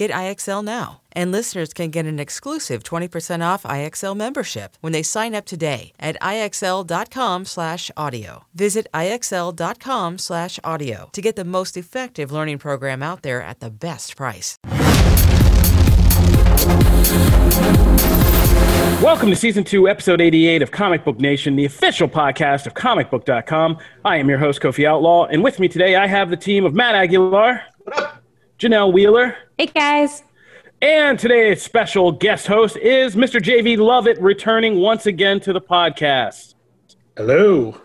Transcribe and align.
Get 0.00 0.10
IXL 0.12 0.64
now. 0.64 1.02
And 1.12 1.30
listeners 1.30 1.74
can 1.74 1.90
get 1.90 2.06
an 2.06 2.18
exclusive 2.18 2.82
20% 2.82 3.46
off 3.46 3.64
IXL 3.64 4.16
membership 4.16 4.78
when 4.80 4.94
they 4.94 5.02
sign 5.02 5.34
up 5.34 5.44
today 5.44 5.92
at 6.00 6.16
IXL.com/audio. 6.22 8.44
Visit 8.54 8.86
IXL.com/audio 8.94 11.10
to 11.12 11.20
get 11.20 11.36
the 11.36 11.44
most 11.44 11.76
effective 11.76 12.32
learning 12.32 12.56
program 12.56 13.02
out 13.02 13.20
there 13.20 13.42
at 13.42 13.60
the 13.60 13.68
best 13.68 14.16
price. 14.16 14.56
Welcome 19.02 19.28
to 19.28 19.36
season 19.36 19.64
two, 19.64 19.86
episode 19.86 20.22
88 20.22 20.62
of 20.62 20.70
Comic 20.70 21.04
Book 21.04 21.20
Nation, 21.20 21.56
the 21.56 21.66
official 21.66 22.08
podcast 22.08 22.66
of 22.66 22.72
comicbook.com. 22.72 23.76
I 24.06 24.16
am 24.16 24.30
your 24.30 24.38
host, 24.38 24.62
Kofi 24.62 24.86
Outlaw, 24.86 25.26
and 25.26 25.44
with 25.44 25.60
me 25.60 25.68
today 25.68 25.96
I 25.96 26.06
have 26.06 26.30
the 26.30 26.38
team 26.38 26.64
of 26.64 26.72
Matt 26.72 26.94
Aguilar, 26.94 27.60
Janelle 28.60 28.92
Wheeler, 28.92 29.36
Hey 29.56 29.66
guys. 29.66 30.22
and 30.82 31.18
today's 31.18 31.62
special 31.62 32.12
guest 32.12 32.46
host 32.46 32.76
is 32.76 33.16
Mr. 33.16 33.40
JV 33.40 33.78
Lovett, 33.78 34.20
returning 34.20 34.80
once 34.80 35.06
again 35.06 35.40
to 35.40 35.54
the 35.54 35.62
podcast. 35.62 36.54
Hello. 37.16 37.80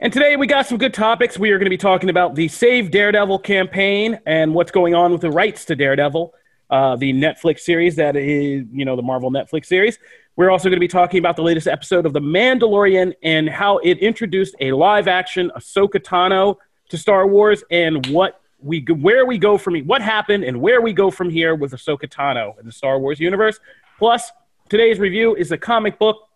And 0.00 0.10
today 0.10 0.36
we 0.36 0.46
got 0.46 0.66
some 0.66 0.78
good 0.78 0.94
topics. 0.94 1.38
We 1.38 1.50
are 1.50 1.58
going 1.58 1.66
to 1.66 1.70
be 1.70 1.76
talking 1.76 2.08
about 2.08 2.34
the 2.34 2.48
Save 2.48 2.90
Daredevil 2.90 3.40
campaign 3.40 4.18
and 4.24 4.54
what's 4.54 4.70
going 4.70 4.94
on 4.94 5.12
with 5.12 5.20
the 5.20 5.30
rights 5.30 5.66
to 5.66 5.76
Daredevil, 5.76 6.32
uh, 6.70 6.96
the 6.96 7.12
Netflix 7.12 7.60
series 7.60 7.94
that 7.96 8.16
is, 8.16 8.64
you 8.72 8.86
know, 8.86 8.96
the 8.96 9.02
Marvel 9.02 9.30
Netflix 9.30 9.66
series. 9.66 9.98
We're 10.36 10.50
also 10.50 10.70
going 10.70 10.78
to 10.78 10.80
be 10.80 10.88
talking 10.88 11.18
about 11.18 11.36
the 11.36 11.42
latest 11.42 11.66
episode 11.66 12.06
of 12.06 12.14
The 12.14 12.20
Mandalorian 12.20 13.12
and 13.22 13.50
how 13.50 13.76
it 13.78 13.98
introduced 13.98 14.54
a 14.60 14.72
live 14.72 15.06
action 15.06 15.52
Ahsoka 15.54 16.00
Tano 16.02 16.56
to 16.88 16.96
Star 16.96 17.26
Wars 17.26 17.62
and 17.70 18.06
what 18.06 18.40
we 18.62 18.80
where 18.80 19.26
we 19.26 19.38
go 19.38 19.58
from 19.58 19.78
what 19.80 20.02
happened 20.02 20.44
and 20.44 20.60
where 20.60 20.80
we 20.80 20.92
go 20.92 21.10
from 21.10 21.30
here 21.30 21.54
with 21.54 21.72
Ahsoka 21.72 22.08
Tano 22.08 22.58
in 22.58 22.66
the 22.66 22.72
Star 22.72 22.98
Wars 22.98 23.20
universe. 23.20 23.58
Plus, 23.98 24.30
today's 24.68 24.98
review 24.98 25.34
is 25.34 25.52
a 25.52 25.58
comic 25.58 25.98
book 25.98 26.28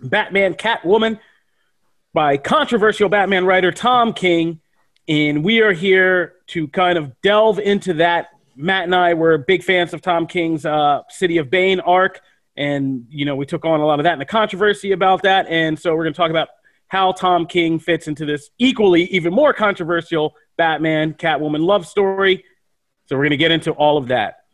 Batman 0.00 0.54
Catwoman 0.54 1.18
by 2.12 2.36
controversial 2.36 3.08
Batman 3.08 3.44
writer 3.44 3.72
Tom 3.72 4.12
King. 4.12 4.60
And 5.08 5.42
we 5.42 5.60
are 5.60 5.72
here 5.72 6.34
to 6.48 6.68
kind 6.68 6.98
of 6.98 7.20
delve 7.22 7.58
into 7.58 7.94
that. 7.94 8.28
Matt 8.54 8.84
and 8.84 8.94
I 8.94 9.14
were 9.14 9.38
big 9.38 9.62
fans 9.62 9.94
of 9.94 10.02
Tom 10.02 10.26
King's 10.26 10.66
uh, 10.66 11.02
City 11.08 11.38
of 11.38 11.50
Bane 11.50 11.80
arc. 11.80 12.20
And, 12.56 13.06
you 13.08 13.24
know, 13.24 13.34
we 13.34 13.46
took 13.46 13.64
on 13.64 13.80
a 13.80 13.86
lot 13.86 13.98
of 13.98 14.04
that 14.04 14.12
and 14.12 14.20
the 14.20 14.26
controversy 14.26 14.92
about 14.92 15.22
that. 15.22 15.46
And 15.48 15.78
so 15.78 15.94
we're 15.94 16.04
going 16.04 16.12
to 16.12 16.16
talk 16.16 16.30
about 16.30 16.48
how 16.88 17.12
Tom 17.12 17.46
King 17.46 17.78
fits 17.78 18.06
into 18.06 18.26
this 18.26 18.50
equally, 18.58 19.04
even 19.04 19.32
more 19.32 19.54
controversial 19.54 20.34
Batman 20.62 21.12
Catwoman 21.14 21.64
love 21.64 21.88
story. 21.88 22.44
So 23.06 23.16
we're 23.16 23.24
going 23.24 23.30
to 23.30 23.36
get 23.36 23.50
into 23.50 23.72
all 23.72 23.98
of 23.98 24.06
that. 24.08 24.44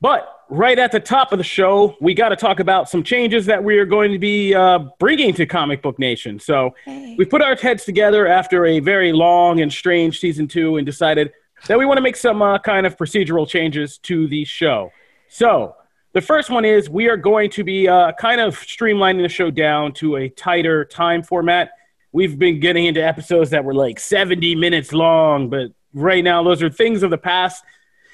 But 0.00 0.26
right 0.48 0.78
at 0.78 0.92
the 0.92 0.98
top 0.98 1.30
of 1.32 1.36
the 1.36 1.44
show, 1.44 1.94
we 2.00 2.14
got 2.14 2.30
to 2.30 2.36
talk 2.36 2.58
about 2.58 2.88
some 2.88 3.02
changes 3.02 3.44
that 3.46 3.62
we 3.62 3.76
are 3.76 3.84
going 3.84 4.12
to 4.12 4.18
be 4.18 4.54
uh, 4.54 4.78
bringing 4.98 5.34
to 5.34 5.44
Comic 5.44 5.82
Book 5.82 5.98
Nation. 5.98 6.40
So 6.40 6.74
we 6.86 7.26
put 7.26 7.42
our 7.42 7.54
heads 7.54 7.84
together 7.84 8.26
after 8.26 8.64
a 8.64 8.80
very 8.80 9.12
long 9.12 9.60
and 9.60 9.70
strange 9.70 10.20
season 10.20 10.48
two 10.48 10.78
and 10.78 10.86
decided 10.86 11.32
that 11.66 11.78
we 11.78 11.84
want 11.84 11.98
to 11.98 12.02
make 12.02 12.16
some 12.16 12.40
uh, 12.40 12.58
kind 12.58 12.86
of 12.86 12.96
procedural 12.96 13.46
changes 13.46 13.98
to 13.98 14.26
the 14.26 14.46
show. 14.46 14.90
So 15.28 15.76
the 16.14 16.22
first 16.22 16.48
one 16.48 16.64
is 16.64 16.88
we 16.88 17.10
are 17.10 17.18
going 17.18 17.50
to 17.50 17.62
be 17.62 17.88
uh, 17.88 18.12
kind 18.12 18.40
of 18.40 18.58
streamlining 18.58 19.20
the 19.20 19.28
show 19.28 19.50
down 19.50 19.92
to 20.00 20.16
a 20.16 20.30
tighter 20.30 20.86
time 20.86 21.22
format. 21.22 21.72
We've 22.12 22.38
been 22.38 22.60
getting 22.60 22.86
into 22.86 23.02
episodes 23.02 23.50
that 23.50 23.64
were 23.64 23.74
like 23.74 23.98
70 23.98 24.54
minutes 24.54 24.92
long, 24.92 25.48
but 25.48 25.72
right 25.94 26.22
now 26.22 26.42
those 26.42 26.62
are 26.62 26.70
things 26.70 27.02
of 27.02 27.10
the 27.10 27.18
past. 27.18 27.64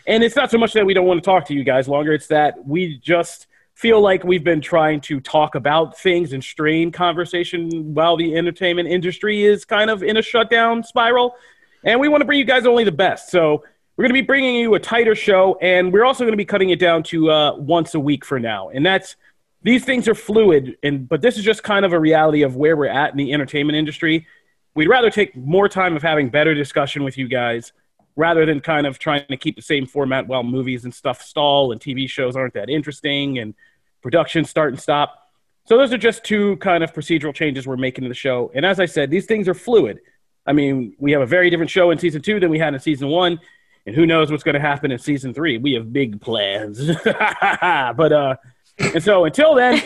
And 0.07 0.23
it's 0.23 0.37
not 0.37 0.51
so 0.51 0.59
much 0.59 0.73
that 0.73 0.87
we 0.87 0.95
don't 0.95 1.07
want 1.07 1.23
to 1.23 1.25
talk 1.25 1.47
to 1.47 1.55
you 1.55 1.65
guys 1.65 1.89
longer, 1.89 2.13
it's 2.13 2.29
that 2.29 2.65
we 2.67 2.99
just 2.99 3.47
feel 3.75 4.01
like 4.01 4.25
we've 4.25 4.43
been 4.43 4.61
trying 4.61 5.01
to 5.01 5.21
talk 5.21 5.55
about 5.55 5.97
things 5.97 6.33
and 6.33 6.43
strain 6.43 6.91
conversation 6.91 7.95
while 7.95 8.17
the 8.17 8.35
entertainment 8.37 8.89
industry 8.89 9.45
is 9.45 9.65
kind 9.65 9.89
of 9.91 10.03
in 10.03 10.17
a 10.17 10.23
shutdown 10.23 10.83
spiral. 10.83 11.37
And 11.85 12.01
we 12.01 12.09
want 12.09 12.23
to 12.23 12.25
bring 12.25 12.41
you 12.41 12.45
guys 12.45 12.67
only 12.67 12.83
the 12.83 12.91
best. 12.91 13.31
So 13.31 13.65
we're 13.97 14.03
going 14.03 14.15
to 14.15 14.23
be 14.23 14.27
bringing 14.27 14.57
you 14.57 14.75
a 14.75 14.81
tighter 14.81 15.15
show, 15.15 15.59
and 15.61 15.93
we're 15.93 16.05
also 16.05 16.25
going 16.25 16.33
to 16.33 16.37
be 16.37 16.45
cutting 16.45 16.71
it 16.71 16.79
down 16.79 17.03
to 17.05 17.31
uh, 17.31 17.57
once 17.57 17.95
a 17.95 18.01
week 18.01 18.25
for 18.25 18.39
now. 18.39 18.69
And 18.69 18.87
that's 18.87 19.17
these 19.63 19.85
things 19.85 20.09
are 20.09 20.15
fluid, 20.15 20.77
and 20.83 21.09
but 21.09 21.21
this 21.21 21.37
is 21.37 21.45
just 21.45 21.63
kind 21.63 21.85
of 21.85 21.93
a 21.93 21.99
reality 21.99 22.43
of 22.43 22.57
where 22.57 22.77
we're 22.77 22.87
at 22.87 23.11
in 23.11 23.17
the 23.17 23.33
entertainment 23.33 23.77
industry. 23.77 24.27
We'd 24.75 24.89
rather 24.89 25.11
take 25.11 25.35
more 25.37 25.69
time 25.69 25.97
of 25.97 26.03
having 26.03 26.29
better 26.29 26.55
discussion 26.55 27.03
with 27.03 27.19
you 27.19 27.27
guys 27.29 27.73
rather 28.15 28.45
than 28.45 28.61
kind 28.61 28.87
of 28.87 28.99
trying 28.99 29.25
to 29.29 29.37
keep 29.37 29.57
the 29.57 29.63
same 29.63 29.87
format 29.87 30.27
while 30.27 30.43
movies 30.43 30.85
and 30.85 30.95
stuff 30.95 31.23
stall 31.23 31.73
and 31.73 31.81
TV 31.81 32.09
shows 32.09 32.37
aren't 32.37 32.55
that 32.55 32.69
interesting 32.69 33.39
and 33.39 33.55
productions 34.03 34.51
start 34.51 34.73
and 34.73 34.81
stop. 34.81 35.29
So 35.67 35.77
those 35.77 35.93
are 35.93 35.99
just 35.99 36.25
two 36.25 36.57
kind 36.57 36.83
of 36.83 36.93
procedural 36.93 37.35
changes 37.35 37.67
we're 37.67 37.77
making 37.77 38.03
to 38.03 38.09
the 38.09 38.15
show. 38.15 38.51
And 38.55 38.65
as 38.65 38.81
I 38.81 38.87
said, 38.87 39.11
these 39.11 39.27
things 39.27 39.49
are 39.49 39.55
fluid. 39.55 40.01
I 40.47 40.53
mean, 40.53 40.95
we 40.99 41.13
have 41.13 41.21
a 41.21 41.27
very 41.27 41.51
different 41.51 41.71
show 41.71 41.91
in 41.91 41.99
season 41.99 42.23
two 42.23 42.41
than 42.41 42.51
we 42.51 42.59
had 42.59 42.73
in 42.73 42.81
season 42.81 43.09
one, 43.09 43.39
and 43.87 43.95
who 43.95 44.07
knows 44.07 44.31
what's 44.31 44.43
going 44.43 44.55
to 44.55 44.61
happen 44.61 44.91
in 44.91 44.99
season 44.99 45.35
three? 45.35 45.59
We 45.59 45.75
have 45.75 45.93
big 45.93 46.21
plans. 46.21 46.91
but 47.05 48.13
uh, 48.13 48.37
and 48.79 49.03
so 49.03 49.25
until 49.25 49.55
then, 49.55 49.83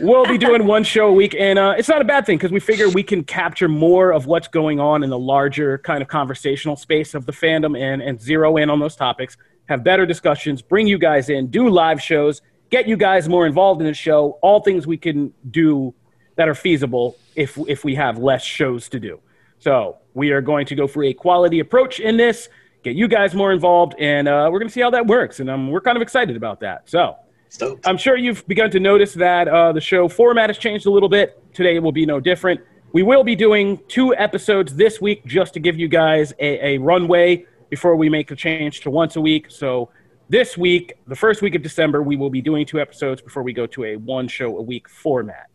we'll 0.00 0.26
be 0.26 0.38
doing 0.38 0.66
one 0.66 0.84
show 0.84 1.08
a 1.08 1.12
week, 1.12 1.34
and 1.38 1.58
uh, 1.58 1.74
it's 1.76 1.88
not 1.88 2.00
a 2.00 2.04
bad 2.04 2.26
thing 2.26 2.36
because 2.36 2.50
we 2.50 2.60
figure 2.60 2.88
we 2.88 3.02
can 3.02 3.24
capture 3.24 3.68
more 3.68 4.12
of 4.12 4.26
what's 4.26 4.48
going 4.48 4.80
on 4.80 5.02
in 5.02 5.10
the 5.10 5.18
larger 5.18 5.78
kind 5.78 6.02
of 6.02 6.08
conversational 6.08 6.76
space 6.76 7.14
of 7.14 7.26
the 7.26 7.32
fandom 7.32 7.78
and 7.78 8.02
and 8.02 8.20
zero 8.20 8.56
in 8.56 8.70
on 8.70 8.80
those 8.80 8.96
topics. 8.96 9.36
Have 9.66 9.84
better 9.84 10.06
discussions, 10.06 10.62
bring 10.62 10.86
you 10.86 10.98
guys 10.98 11.28
in, 11.28 11.48
do 11.48 11.68
live 11.68 12.00
shows, 12.02 12.40
get 12.70 12.88
you 12.88 12.96
guys 12.96 13.28
more 13.28 13.46
involved 13.46 13.80
in 13.80 13.86
the 13.86 13.94
show. 13.94 14.38
All 14.42 14.60
things 14.60 14.86
we 14.86 14.96
can 14.96 15.32
do 15.50 15.94
that 16.36 16.48
are 16.48 16.54
feasible 16.54 17.16
if 17.36 17.58
if 17.68 17.84
we 17.84 17.94
have 17.94 18.18
less 18.18 18.42
shows 18.42 18.88
to 18.90 19.00
do. 19.00 19.20
So 19.58 19.98
we 20.14 20.30
are 20.32 20.40
going 20.40 20.66
to 20.66 20.74
go 20.74 20.86
for 20.86 21.04
a 21.04 21.12
quality 21.12 21.60
approach 21.60 22.00
in 22.00 22.16
this, 22.16 22.48
get 22.82 22.94
you 22.96 23.08
guys 23.08 23.34
more 23.34 23.52
involved, 23.52 23.94
and 23.98 24.28
uh, 24.28 24.48
we're 24.50 24.58
going 24.58 24.68
to 24.68 24.72
see 24.72 24.80
how 24.80 24.90
that 24.90 25.06
works. 25.06 25.40
And 25.40 25.50
um, 25.50 25.70
we're 25.70 25.80
kind 25.80 25.96
of 25.96 26.02
excited 26.02 26.36
about 26.36 26.60
that. 26.60 26.88
So 26.88 27.16
Stoked. 27.48 27.86
I'm 27.86 27.96
sure 27.96 28.16
you've 28.16 28.46
begun 28.46 28.70
to 28.70 28.80
notice 28.80 29.14
that 29.14 29.48
uh, 29.48 29.72
the 29.72 29.80
show 29.80 30.08
format 30.08 30.50
has 30.50 30.58
changed 30.58 30.86
a 30.86 30.90
little 30.90 31.08
bit. 31.08 31.42
Today 31.54 31.78
will 31.78 31.92
be 31.92 32.06
no 32.06 32.20
different. 32.20 32.60
We 32.92 33.02
will 33.02 33.24
be 33.24 33.36
doing 33.36 33.80
two 33.88 34.14
episodes 34.14 34.74
this 34.74 35.00
week 35.00 35.24
just 35.26 35.54
to 35.54 35.60
give 35.60 35.78
you 35.78 35.88
guys 35.88 36.32
a, 36.38 36.74
a 36.74 36.78
runway 36.78 37.46
before 37.70 37.96
we 37.96 38.08
make 38.08 38.28
the 38.28 38.36
change 38.36 38.80
to 38.80 38.90
once 38.90 39.16
a 39.16 39.20
week. 39.20 39.50
So 39.50 39.90
this 40.28 40.56
week, 40.56 40.94
the 41.06 41.16
first 41.16 41.42
week 41.42 41.54
of 41.54 41.62
December, 41.62 42.02
we 42.02 42.16
will 42.16 42.30
be 42.30 42.40
doing 42.40 42.66
two 42.66 42.80
episodes 42.80 43.20
before 43.20 43.42
we 43.42 43.52
go 43.52 43.66
to 43.66 43.84
a 43.84 43.96
one 43.96 44.28
show 44.28 44.58
a 44.58 44.62
week 44.62 44.88
format. 44.88 45.46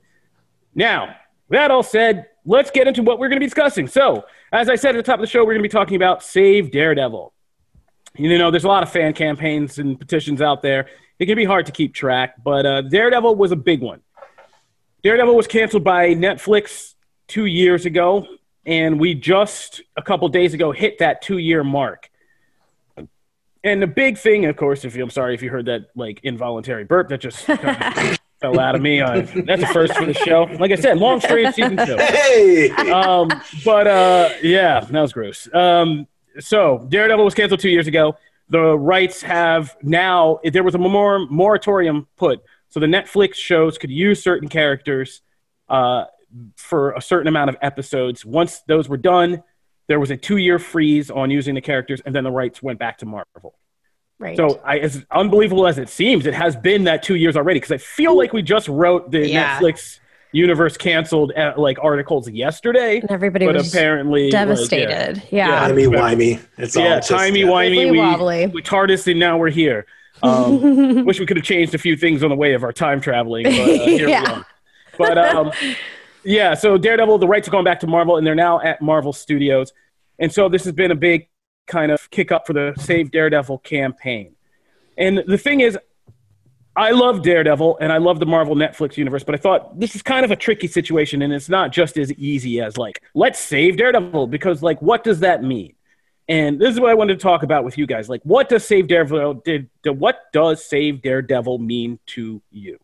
Now, 0.75 1.15
that 1.49 1.71
all 1.71 1.83
said, 1.83 2.27
let's 2.45 2.71
get 2.71 2.87
into 2.87 3.03
what 3.03 3.19
we're 3.19 3.29
going 3.29 3.37
to 3.37 3.43
be 3.43 3.47
discussing. 3.47 3.87
So, 3.87 4.25
as 4.51 4.69
I 4.69 4.75
said 4.75 4.95
at 4.95 4.97
the 4.97 5.03
top 5.03 5.19
of 5.19 5.21
the 5.21 5.27
show, 5.27 5.41
we're 5.41 5.53
going 5.53 5.63
to 5.63 5.69
be 5.69 5.69
talking 5.69 5.95
about 5.95 6.23
Save 6.23 6.71
Daredevil. 6.71 7.33
You 8.15 8.37
know, 8.37 8.51
there's 8.51 8.63
a 8.63 8.67
lot 8.67 8.83
of 8.83 8.91
fan 8.91 9.13
campaigns 9.13 9.79
and 9.79 9.99
petitions 9.99 10.41
out 10.41 10.61
there. 10.61 10.87
It 11.17 11.25
can 11.25 11.35
be 11.35 11.45
hard 11.45 11.65
to 11.65 11.71
keep 11.71 11.93
track, 11.93 12.35
but 12.43 12.65
uh, 12.65 12.81
Daredevil 12.81 13.35
was 13.35 13.51
a 13.51 13.55
big 13.55 13.81
one. 13.81 14.01
Daredevil 15.03 15.35
was 15.35 15.47
canceled 15.47 15.83
by 15.83 16.13
Netflix 16.13 16.93
two 17.27 17.45
years 17.45 17.85
ago, 17.85 18.27
and 18.65 18.99
we 18.99 19.15
just 19.15 19.81
a 19.97 20.01
couple 20.01 20.27
days 20.29 20.53
ago 20.53 20.71
hit 20.71 20.99
that 20.99 21.21
two 21.21 21.37
year 21.37 21.63
mark. 21.63 22.09
And 23.65 23.81
the 23.81 23.87
big 23.87 24.17
thing, 24.17 24.45
of 24.45 24.57
course, 24.57 24.83
if 24.83 24.95
you, 24.95 25.03
I'm 25.03 25.09
sorry 25.09 25.33
if 25.33 25.41
you 25.41 25.49
heard 25.49 25.65
that 25.65 25.87
like 25.95 26.19
involuntary 26.23 26.83
burp 26.83 27.09
that 27.09 27.21
just 27.21 27.45
kind 27.45 27.59
of 28.09 28.19
fell 28.41 28.59
out 28.59 28.75
of 28.75 28.81
me. 28.81 28.99
Uh, 28.99 29.25
that's 29.45 29.63
a 29.63 29.67
first 29.67 29.95
for 29.95 30.05
the 30.05 30.13
show. 30.13 30.43
Like 30.59 30.71
I 30.71 30.75
said, 30.75 30.97
long 30.97 31.21
straight 31.21 31.55
season 31.55 31.77
two. 31.77 31.95
Hey! 31.97 32.69
Um, 32.69 33.29
but 33.63 33.87
uh, 33.87 34.29
yeah, 34.43 34.81
that 34.81 35.01
was 35.01 35.13
gross. 35.13 35.47
Um, 35.53 36.07
so 36.39 36.85
Daredevil 36.89 37.23
was 37.25 37.33
canceled 37.33 37.59
two 37.59 37.69
years 37.69 37.87
ago. 37.87 38.15
the 38.49 38.77
rights 38.77 39.21
have 39.21 39.75
now 39.81 40.39
there 40.43 40.63
was 40.63 40.75
a 40.75 40.77
mor- 40.77 41.25
moratorium 41.29 42.07
put 42.17 42.41
so 42.69 42.79
the 42.79 42.87
netflix 42.87 43.35
shows 43.35 43.77
could 43.77 43.89
use 43.89 44.21
certain 44.21 44.49
characters 44.49 45.21
uh, 45.69 46.03
for 46.57 46.91
a 46.93 47.01
certain 47.01 47.27
amount 47.27 47.49
of 47.49 47.55
episodes 47.61 48.25
once 48.25 48.61
those 48.67 48.89
were 48.89 48.97
done 48.97 49.41
there 49.87 49.99
was 49.99 50.11
a 50.11 50.17
two-year 50.17 50.59
freeze 50.59 51.09
on 51.09 51.29
using 51.31 51.55
the 51.55 51.61
characters 51.61 52.01
and 52.05 52.13
then 52.15 52.23
the 52.25 52.31
rights 52.31 52.61
went 52.61 52.77
back 52.79 52.97
to 52.97 53.05
marvel 53.05 53.57
Right. 54.19 54.37
so 54.37 54.61
I, 54.63 54.77
as 54.79 55.05
unbelievable 55.11 55.65
as 55.67 55.77
it 55.77 55.89
seems 55.89 56.25
it 56.25 56.33
has 56.33 56.55
been 56.55 56.83
that 56.85 57.01
two 57.03 57.15
years 57.15 57.35
already 57.37 57.59
because 57.59 57.71
i 57.71 57.77
feel 57.77 58.15
like 58.17 58.33
we 58.33 58.41
just 58.41 58.67
wrote 58.67 59.09
the 59.11 59.27
Yeah. 59.27 59.57
netflix 59.59 59.99
universe 60.33 60.75
canceled 60.75 61.31
uh, 61.33 61.53
like 61.57 61.77
articles 61.81 62.29
yesterday 62.29 62.99
and 62.99 63.09
everybody 63.11 63.45
but 63.45 63.55
was 63.55 63.73
apparently 63.73 64.23
like, 64.25 64.33
yeah. 64.33 64.45
devastated. 64.45 65.23
yeah. 65.31 65.47
Yeah. 65.47 65.67
Timey 65.67 65.83
wimey. 65.85 66.45
It's 66.57 66.75
all 66.75 66.83
yeah, 66.83 66.95
just, 66.97 67.09
timey 67.09 67.41
yeah. 67.41 67.45
wimey. 67.47 67.85
Wibbly 67.85 67.91
We, 67.91 67.97
wobbly. 67.99 68.47
we 68.47 68.61
TARDIS 68.61 69.07
and 69.09 69.19
now 69.19 69.37
we're 69.37 69.49
here. 69.51 69.85
Um, 70.21 71.05
wish 71.05 71.19
we 71.19 71.25
could 71.25 71.37
have 71.37 71.45
changed 71.45 71.73
a 71.75 71.77
few 71.77 71.95
things 71.95 72.23
on 72.23 72.29
the 72.29 72.35
way 72.35 72.53
of 72.53 72.63
our 72.63 72.73
time 72.73 72.99
traveling, 72.99 73.43
but 73.45 73.53
uh, 73.53 73.65
here 73.85 74.05
we 74.07 74.11
Yeah. 74.11 74.31
are. 74.31 74.45
But 74.97 75.17
um, 75.17 75.51
yeah, 76.23 76.53
so 76.53 76.77
Daredevil, 76.77 77.17
the 77.17 77.27
rights 77.27 77.47
are 77.47 77.51
going 77.51 77.65
back 77.65 77.79
to 77.81 77.87
Marvel, 77.87 78.17
and 78.17 78.25
they're 78.25 78.35
now 78.35 78.61
at 78.61 78.81
Marvel 78.81 79.11
Studios, 79.13 79.73
and 80.19 80.31
so 80.31 80.49
this 80.49 80.63
has 80.65 80.73
been 80.73 80.91
a 80.91 80.95
big 80.95 81.27
kind 81.67 81.91
of 81.91 82.09
kick 82.11 82.31
up 82.31 82.45
for 82.47 82.53
the 82.53 82.73
Save 82.77 83.11
Daredevil 83.11 83.59
campaign. 83.59 84.35
And 84.97 85.23
the 85.27 85.37
thing 85.37 85.61
is, 85.61 85.77
I 86.75 86.91
love 86.91 87.21
Daredevil 87.21 87.77
and 87.81 87.91
I 87.91 87.97
love 87.97 88.19
the 88.19 88.25
Marvel 88.25 88.55
Netflix 88.55 88.97
universe, 88.97 89.23
but 89.23 89.35
I 89.35 89.37
thought 89.37 89.79
this 89.79 89.95
is 89.95 90.01
kind 90.01 90.25
of 90.25 90.31
a 90.31 90.35
tricky 90.35 90.67
situation, 90.67 91.21
and 91.21 91.31
it's 91.31 91.49
not 91.49 91.71
just 91.71 91.97
as 91.97 92.11
easy 92.13 92.61
as 92.61 92.77
like 92.77 93.03
let's 93.13 93.39
save 93.39 93.77
Daredevil 93.77 94.27
because 94.27 94.63
like 94.63 94.81
what 94.81 95.03
does 95.03 95.19
that 95.19 95.43
mean? 95.43 95.75
And 96.29 96.59
this 96.59 96.73
is 96.73 96.79
what 96.79 96.89
I 96.89 96.93
wanted 96.93 97.19
to 97.19 97.23
talk 97.23 97.43
about 97.43 97.65
with 97.65 97.77
you 97.77 97.85
guys. 97.85 98.07
Like, 98.07 98.21
what 98.23 98.47
does 98.47 98.65
Save 98.65 98.87
Daredevil? 98.87 99.35
Did, 99.45 99.69
did 99.83 99.99
what 99.99 100.31
does 100.31 100.63
Save 100.63 101.01
Daredevil 101.01 101.59
mean 101.59 101.99
to 102.07 102.41
you? 102.49 102.79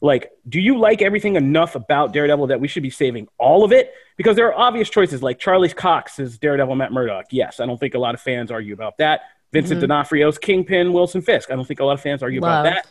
Like, 0.00 0.30
do 0.48 0.60
you 0.60 0.78
like 0.78 1.02
everything 1.02 1.36
enough 1.36 1.74
about 1.74 2.12
Daredevil 2.12 2.48
that 2.48 2.60
we 2.60 2.68
should 2.68 2.82
be 2.82 2.90
saving 2.90 3.28
all 3.38 3.64
of 3.64 3.72
it? 3.72 3.92
Because 4.16 4.34
there 4.34 4.46
are 4.46 4.58
obvious 4.58 4.88
choices, 4.88 5.22
like 5.22 5.38
Charlie 5.38 5.68
Cox 5.68 6.18
is 6.18 6.38
Daredevil 6.38 6.74
Matt 6.74 6.92
Murdock. 6.92 7.26
Yes, 7.30 7.60
I 7.60 7.66
don't 7.66 7.78
think 7.78 7.94
a 7.94 7.98
lot 7.98 8.14
of 8.14 8.20
fans 8.20 8.50
argue 8.50 8.72
about 8.74 8.98
that. 8.98 9.20
Vincent 9.52 9.80
mm-hmm. 9.80 9.90
D'Onofrio's 9.90 10.38
Kingpin 10.38 10.92
Wilson 10.92 11.20
Fisk. 11.20 11.50
I 11.50 11.56
don't 11.56 11.66
think 11.66 11.80
a 11.80 11.84
lot 11.84 11.92
of 11.92 12.00
fans 12.00 12.22
argue 12.22 12.40
Love. 12.40 12.64
about 12.64 12.74
that. 12.74 12.86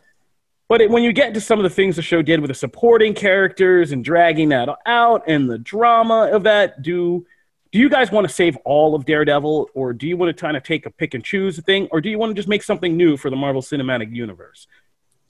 But 0.70 0.82
it, 0.82 0.90
when 0.92 1.04
you 1.04 1.12
get 1.12 1.30
into 1.30 1.42
some 1.42 1.60
of 1.60 1.64
the 1.64 1.70
things 1.70 1.96
the 1.96 2.04
show 2.04 2.22
did 2.22 2.40
with 2.40 2.50
the 2.50 2.56
supporting 2.56 3.16
characters 3.16 3.92
and 3.92 4.04
dragging 4.04 4.50
that 4.50 4.70
out 4.86 5.24
and 5.28 5.50
the 5.50 5.58
drama 5.58 6.30
of 6.32 6.44
that, 6.44 6.82
do 6.82 7.26
do 7.72 7.78
you 7.78 7.90
guys 7.90 8.12
want 8.12 8.28
to 8.28 8.34
save 8.34 8.58
all 8.66 8.96
of 8.96 9.06
Daredevil, 9.06 9.70
or 9.76 9.94
do 9.94 10.08
you 10.08 10.18
want 10.18 10.36
to 10.36 10.42
kind 10.42 10.58
of 10.58 10.64
take 10.64 10.88
a 10.88 10.90
pick 10.90 11.14
and 11.14 11.24
choose 11.24 11.60
thing, 11.60 11.88
or 11.92 12.02
do 12.02 12.10
you 12.10 12.18
want 12.18 12.32
to 12.32 12.34
just 12.34 12.48
make 12.48 12.64
something 12.64 12.98
new 12.98 13.16
for 13.16 13.30
the 13.30 13.36
Marvel 13.36 13.62
Cinematic 13.62 14.16
Universe? 14.16 14.68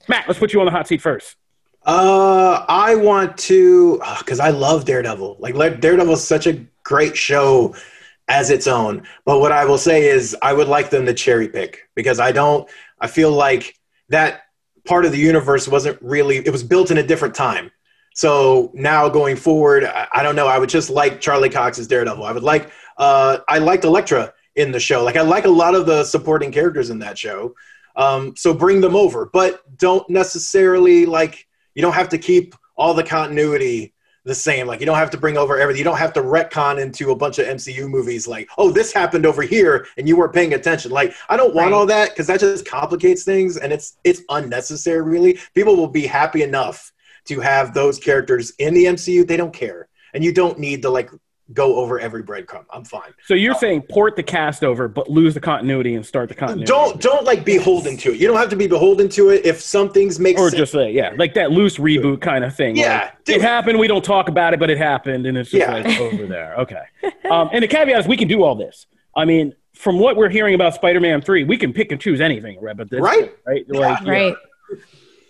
Matt, 0.08 0.26
let's 0.26 0.40
put 0.40 0.52
you 0.52 0.60
on 0.60 0.66
the 0.66 0.72
hot 0.72 0.88
seat 0.88 1.02
first. 1.02 1.36
Uh, 1.84 2.64
I 2.68 2.94
want 2.94 3.36
to 3.38 4.00
because 4.18 4.40
I 4.40 4.50
love 4.50 4.84
Daredevil. 4.84 5.36
Like, 5.38 5.54
like 5.54 5.80
Daredevil 5.80 6.14
is 6.14 6.24
such 6.26 6.46
a 6.46 6.64
great 6.82 7.16
show 7.16 7.74
as 8.28 8.50
its 8.50 8.66
own. 8.66 9.02
But 9.24 9.40
what 9.40 9.52
I 9.52 9.64
will 9.64 9.78
say 9.78 10.06
is, 10.06 10.36
I 10.42 10.52
would 10.52 10.68
like 10.68 10.90
them 10.90 11.04
to 11.06 11.14
cherry 11.14 11.48
pick 11.48 11.88
because 11.94 12.20
I 12.20 12.32
don't. 12.32 12.68
I 13.00 13.06
feel 13.06 13.32
like 13.32 13.78
that 14.08 14.44
part 14.90 15.04
of 15.04 15.12
the 15.12 15.18
universe 15.18 15.68
wasn't 15.68 15.96
really. 16.02 16.38
It 16.38 16.50
was 16.50 16.64
built 16.64 16.90
in 16.90 16.98
a 16.98 17.02
different 17.04 17.32
time. 17.32 17.70
So 18.12 18.72
now 18.74 19.08
going 19.08 19.36
forward, 19.36 19.84
I, 19.84 20.08
I 20.12 20.24
don't 20.24 20.34
know. 20.34 20.48
I 20.48 20.58
would 20.58 20.68
just 20.68 20.90
like 20.90 21.20
Charlie 21.20 21.48
Cox's 21.48 21.86
Daredevil. 21.86 22.24
I 22.24 22.32
would 22.32 22.42
like. 22.42 22.72
Uh, 22.96 23.38
I 23.48 23.58
liked 23.58 23.84
Elektra 23.84 24.34
in 24.56 24.72
the 24.72 24.80
show. 24.80 25.04
Like 25.04 25.14
I 25.14 25.20
like 25.22 25.44
a 25.44 25.56
lot 25.62 25.76
of 25.76 25.86
the 25.86 26.02
supporting 26.02 26.50
characters 26.50 26.90
in 26.90 26.98
that 26.98 27.16
show. 27.16 27.54
Um, 27.94 28.34
so 28.36 28.52
bring 28.52 28.80
them 28.80 28.96
over, 28.96 29.30
but 29.32 29.62
don't 29.78 30.10
necessarily 30.10 31.06
like 31.06 31.46
you 31.76 31.82
don't 31.82 31.94
have 31.94 32.08
to 32.08 32.18
keep 32.18 32.56
all 32.76 32.92
the 32.92 33.04
continuity 33.04 33.94
the 34.30 34.34
same. 34.34 34.66
Like 34.66 34.80
you 34.80 34.86
don't 34.86 34.96
have 34.96 35.10
to 35.10 35.18
bring 35.18 35.36
over 35.36 35.58
everything. 35.58 35.78
You 35.78 35.84
don't 35.84 35.98
have 35.98 36.12
to 36.14 36.22
retcon 36.22 36.80
into 36.80 37.10
a 37.10 37.16
bunch 37.16 37.38
of 37.38 37.46
MCU 37.46 37.88
movies. 37.88 38.26
Like 38.28 38.48
oh, 38.56 38.70
this 38.70 38.92
happened 38.92 39.26
over 39.26 39.42
here, 39.42 39.86
and 39.98 40.08
you 40.08 40.16
weren't 40.16 40.32
paying 40.32 40.54
attention. 40.54 40.90
Like 40.92 41.14
I 41.28 41.36
don't 41.36 41.54
want 41.54 41.72
Right. 41.72 41.76
all 41.76 41.86
that 41.86 42.10
because 42.10 42.28
that 42.28 42.40
just 42.40 42.64
complicates 42.66 43.24
things, 43.24 43.56
and 43.58 43.72
it's 43.72 43.98
it's 44.04 44.22
unnecessary. 44.30 45.02
Really, 45.02 45.38
people 45.54 45.76
will 45.76 45.88
be 45.88 46.06
happy 46.06 46.42
enough 46.42 46.92
to 47.26 47.40
have 47.40 47.74
those 47.74 47.98
characters 47.98 48.52
in 48.58 48.72
the 48.72 48.86
MCU. 48.86 49.26
They 49.26 49.36
don't 49.36 49.52
care, 49.52 49.88
and 50.14 50.24
you 50.24 50.32
don't 50.32 50.58
need 50.58 50.82
to 50.82 50.90
like 50.90 51.10
go 51.52 51.76
over 51.76 51.98
every 52.00 52.22
breadcrumb. 52.22 52.64
I'm 52.72 52.84
fine. 52.84 53.12
So 53.26 53.34
you're 53.34 53.54
saying 53.54 53.82
port 53.90 54.16
the 54.16 54.22
cast 54.22 54.62
over, 54.64 54.88
but 54.88 55.10
lose 55.10 55.34
the 55.34 55.40
continuity 55.40 55.94
and 55.94 56.04
start 56.06 56.28
the 56.28 56.34
continuity. 56.34 56.66
Don't 56.66 57.00
don't 57.00 57.24
like 57.24 57.44
be 57.44 57.58
beholden 57.58 57.96
to 57.98 58.12
it. 58.12 58.20
You 58.20 58.26
don't 58.28 58.36
have 58.36 58.50
to 58.50 58.56
be 58.56 58.66
beholden 58.66 59.08
to 59.10 59.30
it. 59.30 59.44
If 59.44 59.60
some 59.60 59.90
things 59.90 60.18
make 60.20 60.38
or 60.38 60.48
sense, 60.50 60.58
just 60.58 60.72
say 60.72 60.92
yeah, 60.92 61.12
like 61.16 61.34
that 61.34 61.50
loose 61.50 61.76
reboot 61.78 62.20
kind 62.20 62.44
of 62.44 62.54
thing. 62.54 62.76
Yeah, 62.76 63.00
Like, 63.04 63.24
do 63.24 63.32
it 63.32 63.36
it. 63.36 63.42
happened. 63.42 63.78
We 63.78 63.88
don't 63.88 64.04
talk 64.04 64.28
about 64.28 64.54
it, 64.54 64.60
but 64.60 64.70
it 64.70 64.78
happened, 64.78 65.26
and 65.26 65.36
it's 65.36 65.50
just 65.50 65.60
Yeah. 65.60 65.72
like 65.78 66.00
over 66.00 66.26
there. 66.28 66.54
Okay. 66.58 66.82
Um, 67.30 67.50
and 67.52 67.62
the 67.62 67.68
caveat 67.68 68.00
is 68.00 68.06
we 68.06 68.16
can 68.16 68.28
do 68.28 68.42
all 68.42 68.54
this. 68.54 68.86
I 69.16 69.24
mean, 69.24 69.54
from 69.74 69.98
what 69.98 70.16
we're 70.16 70.28
hearing 70.28 70.54
about 70.54 70.74
Spider-Man 70.74 71.22
Three, 71.22 71.44
we 71.44 71.56
can 71.56 71.72
pick 71.72 71.90
and 71.90 72.00
choose 72.00 72.20
anything, 72.20 72.60
right? 72.60 72.76
But 72.76 72.90
this, 72.90 73.00
Right. 73.00 73.34
right, 73.46 73.64
like, 73.68 74.00
yeah. 74.04 74.10
Right. 74.10 74.34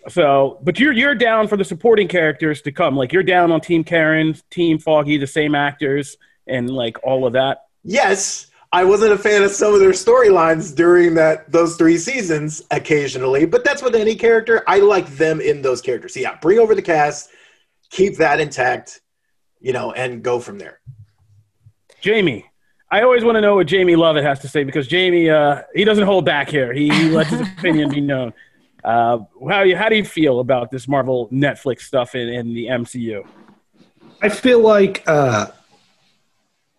So, 0.08 0.58
but 0.62 0.78
you're 0.78 0.92
you're 0.92 1.14
down 1.14 1.46
for 1.46 1.56
the 1.56 1.64
supporting 1.64 2.08
characters 2.08 2.62
to 2.62 2.72
come. 2.72 2.96
Like 2.96 3.12
you're 3.12 3.22
down 3.22 3.52
on 3.52 3.60
Team 3.60 3.84
Karen, 3.84 4.34
Team 4.50 4.78
Foggy, 4.78 5.18
the 5.18 5.26
same 5.26 5.54
actors, 5.54 6.16
and 6.46 6.70
like 6.70 6.96
all 7.04 7.26
of 7.26 7.34
that. 7.34 7.66
yes, 7.84 8.46
I 8.72 8.84
wasn't 8.84 9.12
a 9.12 9.18
fan 9.18 9.42
of 9.42 9.50
some 9.50 9.74
of 9.74 9.80
their 9.80 9.90
storylines 9.90 10.74
during 10.74 11.14
that 11.14 11.50
those 11.50 11.76
three 11.76 11.98
seasons 11.98 12.62
occasionally, 12.70 13.44
but 13.44 13.64
that's 13.64 13.82
with 13.82 13.94
any 13.94 14.14
character. 14.14 14.62
I 14.66 14.78
like 14.78 15.08
them 15.16 15.40
in 15.40 15.60
those 15.60 15.82
characters. 15.82 16.14
So 16.14 16.20
yeah, 16.20 16.38
bring 16.40 16.58
over 16.58 16.74
the 16.74 16.82
cast, 16.82 17.30
keep 17.90 18.16
that 18.18 18.40
intact, 18.40 19.00
you 19.58 19.72
know, 19.72 19.92
and 19.92 20.22
go 20.22 20.38
from 20.38 20.58
there. 20.58 20.80
Jamie. 22.00 22.46
I 22.92 23.02
always 23.02 23.22
want 23.22 23.36
to 23.36 23.40
know 23.40 23.54
what 23.54 23.68
Jamie 23.68 23.94
Lovett 23.94 24.24
has 24.24 24.40
to 24.40 24.48
say 24.48 24.64
because 24.64 24.88
Jamie, 24.88 25.30
uh, 25.30 25.62
he 25.74 25.84
doesn't 25.84 26.04
hold 26.04 26.24
back 26.24 26.48
here. 26.48 26.72
He, 26.72 26.88
he 26.88 27.08
lets 27.08 27.30
his 27.30 27.40
opinion 27.58 27.88
be 27.88 28.00
known. 28.00 28.32
Uh, 28.84 29.18
how, 29.48 29.74
how 29.76 29.88
do 29.88 29.96
you 29.96 30.04
feel 30.04 30.40
about 30.40 30.70
this 30.70 30.88
Marvel 30.88 31.28
Netflix 31.30 31.82
stuff 31.82 32.14
in, 32.14 32.28
in 32.28 32.54
the 32.54 32.66
MCU? 32.66 33.26
I 34.22 34.28
feel 34.28 34.60
like 34.60 35.02
uh, 35.06 35.46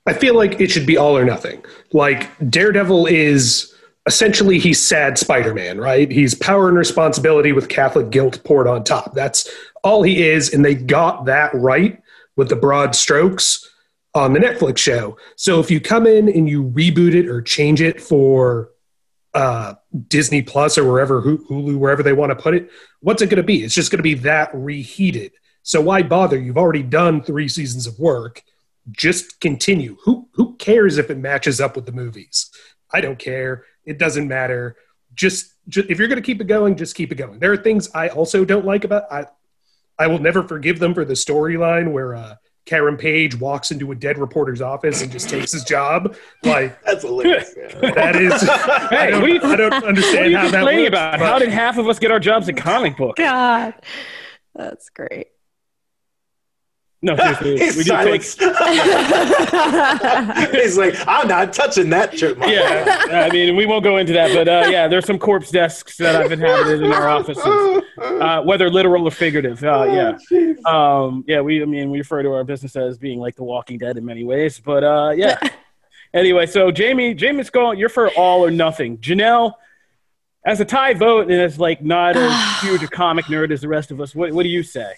I 0.06 0.14
feel 0.14 0.36
like 0.36 0.60
it 0.60 0.72
should 0.72 0.86
be 0.86 0.98
all 0.98 1.18
or 1.18 1.26
nothing. 1.26 1.64
Like 1.94 2.30
Daredevil 2.50 3.08
is 3.08 3.74
essentially 4.08 4.60
he's 4.60 4.84
sad 4.84 5.18
Spider-Man, 5.18 5.80
right? 5.80 6.12
He's 6.12 6.34
power 6.34 6.68
and 6.68 6.78
responsibility 6.78 7.52
with 7.52 7.70
Catholic 7.70 8.10
guilt 8.10 8.44
poured 8.44 8.68
on 8.68 8.84
top. 8.84 9.14
That's 9.14 9.50
all 9.84 10.04
he 10.04 10.24
is, 10.24 10.54
and 10.54 10.66
they 10.66 10.76
got 10.76 11.26
that 11.26 11.54
right 11.54 12.02
with 12.36 12.50
the 12.50 12.56
broad 12.56 12.96
strokes 12.96 13.68
on 14.14 14.34
the 14.34 14.40
Netflix 14.40 14.78
show. 14.78 15.18
So 15.36 15.60
if 15.60 15.72
you 15.72 15.80
come 15.80 16.06
in 16.06 16.28
and 16.30 16.50
you 16.50 16.64
reboot 16.64 17.14
it 17.14 17.28
or 17.28 17.42
change 17.42 17.82
it 17.82 18.02
for 18.02 18.72
uh, 19.34 19.76
Disney 20.08 20.42
Plus 20.42 20.78
or 20.78 20.90
wherever 20.90 21.22
Hulu, 21.22 21.78
wherever 21.78 22.04
they 22.04 22.14
want 22.14 22.30
to 22.30 22.36
put 22.36 22.54
it, 22.54 22.70
what's 23.02 23.22
it 23.22 23.28
going 23.28 23.38
to 23.38 23.44
be? 23.44 23.64
It's 23.64 23.74
just 23.74 23.92
going 23.92 24.00
to 24.00 24.04
be 24.04 24.14
that 24.16 24.50
reheated. 24.54 25.34
So 25.64 25.82
why 25.82 26.04
bother? 26.04 26.40
You've 26.40 26.58
already 26.58 26.84
done 26.84 27.22
three 27.22 27.48
seasons 27.48 27.88
of 27.88 28.00
work. 28.00 28.44
Just 28.92 29.40
continue. 29.40 29.98
Who 30.06 30.28
who 30.34 30.56
cares 30.56 30.98
if 30.98 31.10
it 31.10 31.18
matches 31.18 31.62
up 31.62 31.76
with 31.76 31.86
the 31.86 31.92
movies? 31.92 32.50
I 32.92 33.02
don't 33.02 33.20
care. 33.20 33.66
It 33.86 33.98
doesn't 33.98 34.28
matter. 34.28 34.76
Just, 35.14 35.54
just 35.68 35.90
if 35.90 36.00
you're 36.00 36.08
going 36.08 36.22
to 36.22 36.26
keep 36.26 36.42
it 36.42 36.48
going, 36.48 36.76
just 36.76 36.96
keep 36.96 37.12
it 37.12 37.16
going. 37.16 37.40
There 37.40 37.52
are 37.52 37.58
things 37.58 37.90
I 37.94 38.10
also 38.10 38.44
don't 38.46 38.66
like 38.66 38.84
about. 38.84 39.12
I 39.12 39.26
I 40.00 40.08
will 40.08 40.20
never 40.20 40.42
forgive 40.42 40.80
them 40.80 40.96
for 40.96 41.06
the 41.06 41.14
storyline 41.14 41.92
where 41.92 42.16
uh, 42.16 42.36
Karen 42.66 42.96
Page 42.98 43.40
walks 43.40 43.72
into 43.72 43.92
a 43.92 43.96
dead 43.96 44.18
reporter's 44.18 44.62
office 44.62 45.02
and 45.02 45.12
just 45.12 45.30
takes 45.30 45.52
his 45.52 45.64
job. 45.64 46.16
Like 46.44 46.82
That's 46.86 47.04
hilarious. 47.04 47.54
yeah. 47.58 47.92
that 47.92 48.16
is. 48.16 48.32
I 48.48 48.88
Hey, 48.90 49.12
don't, 49.12 49.22
what 49.22 49.30
are 49.30 49.34
you, 49.34 49.42
I 49.44 49.56
don't 49.56 49.72
what 49.72 49.84
are 49.84 49.88
understand 49.88 50.32
you 50.32 50.38
how 50.38 50.44
that 50.46 50.52
complaining 50.54 50.84
works, 50.86 50.90
about? 50.94 51.20
but- 51.20 51.26
How 51.26 51.40
did 51.40 51.50
half 51.50 51.78
of 51.78 51.88
us 51.88 52.00
get 52.00 52.12
our 52.12 52.20
jobs 52.20 52.48
in 52.50 52.56
comic 52.56 52.98
book? 52.98 53.16
God. 53.18 53.74
That's 54.56 54.90
great. 54.90 55.28
No, 57.04 57.16
seriously. 57.42 57.58
He's 57.58 57.78
we 57.78 57.84
do 57.84 57.98
take, 58.04 58.22
silence. 58.22 58.52
He's 60.52 60.78
like, 60.78 60.94
I'm 61.08 61.28
not 61.28 61.52
touching 61.52 61.90
that 61.90 62.14
chipmunk. 62.14 62.52
yeah, 62.52 63.26
I 63.28 63.30
mean, 63.32 63.56
we 63.56 63.66
won't 63.66 63.84
go 63.84 63.98
into 63.98 64.14
that, 64.14 64.36
but 64.36 64.48
uh, 64.48 64.70
yeah, 64.70 64.88
there's 64.88 65.06
some 65.06 65.18
corpse 65.18 65.50
desks 65.50 65.98
that 65.98 66.16
I've 66.16 66.32
inhabited 66.32 66.84
in 66.84 66.92
our 66.92 67.10
offices, 67.10 67.84
uh, 67.98 68.44
whether 68.44 68.70
literal 68.70 69.08
or 69.08 69.12
figurative. 69.12 69.64
Uh, 69.64 70.16
yeah, 70.32 70.56
um, 70.66 71.24
yeah. 71.28 71.42
We, 71.42 71.64
I 71.64 71.66
mean, 71.66 71.90
we 71.90 71.98
refer 72.00 72.22
to 72.22 72.34
our 72.34 72.44
business 72.44 72.76
as 72.76 73.00
being 73.00 73.20
like 73.20 73.36
The 73.36 73.44
Walking 73.44 73.80
Dead 73.80 73.98
in 73.98 74.06
many 74.06 74.24
ways, 74.24 74.60
but 74.60 74.84
uh, 74.84 75.14
yeah. 75.16 75.40
anyway, 76.14 76.46
so 76.46 76.70
Jamie, 76.70 77.16
Jamie's 77.16 77.50
going. 77.50 77.80
You're 77.80 77.90
for 77.90 78.10
all 78.12 78.46
or 78.46 78.52
nothing. 78.52 79.00
Janelle, 79.00 79.54
as 80.46 80.60
a 80.60 80.66
tie 80.66 80.94
vote 80.94 81.32
and 81.32 81.42
as 81.42 81.58
like 81.58 81.84
not 81.84 82.16
as 82.16 82.62
huge 82.62 82.84
a 82.84 82.88
comic 82.88 83.26
nerd 83.26 83.52
as 83.52 83.62
the 83.62 83.68
rest 83.68 83.90
of 83.90 84.00
us, 84.00 84.14
what, 84.14 84.32
what 84.34 84.44
do 84.44 84.50
you 84.50 84.62
say? 84.62 84.94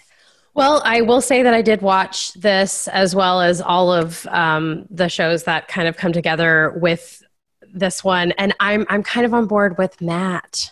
Well, 0.56 0.82
I 0.86 1.02
will 1.02 1.22
say 1.22 1.42
that 1.42 1.54
I 1.54 1.64
did 1.64 1.82
watch 1.82 2.34
this 2.34 2.88
as 2.90 3.16
well 3.16 3.42
as 3.42 3.60
all 3.60 3.92
of 3.92 4.26
um, 4.28 4.86
the 4.92 5.10
shows 5.10 5.44
that 5.46 5.68
kind 5.68 5.88
of 5.88 5.98
come 5.98 6.14
together 6.14 6.78
with 6.80 7.24
this 7.74 8.04
one, 8.04 8.34
and 8.34 8.54
I'm 8.60 8.86
I'm 8.90 9.02
kind 9.02 9.26
of 9.26 9.34
on 9.34 9.48
board 9.48 9.78
with 9.80 10.00
Matt. 10.00 10.72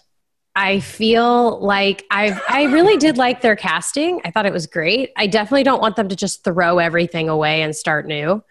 I 0.56 0.82
feel 0.82 1.60
like 1.62 2.06
I 2.12 2.40
I 2.48 2.64
really 2.66 2.98
did 2.98 3.18
like 3.18 3.42
their 3.42 3.56
casting. 3.56 4.22
I 4.24 4.30
thought 4.30 4.46
it 4.46 4.54
was 4.54 4.68
great. 4.68 5.12
I 5.18 5.26
definitely 5.26 5.64
don't 5.64 5.82
want 5.82 5.96
them 5.96 6.10
to 6.10 6.16
just 6.16 6.44
throw 6.44 6.78
everything 6.78 7.28
away 7.28 7.64
and 7.64 7.76
start 7.76 8.06
new. 8.06 8.44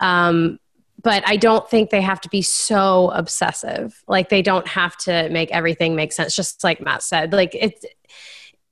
Um, 0.00 0.58
but 1.02 1.22
I 1.26 1.36
don't 1.36 1.68
think 1.70 1.90
they 1.90 2.02
have 2.02 2.20
to 2.22 2.28
be 2.28 2.42
so 2.42 3.10
obsessive. 3.14 4.02
Like 4.06 4.28
they 4.28 4.42
don't 4.42 4.66
have 4.66 4.96
to 4.98 5.30
make 5.30 5.50
everything 5.50 5.96
make 5.96 6.12
sense. 6.12 6.36
Just 6.36 6.62
like 6.62 6.80
Matt 6.82 7.02
said, 7.02 7.32
like 7.32 7.54
it's. 7.54 7.86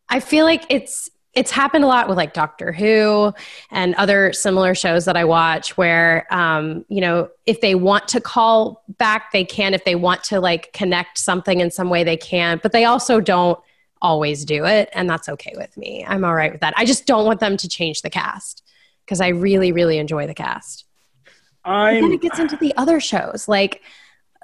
I 0.09 0.21
feel 0.21 0.45
like 0.45 0.65
it's 0.69 1.11
it's 1.37 1.50
happened 1.50 1.85
a 1.85 1.87
lot 1.87 2.09
with 2.09 2.16
like 2.16 2.33
Doctor 2.33 2.73
Who 2.73 3.33
and 3.71 3.95
other 3.97 4.33
similar 4.33 4.75
shows 4.75 5.05
that 5.05 5.16
I 5.16 5.25
watch 5.25 5.76
where, 5.76 6.26
um, 6.35 6.87
you 6.88 7.02
know, 7.02 7.28
if 7.45 7.61
they 7.61 7.75
want 7.75 8.09
to 8.09 8.21
call 8.23 8.83
back, 8.88 9.33
they 9.33 9.45
can. 9.45 9.75
If 9.75 9.85
they 9.85 9.95
want 9.95 10.25
to 10.25 10.40
like 10.40 10.73
connect 10.73 11.19
something 11.19 11.61
in 11.61 11.71
some 11.71 11.90
way, 11.90 12.05
they 12.05 12.16
can. 12.16 12.59
But 12.62 12.73
they 12.73 12.87
also 12.87 13.21
don't 13.21 13.61
always 14.00 14.47
do 14.47 14.64
it. 14.64 14.88
And 14.95 15.09
that's 15.09 15.28
okay 15.28 15.52
with 15.57 15.76
me. 15.76 16.07
I'm 16.09 16.25
all 16.25 16.35
right 16.35 16.52
with 16.52 16.62
that. 16.62 16.73
I 16.76 16.87
just 16.87 17.07
don't 17.07 17.26
want 17.26 17.40
them 17.40 17.59
to 17.59 17.69
change 17.69 18.00
the 18.00 18.11
cast 18.11 18.62
because 19.05 19.21
I 19.21 19.28
really, 19.28 19.73
really 19.73 19.99
enjoy 19.99 20.26
the 20.26 20.35
cast. 20.35 20.87
I'm, 21.66 22.00
then 22.00 22.12
it 22.12 22.23
gets 22.23 22.38
into 22.38 22.57
the 22.57 22.75
other 22.76 22.99
shows 22.99 23.47
like 23.47 23.83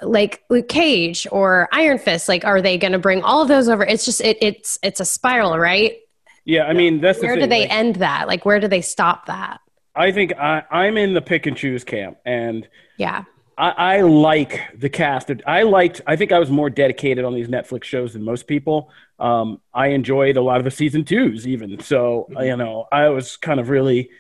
like 0.03 0.43
Luke 0.51 0.69
Cage 0.69 1.27
or 1.31 1.69
Iron 1.73 1.99
Fist. 1.99 2.29
Like, 2.29 2.45
are 2.45 2.61
they 2.61 2.77
going 2.77 2.93
to 2.93 2.99
bring 2.99 3.23
all 3.23 3.41
of 3.41 3.49
those 3.49 3.69
over? 3.69 3.85
It's 3.85 4.05
just 4.05 4.21
it, 4.21 4.39
it's 4.41 4.79
it's 4.83 5.01
a 5.01 5.05
spiral, 5.05 5.59
right? 5.59 5.97
Yeah, 6.45 6.65
I 6.65 6.73
mean 6.73 7.01
that's 7.01 7.21
where 7.21 7.37
the 7.37 7.43
do 7.43 7.47
they 7.47 7.63
like, 7.63 7.73
end 7.73 7.97
that? 7.97 8.29
Like, 8.29 8.45
where 8.45 8.61
do 8.61 8.69
they 8.69 8.81
stop 8.81 9.27
that? 9.27 9.61
I 9.95 10.11
think 10.11 10.33
I, 10.39 10.63
I'm 10.71 10.97
in 10.97 11.15
the 11.15 11.21
pick 11.21 11.47
and 11.47 11.57
choose 11.57 11.85
camp, 11.85 12.19
and 12.25 12.67
Yeah, 12.97 13.25
I, 13.57 13.71
I 13.71 14.01
like 14.01 14.61
the 14.77 14.89
cast. 14.89 15.31
I 15.47 15.63
liked. 15.63 16.01
I 16.07 16.17
think 16.17 16.33
I 16.33 16.39
was 16.39 16.51
more 16.51 16.71
dedicated 16.71 17.25
on 17.25 17.35
these 17.35 17.49
Netflix 17.49 17.85
shows 17.85 18.15
than 18.15 18.25
most 18.25 18.47
people. 18.47 18.91
Um, 19.19 19.61
I 19.73 19.89
enjoyed 19.89 20.37
a 20.37 20.43
lot 20.43 20.59
of 20.59 20.65
the 20.65 20.71
season 20.71 21.05
twos, 21.05 21.47
even 21.47 21.81
so. 21.81 22.29
You 22.41 22.57
know, 22.57 22.87
I 22.91 23.09
was 23.11 23.37
kind 23.37 23.61
of 23.61 23.69
really 23.69 24.11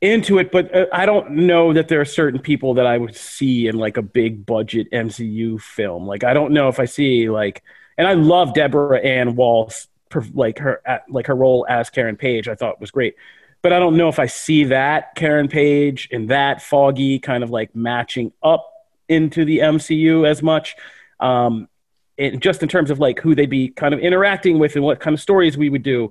into 0.00 0.38
it, 0.38 0.52
but 0.52 0.74
uh, 0.74 0.86
I 0.92 1.06
don't 1.06 1.32
know 1.32 1.72
that 1.72 1.88
there 1.88 2.00
are 2.00 2.04
certain 2.04 2.40
people 2.40 2.74
that 2.74 2.86
I 2.86 2.98
would 2.98 3.16
see 3.16 3.66
in 3.66 3.76
like 3.76 3.96
a 3.96 4.02
big 4.02 4.46
budget 4.46 4.90
MCU 4.92 5.60
film. 5.60 6.06
Like, 6.06 6.22
I 6.24 6.34
don't 6.34 6.52
know 6.52 6.68
if 6.68 6.78
I 6.78 6.84
see 6.84 7.28
like, 7.30 7.62
and 7.96 8.06
I 8.06 8.12
love 8.12 8.54
Deborah 8.54 9.00
Ann 9.00 9.34
Woll's 9.34 9.88
per- 9.88 9.97
like 10.34 10.58
her 10.58 10.82
like 11.08 11.26
her 11.26 11.34
role 11.34 11.66
as 11.68 11.90
Karen 11.90 12.16
Page. 12.16 12.48
I 12.48 12.54
thought 12.54 12.80
was 12.80 12.90
great, 12.90 13.14
but 13.62 13.72
I 13.72 13.78
don't 13.78 13.96
know 13.96 14.08
if 14.08 14.18
I 14.18 14.26
see 14.26 14.64
that 14.64 15.14
Karen 15.14 15.48
Page 15.48 16.08
and 16.12 16.30
that 16.30 16.62
Foggy 16.62 17.18
kind 17.18 17.42
of 17.42 17.50
like 17.50 17.74
matching 17.74 18.32
up 18.42 18.70
into 19.08 19.44
the 19.44 19.58
MCU 19.58 20.26
as 20.26 20.42
much. 20.42 20.76
Um, 21.20 21.68
it, 22.16 22.40
just 22.40 22.62
in 22.62 22.68
terms 22.68 22.90
of 22.90 22.98
like 22.98 23.20
who 23.20 23.34
they'd 23.34 23.48
be 23.48 23.68
kind 23.68 23.94
of 23.94 24.00
interacting 24.00 24.58
with 24.58 24.74
and 24.74 24.84
what 24.84 25.00
kind 25.00 25.14
of 25.14 25.20
stories 25.20 25.56
we 25.56 25.70
would 25.70 25.82
do. 25.84 26.10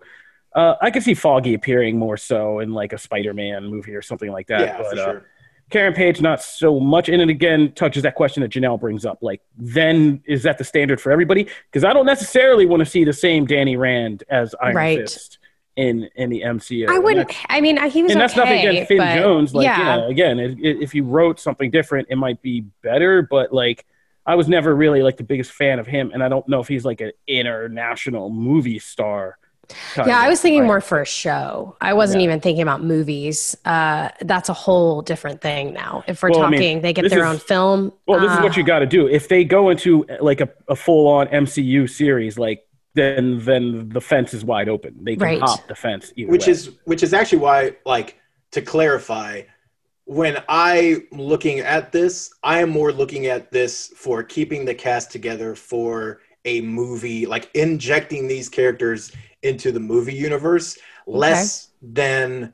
Uh, 0.56 0.76
I 0.82 0.90
could 0.90 1.04
see 1.04 1.14
Foggy 1.14 1.54
appearing 1.54 2.00
more 2.00 2.18
so 2.18 2.60
in 2.60 2.74
like 2.74 2.94
a 2.94 2.98
Spider-Man 2.98 3.66
movie 3.66 3.94
or 3.94 4.02
something 4.02 4.32
like 4.32 4.48
that. 4.48 4.62
yeah, 4.62 4.78
but, 4.78 4.90
for 4.90 5.00
uh, 5.00 5.06
sure. 5.06 5.26
Karen 5.70 5.94
Page, 5.94 6.22
not 6.22 6.42
so 6.42 6.80
much. 6.80 7.10
And 7.10 7.22
it 7.22 7.30
again 7.30 7.74
touches 7.74 8.04
that 8.04 8.16
question 8.16 8.42
that 8.42 8.52
Janelle 8.52 8.80
brings 8.80 9.06
up. 9.06 9.20
Like, 9.22 9.42
then 9.58 10.22
is 10.26 10.44
that 10.44 10.58
the 10.58 10.64
standard 10.64 11.02
for 11.02 11.12
everybody? 11.12 11.48
Because 11.72 11.84
I 11.84 11.92
don't 11.94 12.06
necessarily 12.06 12.66
want 12.66 12.80
to 12.82 12.86
see 12.86 13.04
the 13.04 13.14
same 13.14 13.46
Danny 13.46 13.76
Rand 13.76 14.24
as 14.30 14.56
Iron 14.62 14.76
Right. 14.76 15.00
Fist 15.00 15.40
in 15.76 16.10
in 16.16 16.30
the 16.30 16.42
MCU. 16.42 16.90
I 16.90 16.96
And 16.96 17.04
wouldn't. 17.04 17.32
I 17.50 17.60
mean, 17.62 17.78
he 17.90 18.02
was 18.02 18.12
and 18.14 18.22
that's 18.22 18.34
okay, 18.38 18.40
nothing 18.42 18.68
against 18.70 18.88
Finn 18.88 18.98
but- 18.98 19.16
Jones. 19.16 19.54
Like, 19.54 19.66
yeah, 19.66 19.98
yeah, 19.98 20.08
again, 20.08 20.40
it, 20.40 20.52
it, 20.60 20.82
if 20.82 20.96
you 20.96 21.04
wrote 21.04 21.40
something 21.40 21.70
different, 21.70 22.08
it 22.10 22.16
might 22.16 22.42
be 22.42 22.62
better. 22.82 23.22
But 23.22 23.52
like, 23.54 23.86
I 24.26 24.36
was 24.36 24.48
never 24.48 24.76
really 24.76 25.04
like 25.04 25.18
the 25.18 25.24
biggest 25.24 25.52
fan 25.52 25.80
of 25.80 25.86
him, 25.88 26.12
and 26.14 26.24
I 26.24 26.30
don't 26.30 26.48
know 26.48 26.60
if 26.62 26.68
he's 26.68 26.86
like 26.86 27.02
an 27.02 27.12
international 27.28 28.30
movie 28.30 28.80
star. 28.80 29.38
Kind 29.94 30.08
yeah. 30.08 30.20
I 30.20 30.30
was 30.30 30.42
thinking 30.42 30.62
guy. 30.62 30.68
more 30.68 30.82
for 30.82 31.02
a 31.02 31.06
show. 31.06 31.76
I 31.82 31.94
wasn't 31.94 32.22
Yeah. 32.22 32.26
even 32.28 32.40
thinking 32.40 32.62
about 32.62 32.84
movies. 32.84 33.56
Uh, 33.66 34.10
that's 34.22 34.50
a 34.50 34.54
whole 34.54 35.02
different 35.02 35.42
thing 35.42 35.74
now. 35.74 36.04
If 36.08 36.22
we're 36.24 36.32
Well, 36.32 36.44
I 36.44 36.50
mean, 36.50 36.60
talking, 36.60 36.82
they 36.82 36.94
get 36.94 37.10
their 37.10 37.20
is- 37.20 37.26
own 37.26 37.38
film. 37.40 37.94
Well, 38.08 38.20
this 38.20 38.32
is 38.32 38.38
what 38.40 38.54
Uh, 38.56 38.60
you 38.60 38.64
got 38.64 38.80
to 38.80 38.86
do. 38.86 39.08
If 39.08 39.28
they 39.28 39.44
go 39.44 39.70
into 39.70 40.06
like 40.20 40.42
a, 40.42 40.50
a 40.68 40.76
full 40.76 41.08
on 41.08 41.28
MCU 41.28 41.88
series, 41.88 42.38
like 42.38 42.64
then 42.96 43.40
then 43.44 43.90
the 43.90 44.02
fence 44.02 44.34
is 44.34 44.44
wide 44.44 44.68
open. 44.70 44.96
They 45.04 45.16
can 45.16 45.24
Right. 45.24 45.40
hop 45.40 45.68
the 45.68 45.76
fence. 45.76 46.12
Which 46.18 46.48
way. 46.48 46.52
is 46.52 46.72
which 46.86 47.04
is 47.04 47.14
actually 47.14 47.40
why 47.40 47.74
like 47.86 48.16
to 48.52 48.62
clarify 48.62 49.42
when 50.06 50.38
I'm 50.48 51.06
looking 51.12 51.60
at 51.60 51.92
this 51.92 52.34
i 52.42 52.62
am 52.62 52.70
more 52.70 52.94
looking 52.94 53.26
at 53.26 53.52
this 53.52 53.92
for 53.96 54.24
keeping 54.24 54.64
the 54.64 54.74
cast 54.74 55.12
together 55.12 55.54
for 55.54 56.22
a 56.46 56.62
movie 56.62 57.26
like 57.26 57.50
injecting 57.54 58.26
these 58.26 58.48
characters 58.48 59.12
into 59.44 59.72
the 59.72 59.80
movie 59.80 60.14
universe 60.14 60.78
less 61.06 61.70
than 61.82 62.54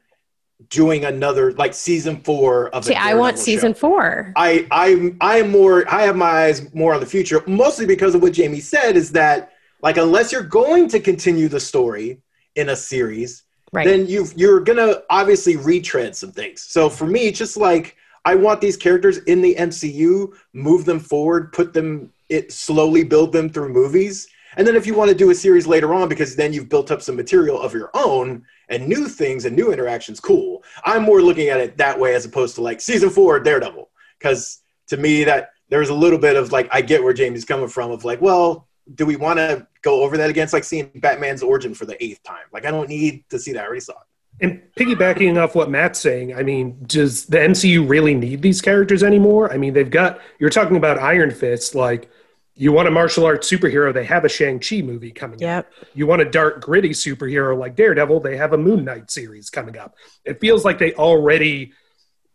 doing 0.70 1.06
another 1.06 1.52
like 1.54 1.74
season 1.74 2.18
four 2.22 2.70
of 2.70 2.86
See, 2.86 2.94
I 2.96 3.14
want 3.16 3.38
season 3.38 3.74
show. 3.74 3.80
four. 3.80 4.34
I 4.36 4.68
I 4.72 5.14
I 5.20 5.38
am 5.40 5.52
more 5.52 5.92
I 5.92 6.04
have 6.04 6.16
my 6.16 6.26
eyes 6.46 6.74
more 6.74 6.94
on 6.94 7.00
the 7.00 7.06
future, 7.06 7.44
mostly 7.48 7.86
because 7.86 8.16
of 8.16 8.22
what 8.22 8.34
Jamie 8.34 8.60
said 8.60 8.96
is 8.96 9.12
that 9.14 9.52
like 9.82 9.98
unless 9.98 10.32
you're 10.32 10.44
going 10.44 10.88
to 10.90 11.00
continue 11.00 11.48
the 11.48 11.60
story 11.60 12.22
in 12.56 12.70
a 12.70 12.76
series, 12.76 13.44
Right. 13.72 13.86
then 13.88 14.06
you 14.08 14.28
you're 14.36 14.60
gonna 14.60 15.02
obviously 15.10 15.58
retread 15.58 16.16
some 16.16 16.32
things. 16.32 16.62
So 16.62 16.90
for 16.90 17.08
me, 17.08 17.28
it's 17.28 17.40
just 17.40 17.58
like 17.58 17.98
I 18.24 18.36
want 18.36 18.62
these 18.62 18.78
characters 18.78 19.18
in 19.18 19.42
the 19.42 19.56
MCU, 19.56 20.34
move 20.54 20.86
them 20.86 21.00
forward, 21.00 21.52
put 21.52 21.74
them 21.74 22.12
it 22.30 22.52
slowly 22.54 23.04
build 23.04 23.32
them 23.34 23.50
through 23.50 23.70
movies. 23.70 24.28
And 24.58 24.68
then 24.68 24.76
if 24.76 24.86
you 24.86 24.94
want 24.94 25.10
to 25.10 25.16
do 25.16 25.30
a 25.30 25.36
series 25.36 25.68
later 25.68 25.94
on, 25.94 26.10
because 26.10 26.36
then 26.36 26.54
you've 26.54 26.70
built 26.70 26.92
up 26.92 27.02
some 27.02 27.16
material 27.16 27.62
of 27.62 27.74
your 27.74 27.90
own 27.94 28.44
and 28.70 28.88
new 28.88 29.08
things 29.08 29.46
and 29.46 29.56
new 29.56 29.72
interactions, 29.72 30.20
cool. 30.20 30.64
I'm 30.86 31.04
more 31.04 31.22
looking 31.22 31.50
at 31.50 31.60
it 31.60 31.78
that 31.78 32.00
way 32.00 32.16
as 32.16 32.26
opposed 32.26 32.56
to 32.56 32.62
like 32.62 32.82
season 32.82 33.10
four 33.10 33.40
Daredevil. 33.40 33.90
Because 34.20 34.62
to 34.88 34.98
me 34.98 35.24
that 35.24 35.52
there's 35.70 35.90
a 35.90 35.94
little 35.94 36.20
bit 36.20 36.36
of 36.36 36.52
like 36.52 36.70
I 36.72 36.82
get 36.82 37.04
where 37.04 37.14
Jamie's 37.14 37.46
coming 37.46 37.68
from 37.68 37.92
of 37.92 38.06
like, 38.06 38.22
well, 38.22 38.68
do 38.96 39.06
we 39.06 39.16
want 39.16 39.40
to 39.40 39.68
go 39.82 40.04
over 40.04 40.18
that 40.18 40.30
again? 40.30 40.44
It's 40.44 40.54
like 40.54 40.64
seeing 40.64 40.92
Batman's 40.96 41.42
origin 41.42 41.74
for 41.74 41.86
the 41.86 42.02
eighth 42.04 42.22
time. 42.24 42.46
Like 42.52 42.66
I 42.66 42.72
don't 42.72 42.90
need 42.90 43.24
to 43.30 43.40
see 43.40 43.54
that. 43.54 43.64
I 43.64 43.66
already 43.66 43.82
saw 43.82 43.94
it. 43.94 44.08
And 44.42 44.62
piggybacking 44.76 45.42
off 45.42 45.56
what 45.56 45.70
Matt's 45.70 46.00
saying, 46.00 46.36
I 46.36 46.44
mean, 46.44 46.84
does 46.88 47.26
the 47.28 47.38
MCU 47.38 47.88
really 47.88 48.16
need 48.16 48.42
these 48.42 48.62
characters 48.62 49.04
anymore? 49.04 49.54
I 49.54 49.58
mean, 49.58 49.74
they've 49.74 49.90
got, 49.90 50.20
you're 50.40 50.50
talking 50.50 50.76
about 50.76 50.98
Iron 50.98 51.30
Fist, 51.32 51.76
like, 51.76 52.10
you 52.56 52.72
want 52.72 52.88
a 52.88 52.92
martial 52.92 53.26
arts 53.26 53.50
superhero, 53.50 53.94
they 53.94 54.06
have 54.06 54.26
a 54.26 54.30
Shang-Chi 54.30 54.82
movie 54.82 55.12
coming 55.12 55.44
up. 55.44 55.68
You 55.94 56.06
want 56.06 56.22
a 56.22 56.30
dark, 56.30 56.62
gritty 56.62 56.90
superhero 56.90 57.58
like 57.58 57.76
Daredevil, 57.76 58.20
they 58.20 58.38
have 58.38 58.54
a 58.54 58.58
Moon 58.58 58.84
Knight 58.86 59.10
series 59.10 59.50
coming 59.50 59.78
up. 59.78 59.96
It 60.24 60.40
feels 60.40 60.64
like 60.64 60.78
they 60.78 60.94
already, 60.94 61.74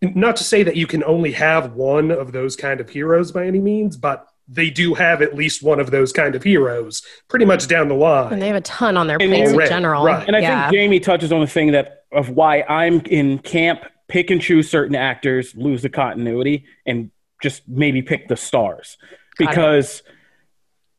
not 0.03 0.37
to 0.37 0.45
say 0.45 0.63
that 0.65 0.77
you 0.77 0.87
can 0.87 1.05
only 1.05 1.33
have 1.33 1.75
one 1.75 2.11
of 2.11 2.33
those 2.33 2.57
kind 2.57 2.81
of 2.81 2.89
heroes 2.91 3.31
by 3.31 3.47
any 3.47 3.61
means, 3.61 3.97
but 3.97 4.27
they 4.49 4.71
do 4.71 4.95
have 4.95 5.23
at 5.23 5.35
least 5.35 5.63
one 5.63 5.79
of 5.79 5.91
those 5.91 6.13
kind 6.13 6.35
of 6.35 6.43
heroes 6.43 7.03
pretty 7.29 7.45
much 7.45 7.69
down 7.69 7.89
the 7.89 7.95
line. 7.95 8.33
And 8.33 8.43
they 8.43 8.47
have 8.47 8.57
a 8.57 8.61
ton 8.63 8.97
on 8.97 9.07
their 9.07 9.19
And 9.21 9.31
plates 9.31 9.53
in 9.53 9.59
general. 9.67 10.05
right. 10.05 10.27
And 10.27 10.35
I 10.35 10.41
yeah. 10.41 10.71
think 10.71 10.75
Jamie 10.75 11.01
touches 11.01 11.33
on 11.33 11.41
the 11.41 11.47
thing 11.47 11.73
that 11.73 12.05
of 12.13 12.31
why 12.31 12.63
I'm 12.63 13.01
in 13.01 13.39
camp, 13.41 13.83
pick 14.09 14.31
and 14.31 14.41
choose 14.41 14.71
certain 14.71 14.97
actors, 14.97 15.55
lose 15.55 15.83
the 15.83 15.91
continuity, 15.91 16.65
and 16.87 17.11
just 17.43 17.69
maybe 17.69 18.01
pick 18.01 18.27
the 18.29 18.37
stars. 18.37 18.97
Because 19.39 20.03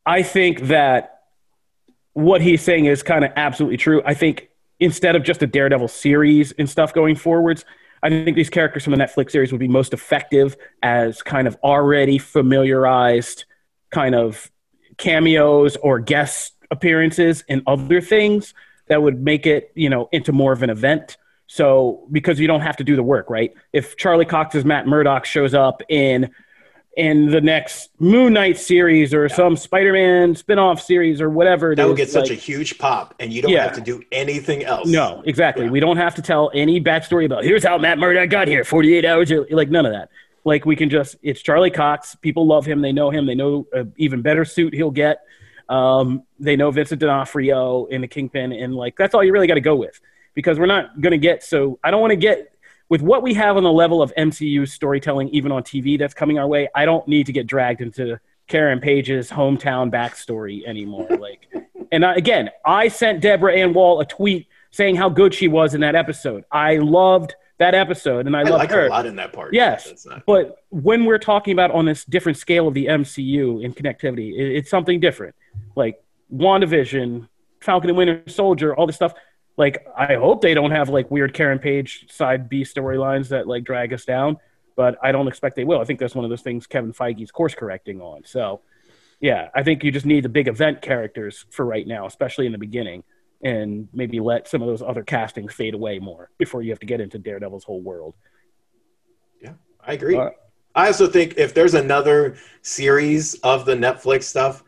I 0.05 0.23
think 0.23 0.61
that 0.63 1.21
what 2.13 2.41
he's 2.41 2.61
saying 2.61 2.85
is 2.85 3.03
kind 3.03 3.23
of 3.23 3.31
absolutely 3.35 3.77
true. 3.77 4.01
I 4.05 4.13
think 4.13 4.49
instead 4.79 5.15
of 5.15 5.23
just 5.23 5.43
a 5.43 5.47
Daredevil 5.47 5.87
series 5.89 6.51
and 6.53 6.69
stuff 6.69 6.93
going 6.93 7.15
forwards, 7.15 7.65
I 8.01 8.09
think 8.09 8.35
these 8.35 8.49
characters 8.49 8.83
from 8.83 8.91
the 8.91 8.97
Netflix 8.97 9.31
series 9.31 9.51
would 9.51 9.59
be 9.59 9.67
most 9.67 9.93
effective 9.93 10.55
as 10.81 11.21
kind 11.21 11.47
of 11.47 11.57
already 11.63 12.17
familiarized 12.17 13.45
kind 13.91 14.15
of 14.15 14.49
cameos 14.97 15.75
or 15.77 15.99
guest 15.99 16.53
appearances 16.71 17.43
and 17.49 17.61
other 17.67 17.99
things 18.01 18.53
that 18.87 19.01
would 19.01 19.21
make 19.21 19.45
it, 19.45 19.71
you 19.75 19.89
know, 19.89 20.07
into 20.11 20.31
more 20.31 20.53
of 20.53 20.63
an 20.63 20.69
event. 20.69 21.17
So 21.47 22.07
because 22.11 22.39
you 22.39 22.47
don't 22.47 22.61
have 22.61 22.77
to 22.77 22.83
do 22.83 22.95
the 22.95 23.03
work, 23.03 23.29
right? 23.29 23.53
If 23.73 23.97
Charlie 23.97 24.25
Cox's 24.25 24.63
Matt 24.63 24.87
Murdock 24.87 25.25
shows 25.25 25.53
up 25.53 25.81
in 25.89 26.31
in 26.97 27.29
the 27.31 27.39
next 27.39 27.91
Moon 27.99 28.33
Knight 28.33 28.57
series 28.57 29.13
or 29.13 29.29
some 29.29 29.55
Spider-Man 29.55 30.35
spin-off 30.35 30.81
series 30.81 31.21
or 31.21 31.29
whatever 31.29 31.75
That 31.75 31.87
will 31.87 31.93
get 31.93 32.09
such 32.09 32.29
a 32.29 32.33
huge 32.33 32.77
pop, 32.77 33.13
and 33.19 33.31
you 33.31 33.41
don't 33.41 33.51
Yeah. 33.51 33.63
have 33.63 33.75
to 33.75 33.81
do 33.81 34.01
anything 34.11 34.63
else. 34.63 34.87
no, 34.89 35.21
exactly. 35.25 35.65
Yeah. 35.65 35.71
We 35.71 35.79
don't 35.79 35.97
have 35.97 36.15
to 36.15 36.21
tell 36.21 36.51
any 36.53 36.81
backstory 36.81 37.25
about 37.25 37.43
here's 37.43 37.63
how 37.63 37.77
Matt 37.77 37.99
Murdock 37.99 38.29
got 38.29 38.47
here 38.47 38.63
48 38.63 39.05
hours. 39.05 39.31
Like 39.49 39.69
none 39.69 39.85
of 39.85 39.93
that. 39.93 40.09
Like 40.43 40.65
we 40.65 40.75
can 40.75 40.89
just 40.89 41.15
it's 41.21 41.41
Charlie 41.41 41.69
Cox. 41.69 42.15
People 42.15 42.47
love 42.47 42.65
him. 42.65 42.81
They 42.81 42.91
know 42.91 43.09
him. 43.11 43.25
They 43.25 43.35
know 43.35 43.67
an 43.71 43.93
even 43.97 44.21
better 44.21 44.43
suit 44.45 44.73
he'll 44.73 44.91
get. 44.91 45.19
Um, 45.69 46.23
they 46.39 46.55
know 46.55 46.71
Vincent 46.71 46.99
D'Onofrio 46.99 47.85
in 47.85 48.01
the 48.01 48.07
Kingpin, 48.07 48.51
and 48.53 48.73
like 48.75 48.95
that's 48.97 49.13
all 49.13 49.23
you 49.23 49.31
really 49.31 49.47
got 49.47 49.53
to 49.55 49.61
go 49.61 49.75
with 49.75 49.99
because 50.33 50.57
we're 50.57 50.65
not 50.65 50.99
going 50.99 51.11
to 51.11 51.17
get. 51.17 51.43
So 51.43 51.77
I 51.83 51.91
don't 51.91 52.01
want 52.01 52.11
to 52.11 52.15
get 52.17 52.51
with 52.89 53.01
what 53.01 53.21
we 53.23 53.33
have 53.35 53.55
on 53.55 53.63
the 53.63 53.71
level 53.71 54.01
of 54.01 54.11
MCU 54.17 54.67
storytelling, 54.67 55.29
even 55.29 55.51
on 55.51 55.63
TV 55.63 55.97
that's 55.97 56.13
coming 56.13 56.39
our 56.39 56.47
way, 56.47 56.67
I 56.75 56.85
don't 56.85 57.07
need 57.07 57.27
to 57.27 57.31
get 57.31 57.47
dragged 57.47 57.81
into 57.81 58.19
Karen 58.47 58.79
Page's 58.79 59.29
hometown 59.29 59.91
backstory 59.91 60.65
anymore. 60.67 61.07
Like, 61.19 61.47
and 61.91 62.05
I, 62.05 62.15
again, 62.15 62.49
I 62.65 62.87
sent 62.87 63.21
Deborah 63.21 63.55
Ann 63.55 63.73
Woll 63.73 63.99
a 63.99 64.05
tweet 64.05 64.47
saying 64.71 64.95
how 64.95 65.09
good 65.09 65.33
she 65.33 65.47
was 65.47 65.73
in 65.73 65.81
that 65.81 65.95
episode. 65.95 66.45
I 66.51 66.77
loved 66.77 67.33
that 67.57 67.73
episode, 67.75 68.25
and 68.27 68.35
I, 68.35 68.41
I 68.41 68.43
loved 68.43 68.53
like 68.59 68.71
her. 68.71 68.85
a 68.85 68.89
lot 68.89 69.05
in 69.05 69.15
that 69.17 69.33
part. 69.33 69.53
Yes, 69.53 70.05
not- 70.05 70.25
but 70.25 70.63
when 70.69 71.05
we're 71.05 71.17
talking 71.19 71.51
about 71.51 71.71
on 71.71 71.85
this 71.85 72.05
different 72.05 72.37
scale 72.37 72.67
of 72.67 72.73
the 72.73 72.85
MCU 72.85 73.63
in 73.63 73.73
connectivity, 73.73 74.33
it, 74.33 74.55
it's 74.57 74.69
something 74.69 74.99
different. 74.99 75.35
Like 75.75 76.01
WandaVision, 76.33 77.27
Falcon 77.61 77.89
and 77.89 77.97
Winter 77.97 78.23
Soldier, 78.27 78.75
all 78.75 78.87
this 78.87 78.95
stuff. 78.95 79.13
Like, 79.59 79.85
I 79.95 80.15
hope 80.15 80.41
they 80.41 80.53
don't 80.53 80.71
have 80.71 80.87
like 80.87 81.11
weird 81.11 81.33
Karen 81.33 81.59
Page 81.59 82.09
side 82.09 82.47
B 82.47 82.63
storylines 82.63 83.27
that 83.27 83.45
like 83.45 83.65
drag 83.65 83.91
us 83.91 84.05
down, 84.05 84.37
but 84.77 84.97
I 85.03 85.11
don't 85.11 85.27
expect 85.27 85.57
they 85.57 85.65
will. 85.65 85.81
I 85.81 85.83
think 85.83 85.99
that's 85.99 86.15
one 86.15 86.23
of 86.23 86.29
those 86.29 86.41
things 86.41 86.65
Kevin 86.65 86.93
Feige's 86.93 87.29
course 87.29 87.53
correcting 87.53 87.99
on. 87.99 88.23
So, 88.23 88.61
yeah, 89.19 89.49
I 89.53 89.63
think 89.63 89.83
you 89.83 89.91
just 89.91 90.05
need 90.05 90.23
the 90.23 90.29
big 90.29 90.47
event 90.47 90.81
characters 90.81 91.45
for 91.49 91.65
right 91.65 91.85
now, 91.85 92.05
especially 92.05 92.45
in 92.45 92.53
the 92.53 92.57
beginning, 92.57 93.03
and 93.43 93.89
maybe 93.91 94.21
let 94.21 94.47
some 94.47 94.61
of 94.61 94.69
those 94.69 94.81
other 94.81 95.03
castings 95.03 95.53
fade 95.53 95.73
away 95.73 95.99
more 95.99 96.29
before 96.37 96.61
you 96.61 96.69
have 96.69 96.79
to 96.79 96.85
get 96.85 97.01
into 97.01 97.19
Daredevil's 97.19 97.65
whole 97.65 97.81
world. 97.81 98.15
Yeah, 99.41 99.55
I 99.85 99.91
agree. 99.91 100.15
Uh, 100.15 100.29
I 100.73 100.87
also 100.87 101.07
think 101.07 101.33
if 101.35 101.53
there's 101.53 101.73
another 101.73 102.37
series 102.61 103.33
of 103.41 103.65
the 103.65 103.75
Netflix 103.75 104.23
stuff, 104.23 104.63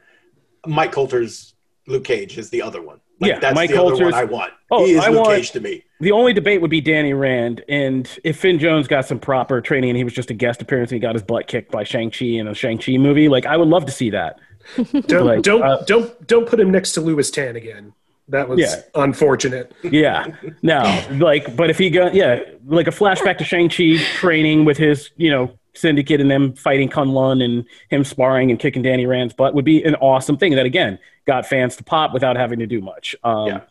Mike 0.66 0.92
Colter's 0.92 1.54
Luke 1.88 2.04
Cage 2.04 2.38
is 2.38 2.50
the 2.50 2.62
other 2.62 2.82
one. 2.82 3.00
Like, 3.22 3.30
Yeah, 3.30 3.40
that's 3.40 3.56
Mike 3.56 3.70
the 3.70 3.82
other 3.82 4.04
one 4.04 4.14
I 4.14 4.24
want. 4.26 4.52
Oh, 4.72 4.86
he 4.86 4.94
is 4.94 5.04
I 5.06 5.10
Luke 5.10 5.26
want- 5.26 5.36
Cage 5.38 5.52
to 5.52 5.62
me. 5.62 5.84
The 6.00 6.12
only 6.12 6.34
debate 6.34 6.62
would 6.62 6.72
be 6.72 6.82
Danny 6.82 7.14
Rand, 7.14 7.64
and 7.70 8.10
if 8.24 8.38
Finn 8.40 8.58
Jones 8.58 8.88
got 8.88 9.06
some 9.06 9.20
proper 9.20 9.62
training 9.62 9.92
and 9.92 9.98
he 9.98 10.04
was 10.04 10.14
just 10.14 10.32
a 10.32 10.34
guest 10.34 10.60
appearance 10.62 10.92
and 10.92 10.96
he 10.96 11.00
got 11.00 11.14
his 11.14 11.22
butt 11.22 11.46
kicked 11.48 11.72
by 11.72 11.84
Shang 11.84 12.10
Chi 12.10 12.26
in 12.26 12.48
a 12.48 12.56
Shang 12.56 12.80
Chi 12.80 12.98
movie, 12.98 13.30
like 13.30 13.46
I 13.46 13.56
would 13.56 13.68
love 13.68 13.86
to 13.86 13.92
see 13.92 14.10
that. 14.10 14.40
Don't 15.08 15.26
Like, 15.26 15.42
don't 15.44 15.62
uh, 15.64 15.84
don't 15.86 16.28
don't 16.28 16.48
put 16.48 16.60
him 16.60 16.72
next 16.72 16.92
to 16.94 17.02
Lewis 17.02 17.30
Tan 17.32 17.56
again. 17.56 17.94
That 18.30 18.48
was 18.50 18.60
Yeah. 18.60 18.82
unfortunate. 18.96 19.74
Yeah, 19.84 20.28
no, 20.62 21.04
like, 21.20 21.56
but 21.56 21.70
if 21.70 21.78
he 21.78 21.90
got 21.90 22.14
yeah, 22.16 22.40
like 22.66 22.88
a 22.88 22.92
flashback 22.92 23.38
to 23.40 23.44
Shang 23.44 23.70
Chi 23.70 23.98
training 24.16 24.66
with 24.66 24.78
his 24.78 25.10
you 25.18 25.30
know 25.32 25.52
syndicate 25.74 26.20
and 26.22 26.30
them 26.30 26.54
fighting 26.54 26.90
Kunlun 26.90 27.44
and 27.44 27.66
him 27.90 28.04
sparring 28.04 28.52
and 28.52 28.60
kicking 28.60 28.82
Danny 28.82 29.06
Rand's 29.06 29.34
butt 29.34 29.54
would 29.54 29.66
be 29.66 29.84
an 29.84 29.96
awesome 29.96 30.38
thing 30.38 30.56
that 30.56 30.66
again 30.66 31.00
got 31.26 31.46
fans 31.46 31.76
to 31.78 31.84
pop 31.84 32.14
without 32.14 32.36
having 32.36 32.60
to 32.60 32.68
do 32.68 32.82
much. 32.82 33.16
Um, 33.24 33.48
Yeah. 33.48 33.62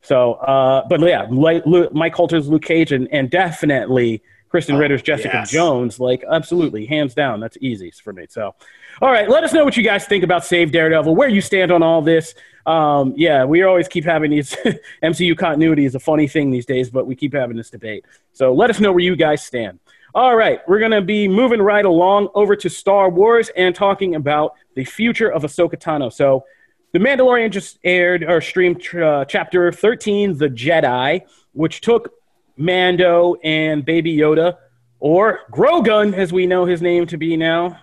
So, 0.00 0.34
uh, 0.34 0.86
but 0.88 1.00
yeah, 1.00 1.26
like 1.30 1.66
Lu- 1.66 1.90
Mike 1.92 2.14
Colter's 2.14 2.48
Luke 2.48 2.62
Cage 2.62 2.92
and, 2.92 3.08
and 3.12 3.28
definitely 3.30 4.22
Krysten 4.52 4.74
Oh, 4.74 4.78
Ritter's 4.78 5.02
Jessica 5.02 5.30
yes. 5.38 5.50
Jones, 5.50 6.00
like 6.00 6.24
absolutely, 6.30 6.86
hands 6.86 7.14
down, 7.14 7.40
that's 7.40 7.58
easy 7.60 7.90
for 7.90 8.12
me. 8.12 8.26
So, 8.28 8.54
all 9.02 9.10
right, 9.10 9.28
let 9.28 9.44
us 9.44 9.52
know 9.52 9.64
what 9.64 9.76
you 9.76 9.82
guys 9.82 10.06
think 10.06 10.24
about 10.24 10.44
Save 10.44 10.72
Daredevil, 10.72 11.14
where 11.14 11.28
you 11.28 11.40
stand 11.40 11.70
on 11.70 11.82
all 11.82 12.00
this. 12.00 12.34
Um, 12.64 13.12
yeah, 13.16 13.44
we 13.44 13.62
always 13.62 13.88
keep 13.88 14.04
having 14.04 14.30
these 14.30 14.54
MCU 15.02 15.36
continuity 15.36 15.84
is 15.84 15.94
a 15.94 16.00
funny 16.00 16.28
thing 16.28 16.50
these 16.50 16.66
days, 16.66 16.90
but 16.90 17.06
we 17.06 17.14
keep 17.16 17.34
having 17.34 17.56
this 17.56 17.70
debate. 17.70 18.04
So 18.32 18.54
let 18.54 18.70
us 18.70 18.80
know 18.80 18.92
where 18.92 19.04
you 19.04 19.16
guys 19.16 19.42
stand. 19.44 19.80
All 20.14 20.36
right, 20.36 20.60
we're 20.66 20.78
going 20.78 20.92
to 20.92 21.02
be 21.02 21.28
moving 21.28 21.60
right 21.60 21.84
along 21.84 22.28
over 22.34 22.56
to 22.56 22.70
Star 22.70 23.10
Wars 23.10 23.50
and 23.56 23.74
talking 23.74 24.14
about 24.14 24.54
the 24.74 24.84
future 24.84 25.30
of 25.30 25.42
Ahsoka 25.42 25.76
Tano. 25.78 26.12
So, 26.12 26.44
The 26.92 26.98
Mandalorian 26.98 27.50
just 27.50 27.78
aired 27.84 28.24
or 28.24 28.40
streamed 28.40 28.82
uh, 28.94 29.26
chapter 29.26 29.70
13, 29.70 30.38
The 30.38 30.48
Jedi, 30.48 31.20
which 31.52 31.82
took 31.82 32.14
Mando 32.56 33.36
and 33.44 33.84
Baby 33.84 34.16
Yoda, 34.16 34.56
or 34.98 35.40
Grogun, 35.52 36.14
as 36.14 36.32
we 36.32 36.46
know 36.46 36.64
his 36.64 36.80
name 36.80 37.06
to 37.08 37.18
be 37.18 37.36
now. 37.36 37.78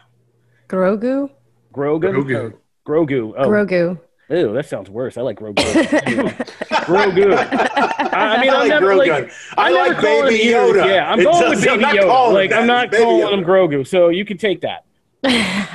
Grogu? 0.67 1.29
Grogan? 1.71 2.13
Grogu. 2.15 2.53
Grogu. 2.87 3.33
Oh, 3.37 3.47
Grogu. 3.47 3.99
Ew, 4.29 4.53
that 4.53 4.65
sounds 4.67 4.89
worse. 4.89 5.17
I 5.17 5.21
like 5.21 5.37
Grogu. 5.39 5.53
Grogu. 6.85 7.35
I, 7.35 8.37
I 8.37 8.41
mean, 8.41 8.49
I 8.49 8.53
I'm 8.53 8.59
like 8.59 8.69
never 8.69 8.87
Grogu. 8.87 8.97
like. 8.97 9.31
I 9.57 9.67
I'm 9.67 9.73
never 9.73 9.93
like 9.93 10.01
Baby 10.01 10.43
him- 10.43 10.53
Yoda. 10.57 10.85
Yeah, 10.87 11.11
I'm 11.11 11.19
It 11.19 11.23
going 11.25 11.49
with 11.49 11.59
does- 11.63 11.67
I'm 11.67 11.79
Baby 11.79 11.81
not 11.81 11.95
Yoda. 11.95 12.33
Like, 12.33 12.51
him 12.51 12.57
I'm 12.59 12.67
not 12.67 12.85
It's 12.85 12.91
Baby 12.93 13.03
calling 13.03 13.27
Yoda. 13.27 13.33
him 13.33 13.43
Grogu. 13.45 13.87
So 13.87 14.09
you 14.09 14.25
can 14.25 14.37
take 14.37 14.61
that. 14.61 14.85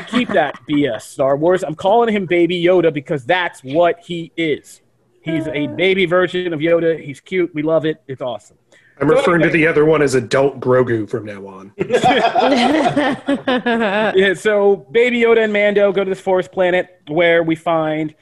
Keep 0.08 0.28
that 0.28 0.54
BS, 0.68 1.02
Star 1.02 1.36
Wars. 1.36 1.62
I'm 1.64 1.74
calling 1.74 2.14
him 2.14 2.26
Baby 2.26 2.62
Yoda 2.62 2.92
because 2.92 3.24
that's 3.24 3.62
what 3.62 3.98
he 4.00 4.32
is. 4.36 4.80
He's 5.22 5.46
a 5.46 5.64
uh. 5.66 5.74
baby 5.74 6.06
version 6.06 6.52
of 6.52 6.60
Yoda. 6.60 6.98
He's 7.02 7.20
cute. 7.20 7.52
We 7.54 7.62
love 7.62 7.84
it. 7.84 8.02
It's 8.08 8.22
awesome. 8.22 8.56
I'm 9.00 9.08
referring 9.08 9.40
to 9.42 9.48
the 9.50 9.66
other 9.66 9.84
one 9.86 10.02
as 10.02 10.14
adult 10.14 10.60
Grogu 10.60 11.08
from 11.08 11.24
now 11.24 11.46
on. 11.46 11.72
yeah, 14.14 14.34
so 14.34 14.76
Baby 14.90 15.22
Yoda 15.22 15.42
and 15.44 15.52
Mando 15.52 15.90
go 15.92 16.04
to 16.04 16.08
this 16.10 16.20
forest 16.20 16.52
planet 16.52 17.00
where 17.08 17.42
we 17.42 17.54
find 17.54 18.14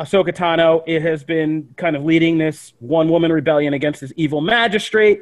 Ahsoka 0.00 0.32
Tano. 0.32 0.82
It 0.86 1.02
has 1.02 1.22
been 1.22 1.74
kind 1.76 1.94
of 1.94 2.04
leading 2.04 2.38
this 2.38 2.72
one 2.78 3.08
woman 3.10 3.30
rebellion 3.30 3.74
against 3.74 4.00
this 4.00 4.12
evil 4.16 4.40
magistrate 4.40 5.20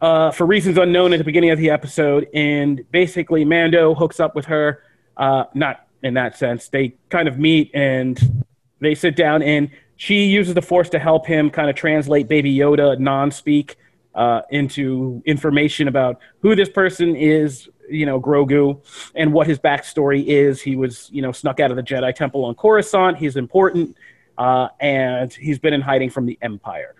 uh, 0.00 0.30
for 0.30 0.46
reasons 0.46 0.78
unknown 0.78 1.12
at 1.12 1.18
the 1.18 1.24
beginning 1.24 1.50
of 1.50 1.58
the 1.58 1.68
episode. 1.68 2.26
And 2.32 2.82
basically, 2.90 3.44
Mando 3.44 3.94
hooks 3.94 4.18
up 4.18 4.34
with 4.34 4.46
her. 4.46 4.82
Uh, 5.18 5.44
not 5.54 5.86
in 6.02 6.14
that 6.14 6.36
sense. 6.38 6.68
They 6.68 6.94
kind 7.10 7.28
of 7.28 7.38
meet 7.38 7.70
and 7.74 8.18
they 8.80 8.94
sit 8.94 9.16
down, 9.16 9.42
and 9.42 9.70
she 9.96 10.26
uses 10.26 10.54
the 10.54 10.62
Force 10.62 10.88
to 10.90 10.98
help 10.98 11.26
him 11.26 11.50
kind 11.50 11.70
of 11.70 11.76
translate 11.76 12.28
Baby 12.28 12.54
Yoda 12.54 12.98
non 12.98 13.30
speak 13.30 13.76
uh, 14.14 14.42
into 14.50 15.22
information 15.26 15.88
about 15.88 16.20
who 16.40 16.54
this 16.54 16.68
person 16.68 17.16
is, 17.16 17.68
you 17.88 18.06
know, 18.06 18.20
Grogu, 18.20 18.80
and 19.14 19.32
what 19.32 19.46
his 19.46 19.58
backstory 19.58 20.24
is. 20.26 20.60
He 20.60 20.76
was, 20.76 21.08
you 21.12 21.22
know, 21.22 21.32
snuck 21.32 21.60
out 21.60 21.70
of 21.70 21.76
the 21.76 21.82
Jedi 21.82 22.14
Temple 22.14 22.44
on 22.44 22.54
Coruscant. 22.54 23.18
He's 23.18 23.36
important, 23.36 23.96
uh, 24.38 24.68
and 24.80 25.32
he's 25.32 25.58
been 25.58 25.74
in 25.74 25.80
hiding 25.80 26.10
from 26.10 26.26
the 26.26 26.38
Empire. 26.42 26.94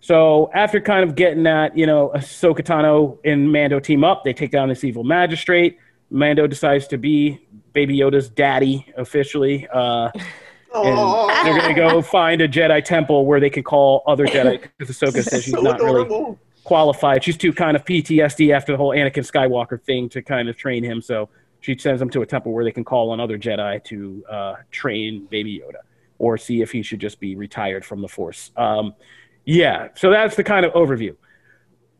So 0.00 0.50
after 0.52 0.80
kind 0.80 1.08
of 1.08 1.14
getting 1.14 1.44
that, 1.44 1.78
you 1.78 1.86
know, 1.86 2.10
Ahsoka 2.14 2.58
Tano 2.58 3.18
and 3.24 3.52
Mando 3.52 3.78
team 3.78 4.02
up, 4.02 4.24
they 4.24 4.32
take 4.32 4.50
down 4.50 4.68
this 4.68 4.82
evil 4.82 5.04
magistrate. 5.04 5.78
Mando 6.10 6.48
decides 6.48 6.88
to 6.88 6.98
be 6.98 7.46
Baby 7.72 7.98
Yoda's 7.98 8.28
daddy 8.28 8.84
officially. 8.96 9.68
Uh, 9.72 10.10
and 10.74 11.46
they're 11.46 11.58
going 11.58 11.74
to 11.74 11.80
go 11.80 12.02
find 12.02 12.40
a 12.40 12.48
Jedi 12.48 12.84
temple 12.84 13.26
where 13.26 13.38
they 13.40 13.50
can 13.50 13.62
call 13.62 14.02
other 14.06 14.26
Jedi 14.26 14.62
because 14.76 14.96
Ahsoka 14.96 15.22
says 15.22 15.44
she's 15.44 15.54
so 15.54 15.60
not 15.60 15.80
really 15.80 16.02
adorable. 16.02 16.38
Qualified. 16.64 17.24
She's 17.24 17.36
too 17.36 17.52
kind 17.52 17.76
of 17.76 17.84
PTSD 17.84 18.54
after 18.54 18.72
the 18.72 18.78
whole 18.78 18.90
Anakin 18.90 19.28
Skywalker 19.28 19.82
thing 19.82 20.08
to 20.10 20.22
kind 20.22 20.48
of 20.48 20.56
train 20.56 20.84
him. 20.84 21.02
So 21.02 21.28
she 21.60 21.76
sends 21.78 22.00
him 22.02 22.10
to 22.10 22.22
a 22.22 22.26
temple 22.26 22.52
where 22.52 22.64
they 22.64 22.72
can 22.72 22.84
call 22.84 23.10
on 23.10 23.20
other 23.20 23.38
Jedi 23.38 23.82
to 23.84 24.24
uh, 24.30 24.54
train 24.70 25.26
Baby 25.30 25.60
Yoda 25.60 25.82
or 26.18 26.38
see 26.38 26.62
if 26.62 26.70
he 26.70 26.82
should 26.82 27.00
just 27.00 27.18
be 27.20 27.34
retired 27.34 27.84
from 27.84 28.00
the 28.00 28.08
Force. 28.08 28.52
Um, 28.56 28.94
yeah, 29.44 29.88
so 29.94 30.10
that's 30.10 30.36
the 30.36 30.44
kind 30.44 30.64
of 30.64 30.72
overview. 30.72 31.16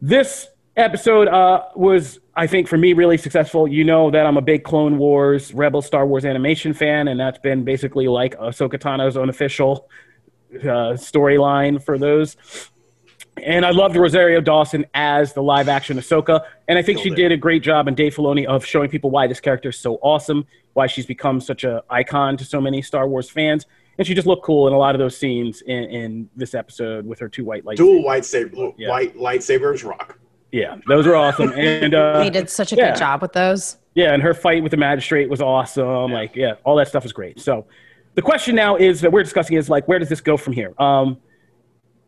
This 0.01 0.49
episode 0.77 1.29
uh, 1.29 1.65
was, 1.75 2.21
I 2.35 2.47
think, 2.47 2.69
for 2.69 2.79
me, 2.79 2.93
really 2.93 3.19
successful. 3.19 3.67
You 3.67 3.85
know 3.85 4.11
that 4.11 4.27
I'm 4.27 4.37
a 4.37 4.43
big 4.43 4.65
Clone 4.65 4.99
Wars, 4.99 5.53
Rebel 5.53 5.83
Star 5.83 6.07
Wars 6.07 6.25
animation 6.25 6.73
fan, 6.73 7.09
and 7.09 7.19
that's 7.19 7.39
been 7.39 7.65
basically 7.65 8.09
like 8.09 8.39
Ahsoka 8.39 8.79
Tano's 8.79 9.17
unofficial 9.17 9.89
uh, 10.55 10.95
storyline 10.95 11.83
for 11.83 11.99
those. 11.99 12.37
And 13.43 13.65
I 13.65 13.71
loved 13.71 13.97
Rosario 13.97 14.41
Dawson 14.41 14.85
as 14.95 15.33
the 15.33 15.43
live 15.43 15.69
action 15.69 15.97
Ahsoka. 15.99 16.43
And 16.69 16.79
I 16.79 16.83
think 16.83 16.99
she 16.99 17.05
Killed 17.05 17.19
it. 17.19 17.23
did 17.23 17.33
a 17.33 17.37
great 17.37 17.63
job 17.63 17.89
in 17.89 17.95
Dave 17.95 18.15
Filoni 18.15 18.45
of 18.45 18.65
showing 18.65 18.89
people 18.91 19.11
why 19.11 19.27
this 19.27 19.41
character 19.41 19.71
is 19.71 19.79
so 19.79 19.95
awesome, 20.03 20.45
why 20.75 20.87
she's 20.87 21.07
become 21.07 21.41
such 21.41 21.65
an 21.65 21.81
icon 21.91 22.37
to 22.37 22.45
so 22.45 22.61
many 22.61 22.83
Star 22.83 23.09
Wars 23.09 23.31
fans. 23.31 23.67
And 23.99 24.07
she 24.07 24.15
just 24.15 24.27
looked 24.27 24.45
cool 24.45 24.69
in 24.69 24.75
a 24.75 24.79
lot 24.79 24.95
of 24.95 24.99
those 24.99 25.17
scenes 25.17 25.63
in, 25.63 25.85
in 25.85 26.31
this 26.37 26.55
episode 26.55 27.07
with 27.07 27.19
her 27.21 27.29
two 27.29 27.45
white 27.45 27.65
lightsabers. 27.65 27.77
Dual 27.77 28.03
white 28.05 28.25
saber, 28.25 28.71
Yeah. 28.77 28.89
white 28.91 29.17
lightsabers 29.17 29.85
rock. 29.85 30.19
Yeah, 30.51 30.77
those 30.87 31.07
were 31.07 31.17
awesome. 31.17 31.53
And 31.57 31.95
uh, 31.95 32.19
they 32.19 32.31
did 32.31 32.49
such 32.51 32.73
a 32.73 32.77
yeah. 32.77 32.91
good 32.91 32.99
job 32.99 33.23
with 33.23 33.33
those. 33.33 33.79
yeah, 33.95 34.13
and 34.13 34.23
her 34.23 34.35
fight 34.35 34.63
with 34.63 34.71
the 34.71 34.77
magistrate 34.77 35.29
was 35.31 35.41
awesome. 35.41 36.13
Like, 36.13 36.37
yeah, 36.37 36.55
all 36.65 36.77
that 36.77 36.89
stuff 36.89 37.03
was 37.03 37.13
great. 37.13 37.41
So, 37.41 37.67
the 38.15 38.23
question 38.23 38.55
now 38.55 38.77
is 38.77 39.01
that 39.01 39.11
we're 39.11 39.23
discussing 39.23 39.57
is 39.57 39.71
like, 39.71 39.89
where 39.89 39.99
does 39.99 40.11
this 40.11 40.21
go 40.21 40.37
from 40.37 40.53
here? 40.53 40.75
Um, 40.79 41.17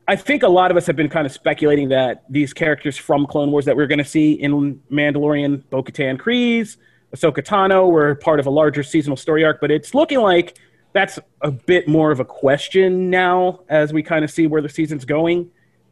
I 0.07 0.17
think 0.17 0.43
a 0.43 0.49
lot 0.49 0.71
of 0.71 0.77
us 0.77 0.87
have 0.87 0.97
been 0.97 1.09
kind 1.09 1.27
of 1.27 1.33
speculating 1.33 1.89
that 1.89 2.25
these 2.29 2.53
characters 2.53 2.97
from 2.97 3.27
Clone 3.27 3.51
Wars 3.51 3.65
that 3.65 3.75
we're 3.75 3.87
going 3.87 3.99
to 3.99 4.05
see 4.05 4.33
in 4.33 4.81
Mandalorian, 4.91 5.63
Bo-Katan 5.71 6.19
Kryze, 6.19 6.77
Ahsoka 7.17 7.43
Tano 7.43 7.91
were 7.91 8.15
part 8.17 8.39
of 8.39 8.47
a 8.47 8.51
larger 8.51 8.83
seasonal 8.83 9.17
story 9.17 9.45
arc, 9.45 9.61
but 9.61 9.71
it's 9.71 9.95
looking 9.95 10.21
like 10.21 10.59
that's 10.93 11.19
a 11.41 11.51
bit 11.51 11.89
more 11.89 12.11
of 12.11 12.21
a 12.21 12.25
question 12.25 13.09
now 13.09 13.61
as 13.69 13.93
we 13.93 14.03
kind 14.03 14.25
of 14.25 14.31
see 14.31 14.47
where 14.47 14.61
the 14.61 14.69
season's 14.69 15.05
going. 15.05 15.51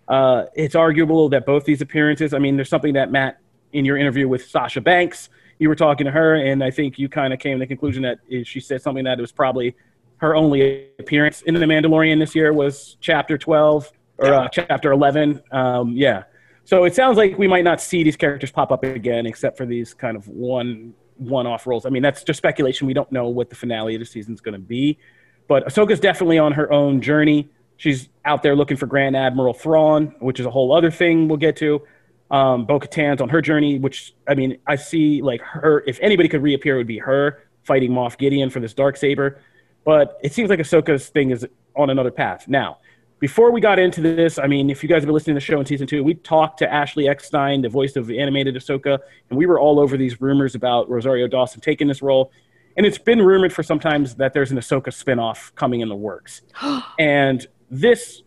Uh, 0.08 0.44
it's 0.54 0.74
arguable 0.74 1.28
that 1.30 1.46
both 1.46 1.64
these 1.64 1.80
appearances, 1.80 2.34
I 2.34 2.38
mean, 2.38 2.56
there's 2.56 2.68
something 2.68 2.94
that 2.94 3.10
Matt, 3.10 3.38
in 3.72 3.84
your 3.84 3.96
interview 3.96 4.28
with 4.28 4.46
Sasha 4.46 4.82
Banks, 4.82 5.30
you 5.58 5.68
were 5.68 5.76
talking 5.76 6.04
to 6.04 6.10
her, 6.10 6.34
and 6.34 6.62
I 6.62 6.70
think 6.70 6.98
you 6.98 7.08
kind 7.08 7.32
of 7.32 7.38
came 7.38 7.58
to 7.58 7.60
the 7.60 7.66
conclusion 7.66 8.02
that 8.02 8.18
she 8.44 8.60
said 8.60 8.82
something 8.82 9.04
that 9.04 9.18
it 9.18 9.22
was 9.22 9.32
probably 9.32 9.74
her 10.18 10.36
only 10.36 10.88
appearance 10.98 11.42
in 11.42 11.54
The 11.54 11.60
Mandalorian 11.60 12.18
this 12.18 12.34
year 12.34 12.52
was 12.52 12.96
chapter 13.00 13.38
12 13.38 13.90
or 14.22 14.34
uh, 14.34 14.48
chapter 14.48 14.92
11. 14.92 15.42
Um, 15.50 15.92
yeah. 15.96 16.24
So 16.64 16.84
it 16.84 16.94
sounds 16.94 17.16
like 17.16 17.36
we 17.38 17.48
might 17.48 17.64
not 17.64 17.80
see 17.80 18.04
these 18.04 18.16
characters 18.16 18.50
pop 18.50 18.70
up 18.70 18.84
again, 18.84 19.26
except 19.26 19.56
for 19.56 19.66
these 19.66 19.94
kind 19.94 20.16
of 20.16 20.28
one 20.28 20.94
one-off 21.18 21.66
roles. 21.66 21.86
I 21.86 21.90
mean, 21.90 22.02
that's 22.02 22.24
just 22.24 22.38
speculation. 22.38 22.86
We 22.86 22.94
don't 22.94 23.10
know 23.12 23.28
what 23.28 23.48
the 23.50 23.54
finale 23.54 23.94
of 23.94 24.00
the 24.00 24.06
season 24.06 24.34
is 24.34 24.40
going 24.40 24.54
to 24.54 24.58
be, 24.58 24.98
but 25.46 25.66
Ahsoka's 25.66 26.00
definitely 26.00 26.38
on 26.38 26.52
her 26.52 26.72
own 26.72 27.00
journey. 27.00 27.48
She's 27.76 28.08
out 28.24 28.42
there 28.42 28.56
looking 28.56 28.76
for 28.76 28.86
Grand 28.86 29.16
Admiral 29.16 29.54
Thrawn, 29.54 30.14
which 30.20 30.40
is 30.40 30.46
a 30.46 30.50
whole 30.50 30.74
other 30.74 30.90
thing 30.90 31.28
we'll 31.28 31.36
get 31.36 31.56
to. 31.56 31.82
Um, 32.30 32.64
Bo 32.64 32.80
Katan's 32.80 33.20
on 33.20 33.28
her 33.28 33.42
journey, 33.42 33.78
which 33.78 34.14
I 34.26 34.34
mean, 34.34 34.58
I 34.66 34.76
see 34.76 35.20
like 35.20 35.42
her. 35.42 35.84
If 35.86 35.98
anybody 36.00 36.28
could 36.28 36.42
reappear, 36.42 36.76
it 36.76 36.78
would 36.78 36.86
be 36.86 36.98
her 36.98 37.44
fighting 37.64 37.90
Moff 37.90 38.18
Gideon 38.18 38.50
for 38.50 38.60
this 38.60 38.72
dark 38.72 38.96
saber. 38.96 39.40
But 39.84 40.18
it 40.22 40.32
seems 40.32 40.48
like 40.48 40.60
Ahsoka's 40.60 41.08
thing 41.08 41.30
is 41.30 41.46
on 41.76 41.90
another 41.90 42.10
path 42.10 42.48
now 42.48 42.78
before 43.22 43.52
we 43.52 43.60
got 43.60 43.78
into 43.78 44.00
this, 44.00 44.36
I 44.36 44.48
mean, 44.48 44.68
if 44.68 44.82
you 44.82 44.88
guys 44.88 44.96
have 44.96 45.04
been 45.04 45.14
listening 45.14 45.36
to 45.36 45.40
the 45.40 45.44
show 45.44 45.60
in 45.60 45.64
season 45.64 45.86
two, 45.86 46.02
we 46.02 46.14
talked 46.14 46.58
to 46.58 46.70
Ashley 46.70 47.06
Eckstein, 47.06 47.62
the 47.62 47.68
voice 47.68 47.94
of 47.94 48.08
the 48.08 48.18
animated 48.18 48.56
Ahsoka, 48.56 48.98
and 49.30 49.38
we 49.38 49.46
were 49.46 49.60
all 49.60 49.78
over 49.78 49.96
these 49.96 50.20
rumors 50.20 50.56
about 50.56 50.90
Rosario 50.90 51.28
Dawson 51.28 51.60
taking 51.60 51.86
this 51.86 52.02
role. 52.02 52.32
And 52.76 52.84
it's 52.84 52.98
been 52.98 53.22
rumored 53.22 53.52
for 53.52 53.62
some 53.62 53.78
sometimes 53.78 54.16
that 54.16 54.32
there's 54.32 54.50
an 54.50 54.58
Ahsoka 54.58 54.88
spinoff 54.88 55.54
coming 55.54 55.82
in 55.82 55.88
the 55.88 55.94
works. 55.94 56.42
and 56.98 57.46
this 57.70 58.22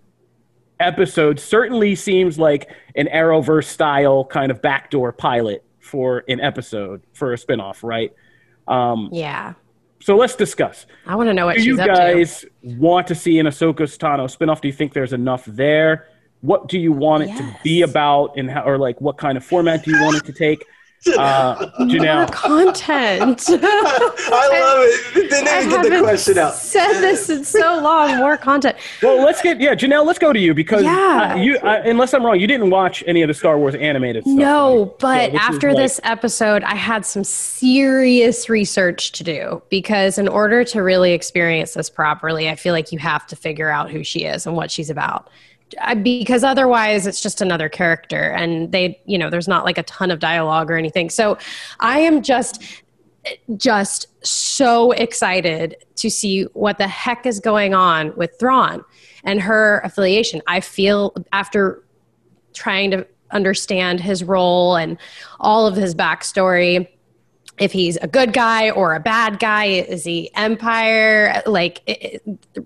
episode 0.79 1.41
certainly 1.41 1.93
seems 1.95 2.39
like 2.39 2.69
an 2.95 3.07
Arrowverse 3.07 3.65
style 3.65 4.23
kind 4.23 4.49
of 4.49 4.61
backdoor 4.61 5.11
pilot 5.11 5.65
for 5.81 6.23
an 6.29 6.39
episode 6.39 7.01
for 7.11 7.33
a 7.33 7.35
spinoff, 7.35 7.83
right? 7.83 8.13
Um, 8.65 9.09
yeah. 9.11 9.55
So 10.05 10.15
let's 10.15 10.35
discuss. 10.35 10.85
I 11.07 11.15
want 11.15 11.29
to 11.29 11.33
know 11.33 11.47
what 11.47 11.55
Do 11.55 11.63
you 11.63 11.77
guys 11.77 12.45
want 12.61 13.07
to 13.07 13.15
see 13.15 13.39
an 13.39 13.47
Ahsoka 13.47 13.87
Tano 13.97 14.25
spinoff? 14.29 14.61
Do 14.61 14.67
you 14.67 14.71
think 14.71 14.93
there's 14.93 15.13
enough 15.13 15.45
there? 15.45 16.09
What 16.41 16.67
do 16.67 16.77
you 16.77 16.91
want 16.91 17.23
it 17.23 17.29
yes. 17.29 17.39
to 17.39 17.55
be 17.63 17.81
about, 17.81 18.37
and 18.37 18.51
how, 18.51 18.61
or 18.65 18.77
like 18.77 19.01
what 19.01 19.17
kind 19.17 19.35
of 19.35 19.43
format 19.43 19.83
do 19.83 19.89
you 19.89 19.99
want 20.03 20.17
it 20.17 20.25
to 20.25 20.31
take? 20.31 20.63
Uh, 21.07 21.67
Janelle. 21.81 22.15
More 22.15 22.27
content. 22.27 23.45
I 23.49 24.49
love 24.51 25.15
it. 25.15 25.29
Didn't 25.29 25.65
even 25.65 25.81
get 25.81 25.97
the 25.97 26.03
question 26.03 26.37
out. 26.37 26.55
Said 26.55 26.99
this 26.99 27.29
in 27.29 27.43
so 27.45 27.79
long. 27.79 28.17
More 28.17 28.37
content. 28.37 28.77
Well, 29.03 29.23
let's 29.23 29.41
get 29.41 29.61
yeah, 29.61 29.75
Janelle. 29.75 30.05
Let's 30.05 30.19
go 30.19 30.33
to 30.33 30.39
you 30.39 30.53
because 30.53 30.83
yeah. 30.83 31.33
Uh, 31.33 31.35
you, 31.37 31.57
uh, 31.57 31.81
unless 31.85 32.13
I'm 32.13 32.25
wrong, 32.25 32.39
you 32.39 32.47
didn't 32.47 32.69
watch 32.69 33.03
any 33.05 33.21
of 33.21 33.27
the 33.27 33.33
Star 33.33 33.57
Wars 33.57 33.75
animated 33.75 34.23
stuff. 34.23 34.35
No, 34.35 34.85
right? 34.85 34.99
but 34.99 35.31
so 35.31 35.37
after 35.37 35.67
like, 35.69 35.77
this 35.77 35.99
episode, 36.03 36.63
I 36.63 36.75
had 36.75 37.05
some 37.05 37.23
serious 37.23 38.49
research 38.49 39.11
to 39.13 39.23
do 39.23 39.61
because 39.69 40.17
in 40.17 40.27
order 40.27 40.63
to 40.65 40.81
really 40.81 41.13
experience 41.13 41.75
this 41.75 41.89
properly, 41.89 42.49
I 42.49 42.55
feel 42.55 42.73
like 42.73 42.91
you 42.91 42.99
have 42.99 43.27
to 43.27 43.35
figure 43.35 43.69
out 43.69 43.91
who 43.91 44.03
she 44.03 44.25
is 44.25 44.47
and 44.47 44.55
what 44.55 44.71
she's 44.71 44.89
about 44.89 45.29
because 46.03 46.43
otherwise 46.43 47.07
it's 47.07 47.21
just 47.21 47.41
another 47.41 47.67
character 47.67 48.31
and 48.31 48.71
they 48.71 49.01
you 49.05 49.17
know 49.17 49.29
there's 49.29 49.47
not 49.47 49.65
like 49.65 49.77
a 49.77 49.83
ton 49.83 50.11
of 50.11 50.19
dialogue 50.19 50.69
or 50.69 50.75
anything 50.75 51.09
so 51.09 51.37
i 51.79 51.99
am 51.99 52.21
just 52.21 52.61
just 53.57 54.07
so 54.25 54.91
excited 54.91 55.75
to 55.95 56.09
see 56.09 56.43
what 56.53 56.77
the 56.77 56.87
heck 56.87 57.25
is 57.25 57.39
going 57.39 57.73
on 57.73 58.15
with 58.15 58.37
Thrawn 58.39 58.83
and 59.23 59.41
her 59.41 59.81
affiliation. 59.83 60.41
I 60.47 60.59
feel 60.59 61.13
after 61.31 61.83
trying 62.53 62.91
to 62.91 63.07
understand 63.31 63.99
his 63.99 64.23
role 64.23 64.75
and 64.75 64.97
all 65.39 65.67
of 65.67 65.75
his 65.75 65.95
backstory, 65.95 66.87
if 67.57 67.71
he's 67.71 67.95
a 67.97 68.07
good 68.07 68.33
guy 68.33 68.69
or 68.69 68.95
a 68.95 68.99
bad 68.99 69.39
guy 69.39 69.65
is 69.65 70.03
he 70.03 70.29
empire? 70.35 71.41
Like 71.45 71.81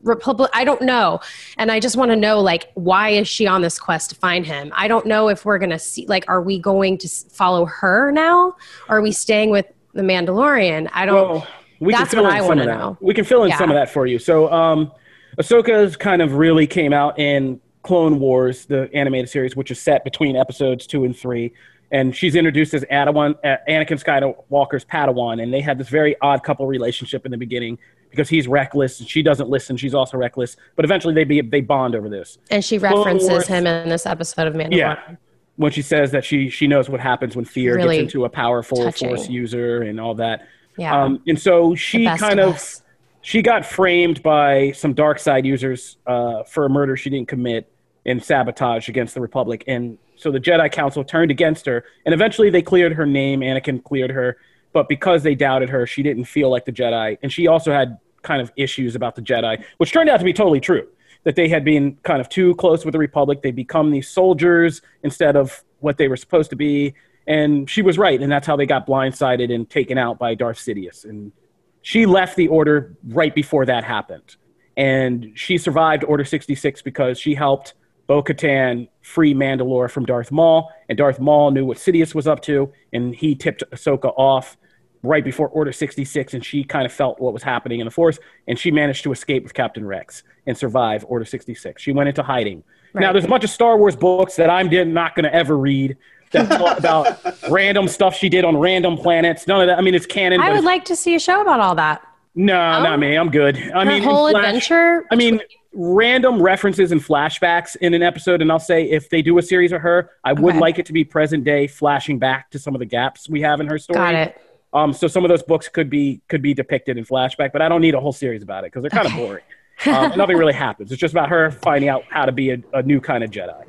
republic 0.04 0.49
i 0.54 0.63
don't 0.63 0.82
know. 0.82 1.19
And 1.58 1.71
i 1.71 1.80
just 1.80 1.95
want 1.95 2.12
to 2.12 2.15
know 2.15 2.39
like 2.39 2.71
why 2.73 3.10
is 3.10 3.28
she 3.28 3.47
on 3.47 3.62
this 3.62 3.80
quest 3.80 4.10
to 4.12 4.15
find 4.15 4.45
him? 4.45 4.71
I 4.75 4.88
don't 4.88 5.06
know 5.06 5.30
if 5.30 5.45
we're 5.45 5.60
gonna 5.60 5.80
see 5.80 6.06
like 6.08 6.25
are 6.28 6.41
we 6.41 6.60
going 6.60 6.97
to 6.99 7.10
follow 7.10 7.65
her 7.65 8.12
now? 8.12 8.56
Or 8.88 8.97
are 8.97 9.02
we 9.02 9.12
staying 9.12 9.52
with 9.52 9.65
the 9.93 10.02
mandalorian? 10.02 10.89
I 10.93 11.06
don't 11.06 11.15
well, 11.15 11.47
we 11.80 11.93
that's 11.93 12.13
what 12.13 12.25
i 12.25 12.41
want 12.41 12.60
to 12.60 12.65
know. 12.65 12.97
We 13.02 13.13
can 13.13 13.25
fill 13.25 13.43
in 13.43 13.49
yeah. 13.49 13.58
some 13.58 13.69
of 13.69 13.75
that 13.75 13.89
for 13.89 14.06
you. 14.06 14.19
So 14.19 14.52
um 14.52 14.91
ahsoka's 15.38 15.95
kind 15.95 16.21
of 16.21 16.34
really 16.34 16.67
came 16.67 16.93
out 16.93 17.19
in 17.19 17.62
clone 17.84 18.19
wars 18.19 18.65
the 18.65 18.89
animated 18.93 19.30
series 19.30 19.56
which 19.56 19.71
is 19.71 19.80
set 19.80 20.04
between 20.04 20.36
episodes 20.36 20.86
two 20.86 21.06
and 21.06 21.17
three 21.17 21.54
and 21.91 22.15
she's 22.15 22.36
introduced 22.36 22.73
as 22.73 22.84
Adawan, 22.86 23.36
uh, 23.43 23.58
Anakin 23.67 24.04
Skywalker's 24.04 24.86
Padawan, 24.86 25.41
and 25.41 25.54
they 25.54 25.62
had 25.62 25.78
this 25.78 25.89
very 25.89 26.15
odd 26.21 26.43
couple 26.43 26.67
relationship 26.67 27.25
in 27.25 27.32
the 27.32 27.38
beginning 27.38 27.80
because 28.10 28.30
he's 28.30 28.47
reckless 28.47 28.99
and 28.99 29.10
she 29.10 29.21
doesn't 29.21 29.49
listen. 29.49 29.78
She's 29.78 29.93
also 29.93 30.17
reckless, 30.17 30.56
but 30.75 30.86
eventually 30.86 31.13
they 31.13 31.23
be 31.23 31.41
they 31.41 31.62
bond 31.62 31.95
over 31.95 32.10
this. 32.10 32.38
And 32.52 32.63
she 32.63 32.78
references 32.78 33.30
Wars, 33.30 33.47
him 33.47 33.65
in 33.67 33.89
this 33.89 34.06
episode 34.06 34.47
of 34.47 34.54
Mandalorian. 34.54 34.78
Yeah, 34.78 35.15
when 35.56 35.71
she 35.71 35.82
says 35.82 36.12
that 36.12 36.23
she 36.23 36.49
she 36.49 36.67
knows 36.67 36.89
what 36.89 36.99
happens 36.99 37.36
when 37.36 37.45
fear 37.45 37.75
really 37.75 37.97
gets 37.97 38.13
into 38.13 38.25
a 38.25 38.30
powerful 38.30 38.78
touching. 38.78 39.10
Force 39.10 39.30
user 39.30 39.82
and 39.82 39.99
all 39.99 40.15
that. 40.15 40.47
Yeah, 40.78 41.04
um, 41.04 41.21
and 41.28 41.39
so 41.39 41.75
she 41.75 42.06
kind 42.06 42.39
of. 42.39 42.56
of 42.56 42.82
she 43.21 43.41
got 43.41 43.65
framed 43.65 44.23
by 44.23 44.71
some 44.71 44.93
dark 44.93 45.19
side 45.19 45.45
users 45.45 45.97
uh, 46.08 46.43
for 46.43 46.63
a 46.63 46.69
murder 46.69 46.95
she 46.95 47.10
didn't 47.10 47.28
commit 47.28 47.69
and 48.06 48.23
sabotage 48.23 48.88
against 48.88 49.13
the 49.13 49.19
Republic, 49.19 49.62
and 49.67 49.97
so 50.20 50.32
the 50.32 50.40
Jedi 50.40 50.72
Council 50.72 51.04
turned 51.04 51.32
against 51.32 51.66
her, 51.66 51.86
and 52.06 52.14
eventually 52.14 52.50
they 52.50 52.62
cleared 52.62 52.94
her 52.94 53.06
name. 53.06 53.40
Anakin 53.40 53.84
cleared 53.84 54.12
her, 54.12 54.38
but 54.74 54.90
because 54.90 55.24
they 55.24 55.34
doubted 55.34 55.70
her, 55.70 55.88
she 55.88 56.04
didn't 56.04 56.26
feel 56.26 56.50
like 56.50 56.66
the 56.66 56.74
Jedi, 56.74 57.18
and 57.24 57.32
she 57.32 57.48
also 57.48 57.72
had 57.72 57.98
kind 58.22 58.42
of 58.42 58.52
issues 58.58 58.96
about 58.96 59.16
the 59.16 59.22
Jedi, 59.22 59.64
which 59.78 59.94
turned 59.94 60.10
out 60.10 60.18
to 60.18 60.26
be 60.26 60.34
totally 60.34 60.60
true. 60.60 60.88
That 61.26 61.36
they 61.36 61.50
had 61.50 61.66
been 61.66 61.98
kind 62.04 62.22
of 62.22 62.30
too 62.30 62.56
close 62.56 62.86
with 62.86 62.94
the 62.94 63.00
Republic. 63.00 63.42
They 63.42 63.52
become 63.52 63.92
these 63.92 64.08
soldiers 64.08 64.82
instead 65.04 65.36
of 65.36 65.64
what 65.80 65.98
they 65.98 66.08
were 66.08 66.16
supposed 66.16 66.50
to 66.52 66.56
be. 66.56 66.94
And 67.28 67.70
she 67.70 67.82
was 67.82 67.98
right, 67.98 68.22
and 68.22 68.32
that's 68.32 68.48
how 68.48 68.56
they 68.56 68.66
got 68.66 68.88
blindsided 68.88 69.54
and 69.54 69.70
taken 69.70 69.98
out 69.98 70.18
by 70.18 70.34
Darth 70.34 70.58
Sidious. 70.58 71.04
And 71.04 71.34
she 71.82 72.06
left 72.06 72.38
the 72.38 72.48
Order 72.48 72.96
right 73.06 73.36
before 73.36 73.66
that 73.66 73.84
happened. 73.84 74.38
And 74.78 75.34
she 75.36 75.58
survived 75.58 76.06
Order 76.06 76.24
66 76.24 76.82
because 76.84 77.20
she 77.20 77.36
helped 77.36 77.74
Bo 78.10 78.24
Katan 78.24 78.88
free 79.04 79.36
Mandalore 79.36 79.88
from 79.88 80.04
Darth 80.04 80.32
Maul, 80.32 80.72
and 80.89 80.98
Darth 80.98 81.19
Maul 81.19 81.52
knew 81.52 81.63
what 81.63 81.78
Sidious 81.78 82.15
was 82.15 82.26
up 82.26 82.41
to, 82.41 82.74
and 82.91 83.13
he 83.13 83.36
tipped 83.36 83.63
Ahsoka 83.72 84.12
off 84.17 84.58
right 85.04 85.24
before 85.24 85.48
Order 85.50 85.72
66, 85.72 86.34
and 86.34 86.43
she 86.43 86.63
kind 86.63 86.88
of 86.88 86.91
felt 86.91 87.19
what 87.19 87.34
was 87.34 87.43
happening 87.43 87.82
in 87.82 87.86
the 87.86 87.91
Force, 87.91 88.17
and 88.48 88.58
she 88.58 88.72
managed 88.72 89.04
to 89.04 89.12
escape 89.12 89.43
with 89.43 89.54
Captain 89.54 89.86
Rex 89.86 90.24
and 90.48 90.58
survive 90.58 91.06
Order 91.08 91.24
66. 91.24 91.80
She 91.80 91.91
went 91.91 92.10
into 92.10 92.24
hiding. 92.24 92.63
Right. 92.93 93.02
Now, 93.04 93.13
there's 93.13 93.26
a 93.26 93.28
bunch 93.28 93.43
of 93.43 93.52
Star 93.52 93.78
Wars 93.78 93.95
books 93.95 94.36
that 94.38 94.50
I'm 94.50 94.72
not 94.91 95.13
going 95.13 95.26
to 95.26 95.34
ever 95.34 95.56
read 95.56 95.95
that 96.32 96.50
talk 96.50 96.78
about 96.80 97.24
random 97.52 97.88
stuff 97.88 98.15
she 98.15 98.28
did 98.28 98.43
on 98.43 98.58
random 98.58 98.98
planets. 98.98 99.45
None 99.45 99.62
of 99.62 99.67
that. 99.67 99.78
I 99.78 99.82
mean, 99.82 99.93
it's 99.93 100.08
canon. 100.08 100.41
I 100.41 100.52
would 100.52 100.63
like 100.63 100.84
to 100.86 100.95
see 100.95 101.13
a 101.13 101.19
show 101.19 101.41
about 101.41 101.60
all 101.60 101.76
that. 101.76 102.02
No, 102.34 102.56
oh. 102.56 102.82
not 102.84 102.98
me. 102.98 103.15
I'm 103.15 103.30
good. 103.30 103.56
I 103.56 103.86
Her 103.86 103.91
mean, 103.91 104.02
whole 104.02 104.32
Flash, 104.32 104.45
adventure. 104.45 105.06
I 105.12 105.15
mean, 105.15 105.41
random 105.74 106.42
references 106.42 106.92
and 106.92 107.02
flashbacks 107.02 107.76
in 107.76 107.94
an 107.94 108.02
episode 108.02 108.42
and 108.42 108.52
i'll 108.52 108.58
say 108.58 108.90
if 108.90 109.10
they 109.10 109.22
do 109.22 109.38
a 109.38 109.42
series 109.42 109.72
of 109.72 109.80
her 109.82 110.12
i 110.24 110.34
would 110.34 110.56
okay. 110.56 110.60
like 110.60 110.80
it 110.80 110.86
to 110.86 110.94
be 110.94 111.04
present 111.04 111.44
day 111.44 111.68
flashing 111.68 112.18
back 112.18 112.50
to 112.50 112.58
some 112.58 112.74
of 112.74 112.80
the 112.80 112.86
gaps 112.86 113.30
we 113.30 113.42
have 113.42 113.60
in 113.62 113.68
her 113.68 113.78
story 113.78 114.00
Got 114.00 114.16
it. 114.16 114.42
um 114.74 114.94
so 114.94 115.08
some 115.08 115.24
of 115.24 115.30
those 115.30 115.44
books 115.44 115.70
could 115.70 115.90
be 115.90 116.22
could 116.28 116.42
be 116.42 116.56
depicted 116.56 116.98
in 116.98 117.06
flashback 117.06 117.52
but 117.52 117.62
i 117.62 117.70
don't 117.70 117.82
need 117.82 117.94
a 117.94 118.00
whole 118.00 118.12
series 118.12 118.42
about 118.42 118.64
it 118.64 118.72
because 118.72 118.82
they're 118.82 118.90
kind 118.90 119.08
okay. 119.08 119.22
of 119.22 119.28
boring 119.28 119.44
um, 119.86 120.12
nothing 120.18 120.38
really 120.38 120.54
happens 120.54 120.92
it's 120.92 121.00
just 121.00 121.14
about 121.14 121.30
her 121.30 121.52
finding 121.52 121.88
out 121.88 122.04
how 122.10 122.26
to 122.26 122.32
be 122.32 122.50
a, 122.50 122.58
a 122.74 122.82
new 122.82 123.00
kind 123.00 123.24
of 123.24 123.30
jedi 123.30 123.64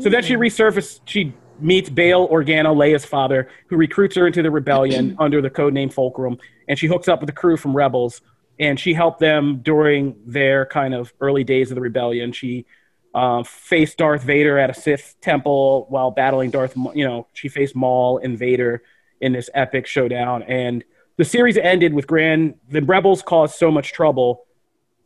so 0.00 0.08
then 0.08 0.24
she 0.24 0.34
resurfaces 0.34 1.00
she 1.04 1.32
meets 1.60 1.88
Bail 1.88 2.28
Organa, 2.28 2.74
Leia's 2.74 3.04
father, 3.04 3.48
who 3.68 3.76
recruits 3.76 4.16
her 4.16 4.26
into 4.26 4.42
the 4.42 4.50
rebellion 4.50 5.16
under 5.20 5.40
the 5.40 5.50
code 5.50 5.72
name 5.72 5.88
Fulcrum, 5.88 6.36
and 6.68 6.78
she 6.78 6.86
hooks 6.86 7.08
up 7.08 7.20
with 7.20 7.28
the 7.28 7.32
crew 7.32 7.56
from 7.56 7.76
Rebels 7.76 8.20
and 8.58 8.78
she 8.78 8.94
helped 8.94 9.20
them 9.20 9.60
during 9.62 10.16
their 10.26 10.66
kind 10.66 10.94
of 10.94 11.12
early 11.20 11.44
days 11.44 11.70
of 11.70 11.74
the 11.74 11.80
rebellion. 11.80 12.32
She 12.32 12.66
uh, 13.14 13.42
faced 13.42 13.98
Darth 13.98 14.22
Vader 14.22 14.58
at 14.58 14.70
a 14.70 14.74
Sith 14.74 15.16
temple 15.20 15.86
while 15.88 16.10
battling 16.10 16.50
Darth. 16.50 16.76
You 16.94 17.06
know, 17.06 17.26
she 17.32 17.48
faced 17.48 17.74
Maul 17.74 18.18
and 18.18 18.38
Vader 18.38 18.82
in 19.20 19.32
this 19.32 19.48
epic 19.54 19.86
showdown, 19.86 20.42
and 20.44 20.84
the 21.16 21.24
series 21.24 21.56
ended 21.56 21.94
with 21.94 22.06
Grand. 22.06 22.54
The 22.68 22.82
rebels 22.82 23.22
caused 23.22 23.54
so 23.54 23.70
much 23.70 23.92
trouble 23.92 24.46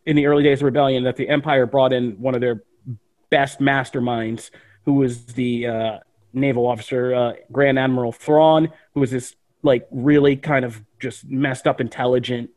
in 0.06 0.16
the 0.16 0.26
early 0.26 0.42
days 0.42 0.60
of 0.60 0.64
rebellion 0.64 1.04
that 1.04 1.16
the 1.16 1.28
Empire 1.28 1.66
brought 1.66 1.92
in 1.92 2.12
one 2.12 2.34
of 2.34 2.40
their 2.40 2.62
best 3.30 3.60
masterminds, 3.60 4.50
who 4.84 4.94
was 4.94 5.26
the 5.26 5.66
uh, 5.66 5.98
naval 6.32 6.66
officer 6.66 7.14
uh, 7.14 7.32
Grand 7.52 7.78
Admiral 7.78 8.12
Thrawn, 8.12 8.72
who 8.94 9.00
was 9.00 9.10
this 9.10 9.34
like 9.62 9.86
really 9.90 10.36
kind 10.36 10.64
of 10.64 10.82
just 10.98 11.26
messed 11.26 11.66
up 11.66 11.80
intelligent 11.80 12.50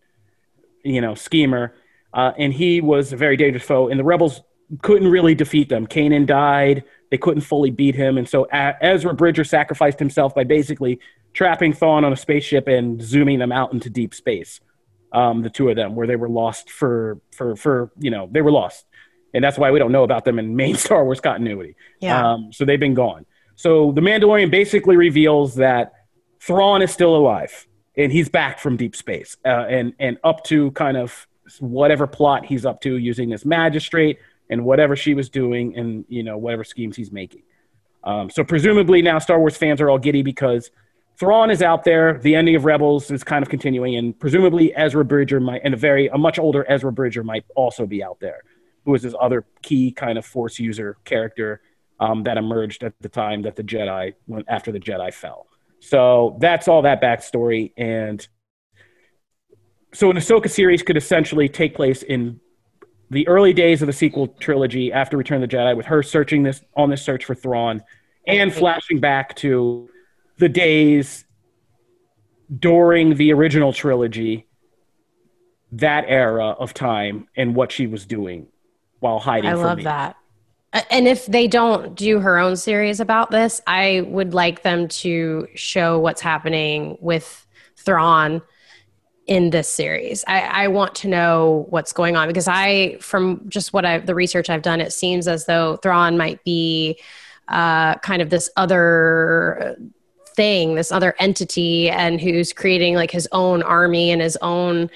you 0.84 1.02
know, 1.02 1.16
schemer. 1.16 1.76
Uh, 2.14 2.32
and 2.38 2.54
he 2.54 2.82
was 2.82 3.14
a 3.14 3.18
very 3.18 3.38
dangerous 3.38 3.64
foe. 3.64 3.88
And 3.88 4.00
the 4.00 4.04
rebels 4.04 4.42
couldn't 4.82 5.10
really 5.10 5.36
defeat 5.36 5.70
them. 5.70 5.88
Kanan 5.88 6.26
died. 6.26 6.84
They 7.10 7.18
couldn't 7.18 7.42
fully 7.42 7.72
beat 7.72 7.96
him. 7.96 8.18
And 8.18 8.28
so 8.28 8.44
Ezra 8.46 9.14
Bridger 9.14 9.44
sacrificed 9.44 10.00
himself 10.00 10.34
by 10.34 10.44
basically 10.44 11.00
trapping 11.34 11.74
Thrawn 11.74 12.06
on 12.06 12.14
a 12.14 12.18
spaceship 12.18 12.68
and 12.68 13.02
zooming 13.02 13.40
them 13.40 13.52
out 13.52 13.74
into 13.74 13.90
deep 13.90 14.14
space. 14.14 14.60
Um, 15.14 15.42
the 15.42 15.50
two 15.50 15.70
of 15.70 15.76
them, 15.76 15.96
where 15.96 16.08
they 16.08 16.16
were 16.16 16.30
lost 16.30 16.70
for, 16.70 17.20
for, 17.36 17.58
for, 17.58 17.92
you 18.00 18.12
know, 18.12 18.30
they 18.32 18.42
were 18.42 18.52
lost. 18.52 18.86
And 19.34 19.44
that's 19.44 19.58
why 19.58 19.72
we 19.72 19.80
don't 19.80 19.92
know 19.92 20.04
about 20.04 20.24
them 20.24 20.40
in 20.40 20.56
main 20.56 20.76
Star 20.78 21.04
Wars 21.04 21.20
continuity. 21.20 21.76
Yeah. 22.00 22.34
Um, 22.34 22.54
so 22.54 22.64
they've 22.64 22.80
been 22.80 22.94
gone. 22.94 23.26
So 23.56 23.92
the 23.92 24.02
Mandalorian 24.02 24.50
basically 24.52 24.96
reveals 24.96 25.56
that 25.56 25.94
Thrawn 26.40 26.82
is 26.82 26.92
still 26.92 27.16
alive 27.16 27.68
and 27.98 28.12
he's 28.12 28.30
back 28.30 28.60
from 28.60 28.78
deep 28.78 28.96
space 28.96 29.38
uh, 29.46 29.66
and 29.70 29.94
and 30.00 30.18
up 30.24 30.44
to 30.46 30.72
kind 30.72 30.98
of 30.98 31.28
whatever 31.60 32.08
plot 32.08 32.46
he's 32.46 32.66
up 32.66 32.82
to 32.82 32.98
using 32.98 33.30
this 33.30 33.46
magistrate 33.46 34.20
and 34.50 34.64
whatever 34.64 34.96
she 34.96 35.14
was 35.14 35.30
doing 35.30 35.76
and 35.78 36.06
you 36.08 36.24
know 36.24 36.38
whatever 36.38 36.64
schemes 36.64 36.96
he's 36.96 37.12
making. 37.12 37.44
Um, 38.04 38.30
so 38.30 38.44
presumably 38.44 39.02
now 39.02 39.20
Star 39.20 39.40
Wars 39.40 39.58
fans 39.58 39.82
are 39.82 39.90
all 39.90 40.00
giddy 40.00 40.24
because 40.24 40.72
Thrawn 41.18 41.52
is 41.52 41.62
out 41.62 41.84
there. 41.84 42.18
The 42.18 42.36
ending 42.36 42.56
of 42.56 42.66
Rebels 42.66 43.12
is 43.12 43.24
kind 43.24 43.44
of 43.44 43.50
continuing, 43.50 43.96
and 43.96 44.18
presumably 44.18 44.76
Ezra 44.76 45.06
Bridger 45.06 45.40
might, 45.40 45.62
and 45.64 45.74
a 45.74 45.78
very 45.78 46.08
a 46.08 46.18
much 46.18 46.40
older 46.40 46.66
Ezra 46.68 46.92
Bridger 46.92 47.24
might 47.24 47.46
also 47.56 47.86
be 47.86 48.04
out 48.04 48.20
there, 48.20 48.42
who 48.86 48.96
is 48.96 49.04
this 49.04 49.14
other 49.20 49.46
key 49.62 49.92
kind 49.92 50.18
of 50.18 50.26
Force 50.26 50.58
user 50.58 50.98
character 51.06 51.62
um, 52.00 52.24
that 52.24 52.38
emerged 52.38 52.84
at 52.84 52.94
the 53.02 53.10
time 53.10 53.44
that 53.44 53.56
the 53.56 53.64
Jedi 53.64 54.16
went 54.26 54.48
after 54.50 54.72
the 54.72 54.80
Jedi 54.80 55.14
fell. 55.14 55.46
So 55.82 56.38
that's 56.40 56.68
all 56.68 56.84
that 56.84 57.02
backstory, 57.02 57.74
and 57.76 58.26
so 59.94 60.10
an 60.10 60.16
Ahsoka 60.16 60.50
series 60.50 60.84
could 60.84 60.96
essentially 60.96 61.50
take 61.50 61.76
place 61.76 62.04
in 62.04 62.40
the 63.10 63.28
early 63.28 63.52
days 63.52 63.82
of 63.82 63.88
the 63.88 63.94
sequel 63.94 64.28
trilogy 64.28 64.94
after 64.94 65.18
Return 65.18 65.44
of 65.44 65.50
the 65.50 65.56
Jedi, 65.56 65.76
with 65.76 65.88
her 65.88 66.04
searching 66.04 66.44
this 66.44 66.62
on 66.78 66.92
this 66.92 67.02
search 67.02 67.26
for 67.26 67.36
Thrawn, 67.36 67.84
and 68.28 68.54
flashing 68.54 69.00
back 69.00 69.36
to 69.38 69.90
the 70.38 70.48
days 70.48 71.26
during 72.58 73.16
the 73.16 73.34
original 73.34 73.74
trilogy, 73.74 74.48
that 75.72 76.06
era 76.08 76.50
of 76.50 76.74
time, 76.74 77.28
and 77.36 77.56
what 77.56 77.72
she 77.72 77.88
was 77.88 78.06
doing 78.06 78.48
while 79.00 79.20
hiding. 79.20 79.50
I 79.50 79.56
love 79.56 79.80
me. 79.80 79.84
that. 79.86 80.16
And 80.74 81.08
if 81.08 81.26
they 81.26 81.48
don't 81.48 81.96
do 81.96 82.20
her 82.22 82.38
own 82.38 82.56
series 82.56 83.02
about 83.02 83.30
this, 83.30 83.62
I 83.68 84.06
would 84.08 84.34
like 84.34 84.64
them 84.64 84.88
to 84.88 85.48
show 85.54 86.00
what's 86.00 86.22
happening 86.22 86.98
with 87.02 87.46
Thrawn 87.76 88.42
in 89.28 89.50
this 89.50 89.68
series. 89.68 90.24
I, 90.28 90.42
I, 90.42 90.68
want 90.68 90.96
to 90.96 91.08
know 91.08 91.66
what's 91.70 91.94
going 91.94 92.16
on 92.16 92.28
because 92.28 92.48
I, 92.48 92.98
from 93.00 93.48
just 93.48 93.72
what 93.72 93.86
I've 93.86 94.06
the 94.06 94.16
research 94.16 94.50
I've 94.50 94.62
done, 94.62 94.82
it 94.82 94.92
seems 94.94 95.28
as 95.28 95.46
though 95.46 95.78
Thrawn 95.78 96.18
might 96.18 96.44
be 96.44 97.00
uh, 97.48 97.96
kind 97.96 98.22
of 98.22 98.30
this 98.30 98.50
other 98.58 99.78
thing, 100.36 100.76
this 100.76 100.92
other 100.92 101.16
entity, 101.20 101.90
and 101.90 102.20
who's 102.20 102.52
creating 102.54 102.96
like 102.96 103.12
his 103.12 103.28
own 103.32 103.62
army 103.62 104.12
and 104.12 104.22
his 104.22 104.38
own 104.42 104.90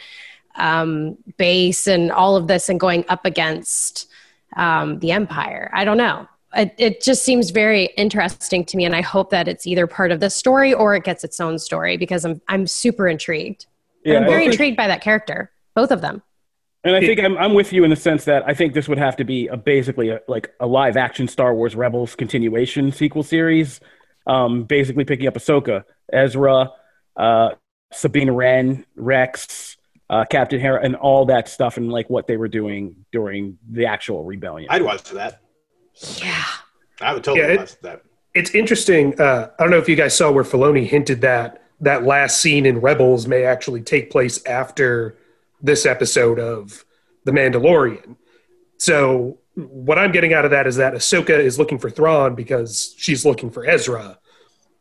um, 0.56 1.18
base 1.38 1.86
and 1.86 2.12
all 2.12 2.36
of 2.36 2.48
this, 2.48 2.68
and 2.70 2.80
going 2.80 3.06
up 3.10 3.26
against 3.26 4.10
um, 4.56 5.00
the 5.00 5.12
empire. 5.12 5.70
I 5.74 5.84
don't 5.86 5.98
know. 5.98 6.28
It, 6.56 6.74
it, 6.78 7.02
just 7.02 7.26
seems 7.26 7.50
very 7.50 7.86
interesting 7.98 8.64
to 8.66 8.78
me, 8.78 8.86
and 8.86 8.96
I 8.96 9.02
hope 9.02 9.30
that 9.32 9.48
it's 9.48 9.68
either 9.68 9.88
part 9.88 10.12
of 10.12 10.22
the 10.22 10.30
story 10.30 10.74
or 10.74 10.96
it 10.96 11.04
gets 11.04 11.24
its 11.24 11.40
own 11.42 11.60
story 11.60 11.98
because 11.98 12.24
I'm 12.24 12.42
I'm 12.48 12.66
super 12.66 13.08
intrigued. 13.08 13.66
Yeah, 14.06 14.20
I'm 14.20 14.26
very 14.26 14.44
think, 14.44 14.54
intrigued 14.54 14.78
by 14.78 14.88
that 14.88 15.02
character, 15.02 15.52
both 15.76 15.92
of 15.92 16.00
them. 16.02 16.22
And 16.86 16.96
I 16.96 17.02
think 17.02 17.20
I'm 17.20 17.38
I'm 17.38 17.56
with 17.56 17.74
you 17.74 17.84
in 17.84 17.90
the 17.90 17.96
sense 17.96 18.26
that 18.26 18.48
I 18.48 18.54
think 18.54 18.74
this 18.74 18.88
would 18.88 19.00
have 19.00 19.18
to 19.18 19.26
be 19.26 19.48
a 19.48 19.58
basically 19.58 20.10
a, 20.10 20.22
like 20.28 20.54
a 20.60 20.68
live 20.68 20.96
action 20.96 21.28
Star 21.28 21.54
Wars 21.54 21.76
Rebels 21.76 22.16
continuation 22.16 22.92
sequel 22.92 23.24
series, 23.24 23.82
um, 24.28 24.64
basically 24.64 25.04
picking 25.04 25.28
up 25.28 25.34
Ahsoka, 25.34 25.84
Ezra, 26.14 26.72
uh, 27.18 27.50
Sabine 27.92 28.32
Wren, 28.32 28.86
Rex, 28.96 29.75
uh, 30.10 30.26
Captain 30.30 30.60
Hera, 30.60 30.84
and 30.84 30.96
all 30.96 31.26
that 31.26 31.50
stuff, 31.50 31.78
and 31.78 31.92
like 31.92 32.10
what 32.10 32.28
they 32.28 32.38
were 32.38 32.48
doing 32.48 33.06
during 33.12 33.58
the 33.70 33.86
actual 33.86 34.24
rebellion. 34.24 34.68
I'd 34.70 34.82
watch 34.82 35.04
that. 35.12 35.42
Yeah, 36.18 36.44
I 37.02 37.14
would 37.14 37.24
totally 37.24 37.54
yeah, 37.54 37.60
watch 37.60 37.80
that. 37.82 38.04
It's 38.34 38.52
interesting. 38.52 39.20
Uh, 39.20 39.50
I 39.58 39.64
don't 39.64 39.72
know 39.72 39.78
if 39.78 39.90
you 39.90 39.96
guys 39.96 40.16
saw 40.16 40.32
where 40.32 40.44
Filoni 40.44 40.86
hinted 40.86 41.22
that 41.22 41.64
that 41.82 42.04
last 42.04 42.40
scene 42.40 42.66
in 42.66 42.80
Rebels 42.80 43.28
may 43.28 43.44
actually 43.44 43.82
take 43.82 44.10
place 44.10 44.46
after 44.46 45.18
this 45.62 45.86
episode 45.86 46.40
of 46.40 46.86
The 47.26 47.32
Mandalorian. 47.32 48.16
So 48.78 49.40
what 49.56 49.98
I'm 49.98 50.12
getting 50.12 50.34
out 50.34 50.46
of 50.46 50.52
that 50.52 50.68
is 50.68 50.78
that 50.78 50.94
Ahsoka 50.94 51.38
is 51.38 51.58
looking 51.58 51.80
for 51.80 51.90
Thrawn 51.90 52.36
because 52.36 52.94
she's 52.98 53.26
looking 53.26 53.50
for 53.50 53.66
Ezra, 53.66 54.20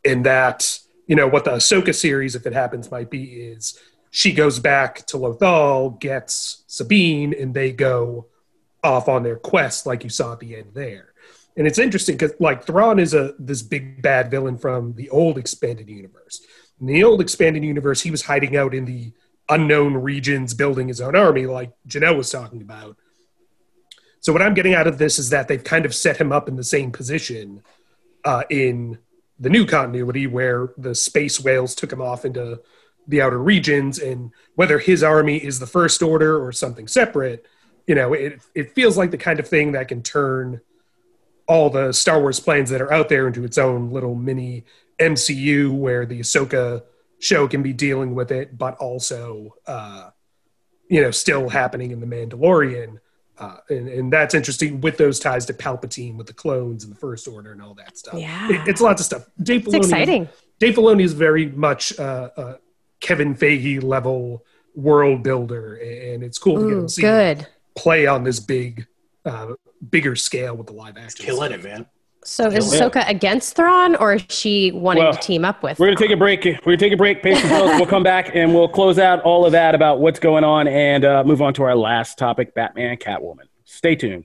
and 0.04 0.26
that 0.26 0.78
you 1.06 1.16
know 1.16 1.28
what 1.28 1.44
the 1.44 1.52
Ahsoka 1.52 1.94
series, 1.94 2.34
if 2.34 2.46
it 2.46 2.52
happens, 2.52 2.90
might 2.90 3.10
be 3.10 3.24
is 3.24 3.78
she 4.16 4.32
goes 4.32 4.60
back 4.60 5.04
to 5.06 5.16
Lothal, 5.16 5.98
gets 5.98 6.62
Sabine, 6.68 7.34
and 7.34 7.52
they 7.52 7.72
go 7.72 8.28
off 8.80 9.08
on 9.08 9.24
their 9.24 9.34
quest, 9.34 9.86
like 9.86 10.04
you 10.04 10.08
saw 10.08 10.34
at 10.34 10.38
the 10.38 10.54
end 10.54 10.70
there. 10.72 11.12
And 11.56 11.66
it's 11.66 11.80
interesting 11.80 12.14
because 12.14 12.32
like 12.38 12.64
Thrawn 12.64 13.00
is 13.00 13.12
a 13.12 13.34
this 13.40 13.60
big 13.60 14.02
bad 14.02 14.30
villain 14.30 14.56
from 14.56 14.94
the 14.94 15.10
old 15.10 15.36
expanded 15.36 15.88
universe. 15.88 16.46
In 16.80 16.86
the 16.86 17.02
old 17.02 17.20
expanded 17.20 17.64
universe, 17.64 18.02
he 18.02 18.12
was 18.12 18.22
hiding 18.22 18.56
out 18.56 18.72
in 18.72 18.84
the 18.84 19.12
unknown 19.48 19.94
regions, 19.94 20.54
building 20.54 20.86
his 20.86 21.00
own 21.00 21.16
army, 21.16 21.46
like 21.46 21.72
Janelle 21.88 22.16
was 22.16 22.30
talking 22.30 22.62
about. 22.62 22.96
So 24.20 24.32
what 24.32 24.42
I'm 24.42 24.54
getting 24.54 24.74
out 24.74 24.86
of 24.86 24.98
this 24.98 25.18
is 25.18 25.30
that 25.30 25.48
they've 25.48 25.64
kind 25.64 25.84
of 25.84 25.92
set 25.92 26.18
him 26.18 26.30
up 26.30 26.48
in 26.48 26.54
the 26.54 26.62
same 26.62 26.92
position 26.92 27.64
uh, 28.24 28.44
in 28.48 28.98
the 29.40 29.50
new 29.50 29.66
continuity, 29.66 30.28
where 30.28 30.68
the 30.78 30.94
space 30.94 31.40
whales 31.40 31.74
took 31.74 31.92
him 31.92 32.00
off 32.00 32.24
into 32.24 32.60
the 33.06 33.20
outer 33.20 33.38
regions 33.38 33.98
and 33.98 34.30
whether 34.54 34.78
his 34.78 35.02
army 35.02 35.36
is 35.36 35.58
the 35.58 35.66
first 35.66 36.02
order 36.02 36.42
or 36.42 36.52
something 36.52 36.88
separate 36.88 37.46
you 37.86 37.94
know 37.94 38.12
it, 38.12 38.40
it 38.54 38.72
feels 38.72 38.96
like 38.96 39.10
the 39.10 39.18
kind 39.18 39.38
of 39.38 39.46
thing 39.46 39.72
that 39.72 39.88
can 39.88 40.02
turn 40.02 40.60
all 41.46 41.68
the 41.68 41.92
star 41.92 42.20
wars 42.20 42.40
plans 42.40 42.70
that 42.70 42.80
are 42.80 42.92
out 42.92 43.08
there 43.08 43.26
into 43.26 43.44
its 43.44 43.58
own 43.58 43.90
little 43.90 44.14
mini 44.14 44.64
mcu 44.98 45.76
where 45.76 46.06
the 46.06 46.20
ahsoka 46.20 46.82
show 47.18 47.46
can 47.46 47.62
be 47.62 47.72
dealing 47.72 48.14
with 48.14 48.30
it 48.30 48.56
but 48.56 48.76
also 48.76 49.54
uh, 49.66 50.10
you 50.88 51.00
know 51.00 51.10
still 51.10 51.48
happening 51.48 51.90
in 51.90 52.00
the 52.00 52.06
mandalorian 52.06 52.98
uh, 53.36 53.56
and, 53.68 53.88
and, 53.88 54.12
that's 54.12 54.32
interesting 54.32 54.80
with 54.80 54.96
those 54.96 55.18
ties 55.18 55.44
to 55.44 55.52
Palpatine, 55.52 56.16
with 56.16 56.28
the 56.28 56.32
clones 56.32 56.84
and 56.84 56.94
the 56.94 56.96
First 56.96 57.26
Order 57.26 57.50
and 57.50 57.60
all 57.60 57.74
that 57.74 57.98
stuff. 57.98 58.14
Yeah, 58.14 58.48
it, 58.48 58.68
it's 58.68 58.80
lots 58.80 59.00
of 59.00 59.06
stuff. 59.06 59.26
Dave 59.42 59.62
Filoni, 59.62 59.74
it's 59.74 59.86
exciting. 59.88 60.28
Dave 60.60 60.76
Filoni 60.76 61.02
is 61.02 61.14
very 61.14 61.46
much 61.46 61.98
uh, 61.98 62.30
uh 62.36 62.54
Kevin 63.00 63.34
Feige 63.34 63.82
level 63.82 64.44
world 64.74 65.22
builder, 65.22 65.74
and 65.76 66.22
it's 66.22 66.38
cool 66.38 66.58
Ooh, 66.58 66.62
to 66.62 66.68
get 66.68 66.78
him 66.78 66.88
see 66.88 67.02
good. 67.02 67.46
play 67.74 68.06
on 68.06 68.24
this 68.24 68.40
big, 68.40 68.86
uh, 69.24 69.54
bigger 69.90 70.16
scale 70.16 70.56
with 70.56 70.66
the 70.66 70.72
live 70.72 70.96
action. 70.96 71.24
Killing 71.24 71.52
it, 71.52 71.62
man. 71.62 71.86
So 72.24 72.46
is 72.46 72.72
Ahsoka 72.72 73.06
against 73.06 73.54
Thrawn, 73.54 73.96
or 73.96 74.14
is 74.14 74.24
she 74.30 74.72
wanting 74.72 75.04
well, 75.04 75.12
to 75.12 75.20
team 75.20 75.44
up 75.44 75.62
with? 75.62 75.78
We're 75.78 75.88
gonna 75.88 75.98
take 75.98 76.10
a 76.10 76.16
break. 76.16 76.44
We're 76.44 76.58
gonna 76.64 76.76
take 76.78 76.94
a 76.94 76.96
break. 76.96 77.22
Patience, 77.22 77.50
we'll 77.50 77.86
come 77.86 78.02
back 78.02 78.34
and 78.34 78.54
we'll 78.54 78.68
close 78.68 78.98
out 78.98 79.20
all 79.22 79.44
of 79.44 79.52
that 79.52 79.74
about 79.74 80.00
what's 80.00 80.18
going 80.18 80.42
on 80.42 80.66
and 80.66 81.04
uh, 81.04 81.22
move 81.24 81.42
on 81.42 81.52
to 81.54 81.62
our 81.64 81.76
last 81.76 82.16
topic: 82.16 82.54
Batman, 82.54 82.96
Catwoman. 82.96 83.48
Stay 83.64 83.94
tuned. 83.94 84.24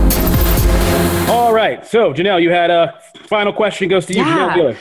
All 1.31 1.53
right. 1.53 1.85
So, 1.87 2.13
Janelle, 2.13 2.41
you 2.41 2.49
had 2.49 2.69
a 2.69 2.99
final 3.27 3.53
question 3.53 3.87
goes 3.87 4.05
to 4.07 4.13
you, 4.13 4.19
Yeah. 4.19 4.49
Janelle 4.49 4.53
Giller. 4.53 4.77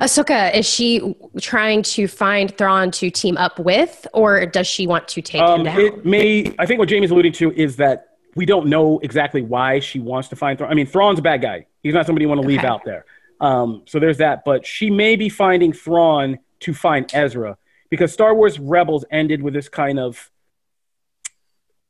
Ahsoka, 0.00 0.52
is 0.52 0.66
she 0.68 1.14
trying 1.40 1.82
to 1.84 2.08
find 2.08 2.56
Thrawn 2.58 2.90
to 2.92 3.08
team 3.08 3.36
up 3.36 3.60
with, 3.60 4.04
or 4.12 4.44
does 4.46 4.66
she 4.66 4.86
want 4.88 5.06
to 5.08 5.22
take 5.22 5.40
him 5.42 5.46
Um, 5.46 5.62
down? 5.64 5.78
it 5.78 6.04
may. 6.04 6.52
I 6.58 6.66
think 6.66 6.80
what 6.80 6.88
Jamie's 6.88 7.12
alluding 7.12 7.32
to 7.34 7.52
is 7.52 7.76
that 7.76 8.06
we 8.34 8.44
don't 8.46 8.66
know 8.66 8.98
exactly 9.04 9.42
why 9.42 9.78
she 9.78 10.00
wants 10.00 10.28
to 10.30 10.36
find 10.36 10.58
Thrawn. 10.58 10.72
I 10.72 10.74
mean, 10.74 10.86
Thrawn's 10.86 11.20
a 11.20 11.22
bad 11.22 11.40
guy. 11.40 11.66
He's 11.84 11.94
not 11.94 12.06
somebody 12.06 12.24
you 12.24 12.28
want 12.28 12.40
to 12.42 12.48
leave 12.48 12.64
out 12.64 12.84
there. 12.84 13.04
Um, 13.40 13.82
so 13.86 14.00
there's 14.00 14.18
that. 14.18 14.44
But 14.44 14.66
she 14.66 14.90
may 14.90 15.14
be 15.14 15.28
finding 15.28 15.72
Thrawn 15.72 16.38
to 16.60 16.74
find 16.74 17.08
Ezra 17.14 17.58
because 17.90 18.12
Star 18.12 18.34
Wars 18.34 18.58
Rebels 18.58 19.04
ended 19.12 19.40
with 19.42 19.54
this 19.54 19.68
kind 19.68 20.00
of 20.00 20.30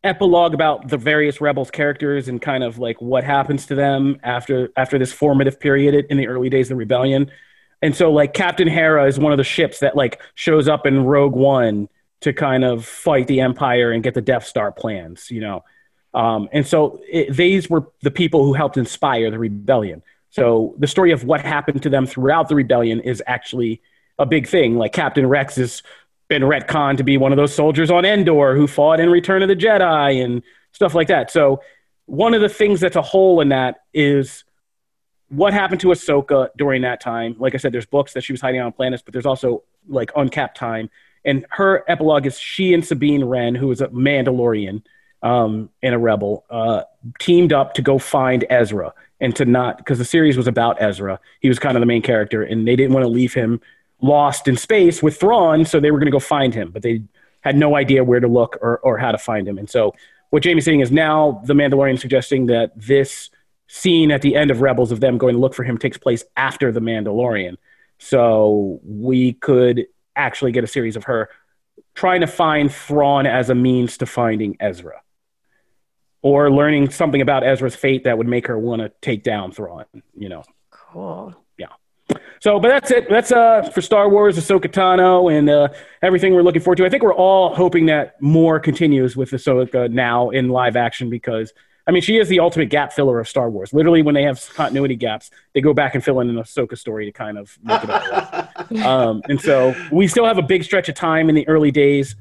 epilogue 0.05 0.55
about 0.55 0.89
the 0.89 0.97
various 0.97 1.41
rebels 1.41 1.71
characters 1.71 2.29
and 2.29 2.43
kind 2.43 2.65
of 2.65 2.79
like 2.79 3.01
what 3.01 3.23
happens 3.25 3.67
to 3.67 3.75
them 3.75 4.19
after 4.23 4.71
after 4.77 4.99
this 4.99 5.13
formative 5.13 5.61
period 5.61 6.07
in 6.11 6.17
the 6.17 6.27
early 6.27 6.51
days 6.51 6.67
of 6.67 6.71
the 6.71 6.77
rebellion. 6.77 7.31
And 7.81 7.95
so 7.95 8.13
like 8.13 8.35
captain 8.35 8.69
hera 8.69 9.07
is 9.07 9.19
one 9.19 9.33
of 9.33 9.39
the 9.39 9.45
ships 9.45 9.81
that 9.81 9.97
like 9.97 10.21
shows 10.35 10.69
up 10.69 10.87
in 10.87 11.05
rogue 11.05 11.35
one 11.35 11.89
to 12.21 12.33
kind 12.33 12.65
of 12.65 12.85
fight 12.85 13.27
the 13.27 13.41
empire 13.41 13.91
and 13.91 14.03
get 14.03 14.15
the 14.15 14.21
death 14.21 14.47
star 14.47 14.73
plans 14.73 15.31
you 15.31 15.41
know? 15.41 15.65
Um, 16.15 16.49
and 16.53 16.67
so 16.67 17.01
it, 17.09 17.35
these 17.35 17.71
were 17.71 17.87
the 18.03 18.11
people 18.11 18.45
who 18.45 18.53
helped 18.53 18.77
inspire 18.77 19.31
the 19.31 19.39
rebellion. 19.39 20.03
So 20.31 20.75
the 20.79 20.87
story 20.87 21.13
of 21.13 21.25
what 21.25 21.41
happened 21.43 21.83
to 21.83 21.91
them 21.91 22.07
throughout 22.07 22.49
the 22.49 22.55
rebellion 22.55 23.01
is 23.01 23.23
actually 23.27 23.83
a 24.19 24.27
big 24.27 24.47
thing. 24.47 24.77
Like 24.77 24.93
captain 24.93 25.27
rex 25.27 25.57
has 25.57 25.83
been 26.33 26.43
retconned 26.45 26.97
to 26.97 27.05
be 27.05 27.19
one 27.19 27.31
of 27.31 27.37
those 27.37 27.55
soldiers 27.55 27.91
on 27.91 28.07
Endor 28.07 28.57
who 28.57 28.67
fought 28.67 29.01
in 29.01 29.11
Return 29.11 29.43
of 29.43 29.49
the 29.49 29.57
Jedi 29.57 30.25
and 30.25 30.43
stuff 30.73 30.95
like 30.95 31.09
that. 31.09 31.31
So 31.31 31.61
one 32.07 32.33
of 32.33 32.41
the 32.41 32.49
things 32.49 32.81
that's 32.81 32.97
a 32.97 33.03
hole 33.03 33.43
in 33.43 33.51
that 33.51 33.83
is 33.93 34.43
what 35.29 35.53
happened 35.53 35.83
to 35.83 35.89
Ahsoka 35.89 36.49
during 36.57 36.81
that 36.83 37.03
time. 37.03 37.37
Like 37.39 37.55
I 37.55 37.59
said, 37.59 37.71
there's 37.71 37.85
books 37.85 38.15
that 38.15 38.25
she 38.25 38.33
was 38.33 38.41
hiding 38.41 38.63
on 38.63 38.73
planets, 38.73 39.03
but 39.03 39.13
there's 39.13 39.27
also 39.27 39.63
like 39.87 40.11
uncapped 40.17 40.57
time. 40.57 40.89
And 41.23 41.45
her 41.51 41.85
epilogue 41.87 42.25
is 42.25 42.39
she 42.39 42.73
and 42.73 42.83
Sabine 42.83 43.25
Wren, 43.27 43.55
who 43.55 43.71
is 43.71 43.83
a 43.83 43.89
Mandalorian 43.89 44.83
um, 45.23 45.69
and 45.83 45.95
a 45.95 45.99
rebel, 45.99 46.47
uh, 46.49 46.85
teamed 47.19 47.53
up 47.53 47.75
to 47.75 47.83
go 47.83 47.99
find 47.99 48.47
Ezra 48.49 48.95
and 49.21 49.37
to 49.37 49.45
not 49.45 49.77
because 49.77 49.99
the 49.99 50.07
series 50.07 50.39
was 50.39 50.47
about 50.47 50.81
Ezra. 50.81 51.21
He 51.41 51.49
was 51.49 51.59
kind 51.59 51.77
of 51.77 51.83
the 51.83 51.87
main 51.87 52.01
character, 52.01 52.43
and 52.43 52.67
they 52.67 52.75
didn't 52.75 52.95
want 52.95 53.05
to 53.05 53.09
leave 53.09 53.35
him 53.35 53.61
lost 54.03 54.49
in 54.49 54.57
space 54.57 55.03
with 55.03 55.19
Thrawn, 55.19 55.65
so 55.65 55.81
they 55.81 55.91
were 55.91 55.99
going 55.99 56.07
to 56.07 56.13
go 56.13 56.19
find 56.19 56.55
him, 56.55 56.71
but 56.71 56.83
they 56.83 57.03
had 57.41 57.57
no 57.57 57.77
idea 57.77 58.05
where 58.05 58.21
to 58.21 58.29
look 58.29 58.59
or, 58.61 58.79
or 58.79 58.99
how 58.99 59.13
to 59.13 59.19
find 59.19 59.49
him. 59.49 59.59
And 59.59 59.71
so 59.71 59.95
what 60.31 60.43
Jamie's 60.43 60.65
saying 60.65 60.81
is 60.81 60.91
now 60.91 61.43
the 61.45 61.55
Mandalorian 61.55 61.99
suggesting 61.99 62.47
that 62.47 62.73
this 62.77 63.31
scene 63.69 64.11
at 64.11 64.23
the 64.23 64.37
end 64.37 64.51
of 64.51 64.61
Rebels 64.61 64.93
of 64.93 65.01
them 65.01 65.19
going 65.19 65.35
to 65.35 65.41
look 65.41 65.55
for 65.55 65.65
him 65.65 65.79
takes 65.79 65.97
place 65.97 66.25
after 66.37 66.73
the 66.73 66.81
Mandalorian. 66.81 67.57
So 67.99 68.81
we 68.85 69.35
could 69.35 69.87
actually 70.17 70.53
get 70.53 70.65
a 70.65 70.67
series 70.67 70.97
of 70.97 71.05
her 71.05 71.31
trying 71.95 72.21
to 72.21 72.27
find 72.27 72.73
Thrawn 72.73 73.27
as 73.27 73.51
a 73.51 73.55
means 73.55 73.99
to 73.99 74.07
finding 74.07 74.57
Ezra. 74.61 75.01
Or 76.23 76.51
learning 76.53 76.91
something 76.91 77.21
about 77.21 77.45
Ezra's 77.45 77.75
fate 77.75 78.05
that 78.05 78.17
would 78.17 78.29
make 78.29 78.47
her 78.47 78.59
want 78.59 78.81
to 78.83 78.93
take 79.01 79.25
down 79.25 79.53
Thrawn, 79.53 79.85
you 80.17 80.29
know. 80.29 80.45
cool. 80.71 81.35
So, 82.43 82.59
but 82.59 82.71
that's 82.71 82.91
it. 82.91 83.09
That's 83.09 83.31
uh 83.31 83.63
for 83.73 83.81
Star 83.81 84.09
Wars, 84.09 84.37
Ahsoka 84.37 84.65
Tano, 84.65 85.33
and 85.33 85.49
uh, 85.49 85.69
everything 86.03 86.35
we're 86.35 86.43
looking 86.43 86.61
forward 86.61 86.79
to. 86.79 86.85
I 86.85 86.89
think 86.89 87.05
we're 87.05 87.15
all 87.15 87.55
hoping 87.55 87.87
that 87.87 88.21
more 88.21 88.59
continues 88.59 89.17
with 89.17 89.31
Ahsoka 89.31 89.89
now 89.89 90.31
in 90.31 90.49
live 90.49 90.75
action 90.75 91.09
because 91.09 91.53
I 91.87 91.93
mean 91.93 92.03
she 92.03 92.17
is 92.17 92.29
the 92.29 92.41
ultimate 92.41 92.69
gap 92.69 92.93
filler 92.93 93.21
of 93.21 93.29
Star 93.29 93.49
Wars. 93.49 93.73
Literally, 93.73 94.03
when 94.03 94.17
they 94.17 94.25
have 94.25 94.45
continuity 94.55 94.97
gaps, 94.97 95.31
they 95.55 95.61
go 95.61 95.73
back 95.73 95.95
and 95.95 96.03
fill 96.03 96.19
in 96.19 96.31
an 96.31 96.35
Ahsoka 96.35 96.77
story 96.77 97.05
to 97.05 97.13
kind 97.13 97.39
of 97.39 97.57
make 97.63 97.85
it 97.85 97.91
all 97.91 98.01
right. 98.01 98.73
um, 98.85 99.23
and 99.29 99.41
so 99.41 99.73
we 99.93 100.09
still 100.09 100.27
have 100.27 100.39
a 100.39 100.43
big 100.43 100.65
stretch 100.65 100.89
of 100.89 100.97
time 100.97 101.29
in 101.29 101.37
the 101.37 101.47
early 101.47 101.71
days, 101.71 102.17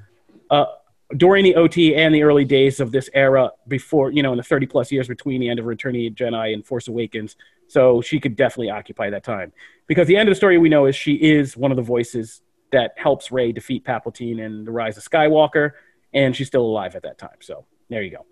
uh, 0.52 0.66
during 1.18 1.44
the 1.44 1.56
OT 1.56 1.96
and 1.96 2.14
the 2.14 2.22
early 2.22 2.46
days 2.46 2.80
of 2.80 2.92
this 2.92 3.10
era 3.16 3.50
before, 3.68 4.12
you 4.12 4.22
know, 4.22 4.34
in 4.34 4.38
the 4.38 4.44
30 4.44 4.68
plus 4.68 4.92
years 4.92 5.08
between 5.08 5.42
the 5.42 5.50
end 5.50 5.58
of 5.58 5.66
Return 5.66 5.96
of 5.96 6.00
the 6.00 6.12
Jedi 6.12 6.54
and 6.54 6.64
Force 6.64 6.88
Awakens. 6.88 7.36
So 7.72 8.02
she 8.02 8.20
could 8.20 8.36
definitely 8.36 8.70
occupy 8.70 9.10
that 9.12 9.24
time. 9.24 9.54
Because 9.88 10.06
the 10.06 10.18
end 10.18 10.28
of 10.28 10.32
the 10.32 10.36
story 10.36 10.58
we 10.58 10.68
know 10.68 10.88
is 10.88 10.96
she 10.96 11.14
is 11.14 11.56
one 11.56 11.72
of 11.72 11.78
the 11.78 11.84
voices 11.84 12.42
that 12.74 12.96
helps 12.98 13.32
Rey 13.32 13.54
defeat 13.54 13.86
Palpatine 13.86 14.40
in 14.40 14.66
The 14.66 14.72
Rise 14.72 14.98
of 14.98 15.06
Skywalker, 15.06 15.72
and 16.14 16.36
she's 16.36 16.48
still 16.48 16.66
alive 16.66 16.96
at 16.96 17.04
that 17.04 17.18
time. 17.18 17.38
So 17.40 17.66
there 17.90 18.02
you 18.02 18.12
go. 18.12 18.26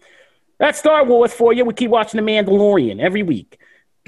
That's 0.58 0.78
Star 0.78 1.06
Wars 1.06 1.32
for 1.32 1.54
you. 1.54 1.64
We 1.64 1.74
keep 1.74 1.90
watching 1.90 2.24
The 2.24 2.30
Mandalorian 2.30 3.00
every 3.00 3.24
week. 3.24 3.60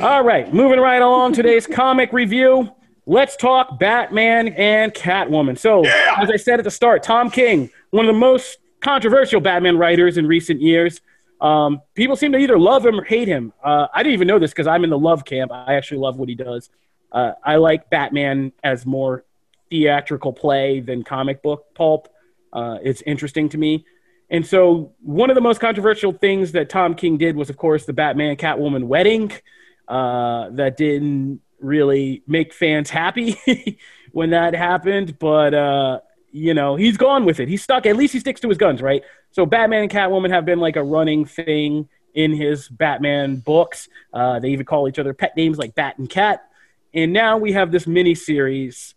All 0.01 0.21
right, 0.21 0.53
moving 0.53 0.81
right 0.81 1.01
along 1.01 1.31
today's 1.31 1.65
comic 1.81 2.11
review. 2.11 2.69
Let's 3.05 3.37
talk 3.37 3.79
Batman 3.79 4.49
and 4.49 4.93
Catwoman. 4.93 5.57
So, 5.57 5.85
as 5.85 6.29
I 6.29 6.35
said 6.35 6.59
at 6.59 6.65
the 6.65 6.71
start, 6.71 7.03
Tom 7.03 7.31
King, 7.31 7.69
one 7.91 8.05
of 8.05 8.13
the 8.13 8.19
most 8.19 8.57
controversial 8.81 9.39
Batman 9.39 9.77
writers 9.77 10.17
in 10.17 10.27
recent 10.27 10.59
years. 10.59 10.99
Um, 11.41 11.81
people 11.95 12.15
seem 12.15 12.31
to 12.33 12.37
either 12.37 12.57
love 12.57 12.85
him 12.85 12.99
or 12.99 13.03
hate 13.03 13.27
him. 13.27 13.51
Uh, 13.63 13.87
I 13.93 14.03
didn't 14.03 14.13
even 14.13 14.27
know 14.27 14.39
this 14.39 14.51
because 14.51 14.67
I'm 14.67 14.83
in 14.83 14.91
the 14.91 14.97
love 14.97 15.25
camp. 15.25 15.51
I 15.51 15.73
actually 15.73 15.97
love 15.97 16.17
what 16.17 16.29
he 16.29 16.35
does. 16.35 16.69
Uh, 17.11 17.33
I 17.43 17.55
like 17.55 17.89
Batman 17.89 18.53
as 18.63 18.85
more 18.85 19.25
theatrical 19.69 20.33
play 20.33 20.79
than 20.79 21.03
comic 21.03 21.41
book 21.41 21.73
pulp. 21.73 22.07
Uh, 22.53 22.77
it's 22.83 23.01
interesting 23.03 23.49
to 23.49 23.57
me. 23.57 23.85
And 24.29 24.45
so, 24.45 24.93
one 25.01 25.29
of 25.29 25.35
the 25.35 25.41
most 25.41 25.59
controversial 25.59 26.13
things 26.13 26.53
that 26.53 26.69
Tom 26.69 26.95
King 26.95 27.17
did 27.17 27.35
was, 27.35 27.49
of 27.49 27.57
course, 27.57 27.85
the 27.85 27.93
Batman 27.93 28.37
Catwoman 28.37 28.85
wedding. 28.85 29.31
Uh, 29.87 30.49
that 30.51 30.77
didn't 30.77 31.41
really 31.59 32.23
make 32.27 32.53
fans 32.53 32.89
happy 32.89 33.37
when 34.13 34.29
that 34.29 34.53
happened, 34.53 35.19
but 35.19 35.53
uh, 35.53 35.99
you 36.31 36.53
know 36.53 36.75
he's 36.75 36.97
gone 36.97 37.25
with 37.25 37.39
it. 37.39 37.47
He's 37.47 37.63
stuck. 37.63 37.85
At 37.85 37.95
least 37.95 38.13
he 38.13 38.19
sticks 38.19 38.41
to 38.41 38.49
his 38.49 38.57
guns, 38.57 38.81
right? 38.81 39.03
So 39.31 39.45
Batman 39.45 39.83
and 39.83 39.91
Catwoman 39.91 40.29
have 40.29 40.45
been 40.45 40.59
like 40.59 40.75
a 40.75 40.83
running 40.83 41.25
thing 41.25 41.87
in 42.13 42.33
his 42.33 42.67
Batman 42.67 43.37
books. 43.37 43.87
Uh, 44.13 44.39
they 44.39 44.49
even 44.49 44.65
call 44.65 44.87
each 44.87 44.99
other 44.99 45.13
pet 45.13 45.35
names 45.37 45.57
like 45.57 45.75
Bat 45.75 45.97
and 45.97 46.09
Cat. 46.09 46.43
And 46.93 47.13
now 47.13 47.37
we 47.37 47.53
have 47.53 47.71
this 47.71 47.87
mini 47.87 48.15
series. 48.15 48.95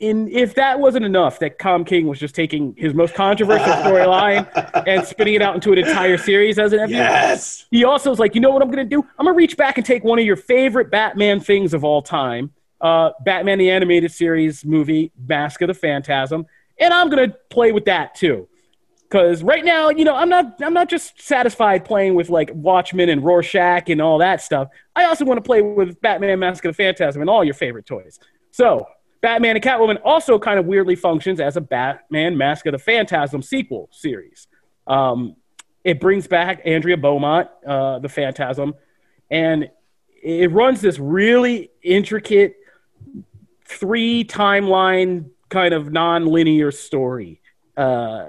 And 0.00 0.30
if 0.30 0.54
that 0.54 0.80
wasn't 0.80 1.04
enough, 1.04 1.40
that 1.40 1.58
Tom 1.58 1.84
King 1.84 2.06
was 2.06 2.18
just 2.18 2.34
taking 2.34 2.74
his 2.78 2.94
most 2.94 3.14
controversial 3.14 3.66
storyline 3.66 4.48
and 4.86 5.04
spinning 5.04 5.34
it 5.34 5.42
out 5.42 5.54
into 5.54 5.72
an 5.72 5.78
entire 5.78 6.16
series 6.16 6.58
as 6.58 6.72
an. 6.72 6.88
Yes. 6.88 7.66
He 7.70 7.84
also 7.84 8.08
was 8.08 8.18
like, 8.18 8.34
you 8.34 8.40
know 8.40 8.50
what 8.50 8.62
I'm 8.62 8.70
going 8.70 8.88
to 8.88 8.96
do? 8.96 9.06
I'm 9.18 9.26
going 9.26 9.34
to 9.34 9.38
reach 9.38 9.58
back 9.58 9.76
and 9.76 9.84
take 9.84 10.02
one 10.02 10.18
of 10.18 10.24
your 10.24 10.36
favorite 10.36 10.90
Batman 10.90 11.40
things 11.40 11.74
of 11.74 11.84
all 11.84 12.00
time, 12.00 12.50
uh, 12.80 13.10
Batman 13.24 13.58
the 13.58 13.70
Animated 13.70 14.12
Series 14.12 14.64
movie, 14.64 15.12
Mask 15.28 15.60
of 15.62 15.68
the 15.68 15.74
Phantasm, 15.74 16.46
and 16.78 16.94
I'm 16.94 17.10
to 17.10 17.36
play 17.50 17.72
with 17.72 17.84
that 17.86 18.14
too. 18.14 18.48
Because 19.02 19.42
right 19.42 19.64
now, 19.64 19.90
you 19.90 20.04
know, 20.04 20.14
I'm 20.14 20.28
not 20.28 20.62
I'm 20.62 20.72
not 20.72 20.88
just 20.88 21.20
satisfied 21.20 21.84
playing 21.84 22.14
with 22.14 22.30
like 22.30 22.50
Watchmen 22.54 23.08
and 23.08 23.24
Rorschach 23.24 23.88
and 23.88 24.00
all 24.00 24.18
that 24.18 24.40
stuff. 24.40 24.68
I 24.94 25.04
also 25.04 25.24
want 25.24 25.38
to 25.38 25.42
play 25.42 25.62
with 25.62 26.00
Batman 26.00 26.38
Mask 26.38 26.64
of 26.64 26.76
the 26.76 26.82
Phantasm 26.82 27.20
and 27.20 27.28
all 27.28 27.42
your 27.42 27.54
favorite 27.54 27.86
toys. 27.86 28.20
So 28.52 28.86
Batman 29.20 29.56
and 29.56 29.64
Catwoman 29.64 30.00
also 30.04 30.38
kind 30.38 30.58
of 30.60 30.66
weirdly 30.66 30.94
functions 30.94 31.40
as 31.40 31.56
a 31.56 31.60
Batman 31.60 32.36
Mask 32.36 32.66
of 32.66 32.72
the 32.72 32.78
Phantasm 32.78 33.42
sequel 33.42 33.88
series. 33.92 34.46
Um, 34.86 35.36
it 35.82 36.00
brings 36.00 36.26
back 36.26 36.62
Andrea 36.64 36.96
Beaumont, 36.96 37.48
uh, 37.66 37.98
the 37.98 38.08
Phantasm, 38.08 38.74
and 39.30 39.70
it 40.22 40.50
runs 40.52 40.80
this 40.80 40.98
really 40.98 41.70
intricate 41.82 42.56
three 43.70 44.24
timeline 44.24 45.30
kind 45.48 45.74
of 45.74 45.92
non-linear 45.92 46.70
story. 46.70 47.40
Uh, 47.76 48.28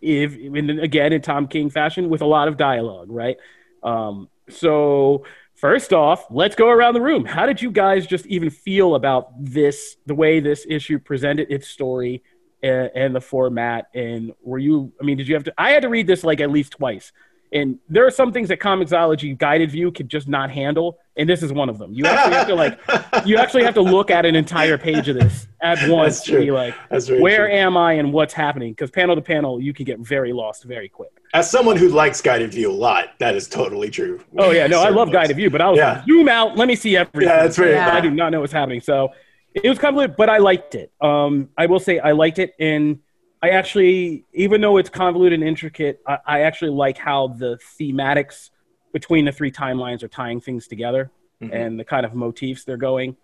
if 0.00 0.34
and 0.34 0.78
again 0.80 1.12
in 1.12 1.20
Tom 1.20 1.48
King 1.48 1.70
fashion 1.70 2.08
with 2.08 2.22
a 2.22 2.26
lot 2.26 2.48
of 2.48 2.56
dialogue, 2.56 3.08
right? 3.10 3.36
Um, 3.82 4.28
so 4.48 5.24
first 5.56 5.92
off, 5.92 6.26
let's 6.30 6.54
go 6.54 6.68
around 6.68 6.94
the 6.94 7.00
room. 7.00 7.24
How 7.24 7.46
did 7.46 7.60
you 7.60 7.70
guys 7.70 8.06
just 8.06 8.26
even 8.26 8.50
feel 8.50 8.94
about 8.94 9.32
this, 9.38 9.96
the 10.06 10.14
way 10.14 10.40
this 10.40 10.64
issue 10.68 10.98
presented 10.98 11.50
its 11.50 11.68
story 11.68 12.22
and, 12.62 12.90
and 12.94 13.14
the 13.14 13.20
format? 13.20 13.88
And 13.94 14.32
were 14.42 14.58
you, 14.58 14.92
I 15.00 15.04
mean, 15.04 15.16
did 15.16 15.28
you 15.28 15.34
have 15.34 15.44
to, 15.44 15.54
I 15.58 15.70
had 15.70 15.82
to 15.82 15.88
read 15.88 16.06
this 16.06 16.22
like 16.22 16.40
at 16.40 16.50
least 16.50 16.72
twice. 16.72 17.12
And 17.52 17.78
there 17.88 18.06
are 18.06 18.10
some 18.10 18.32
things 18.32 18.48
that 18.48 18.58
Comixology 18.60 19.36
guided 19.36 19.70
view 19.70 19.90
could 19.90 20.08
just 20.08 20.28
not 20.28 20.50
handle, 20.50 20.98
and 21.16 21.28
this 21.28 21.42
is 21.42 21.52
one 21.52 21.68
of 21.68 21.78
them. 21.78 21.92
You 21.94 22.04
actually 22.06 22.34
have 22.34 22.46
to 22.48 22.54
like, 22.54 22.78
you 23.26 23.38
actually 23.38 23.64
have 23.64 23.74
to 23.74 23.80
look 23.80 24.10
at 24.10 24.26
an 24.26 24.36
entire 24.36 24.76
page 24.76 25.08
of 25.08 25.16
this 25.16 25.48
at 25.62 25.88
once 25.88 26.22
to 26.24 26.38
be 26.38 26.50
like, 26.50 26.74
where 26.90 27.46
true. 27.46 27.56
am 27.56 27.76
I 27.76 27.94
and 27.94 28.12
what's 28.12 28.34
happening? 28.34 28.72
Because 28.72 28.90
panel 28.90 29.14
to 29.16 29.22
panel, 29.22 29.60
you 29.60 29.72
can 29.72 29.84
get 29.84 29.98
very 30.00 30.32
lost 30.32 30.64
very 30.64 30.88
quick. 30.88 31.10
As 31.34 31.50
someone 31.50 31.76
who 31.76 31.88
likes 31.88 32.20
guided 32.20 32.52
view 32.52 32.70
a 32.70 32.72
lot, 32.72 33.18
that 33.18 33.34
is 33.34 33.48
totally 33.48 33.90
true. 33.90 34.22
Oh 34.38 34.50
yeah, 34.50 34.66
no, 34.66 34.80
I 34.82 34.90
love 34.90 35.10
guided 35.10 35.36
view, 35.36 35.48
but 35.50 35.60
I 35.60 35.70
was 35.70 35.78
Yeah. 35.78 35.94
like, 35.94 36.04
zoom 36.04 36.28
out, 36.28 36.56
let 36.56 36.68
me 36.68 36.76
see 36.76 36.96
everything. 36.96 37.28
Yeah, 37.28 37.42
that's 37.42 37.56
very- 37.56 37.72
Yeah. 37.72 37.94
I 37.94 38.00
do 38.00 38.10
not 38.10 38.30
know 38.30 38.40
what's 38.40 38.52
happening. 38.52 38.80
So 38.80 39.12
it 39.54 39.68
was 39.68 39.78
convoluted, 39.78 40.16
but 40.16 40.28
I 40.28 40.38
liked 40.38 40.74
it. 40.74 40.92
Um, 41.00 41.48
I 41.56 41.66
will 41.66 41.80
say 41.80 41.98
I 41.98 42.12
liked 42.12 42.38
it, 42.38 42.52
and 42.60 42.98
I 43.42 43.50
actually, 43.50 44.24
even 44.32 44.60
though 44.60 44.76
it's 44.78 44.90
convoluted 44.90 45.38
and 45.38 45.48
intricate, 45.48 46.00
I, 46.06 46.18
I 46.26 46.40
actually 46.42 46.70
like 46.72 46.98
how 46.98 47.28
the 47.28 47.58
thematics 47.78 48.50
between 48.92 49.24
the 49.24 49.32
three 49.32 49.52
timelines 49.52 50.02
are 50.02 50.08
tying 50.08 50.40
things 50.40 50.66
together 50.66 51.10
Mhm. 51.42 51.50
and 51.52 51.78
the 51.80 51.84
kind 51.84 52.04
of 52.04 52.14
motifs 52.14 52.64
they're 52.64 52.76
going. 52.76 53.16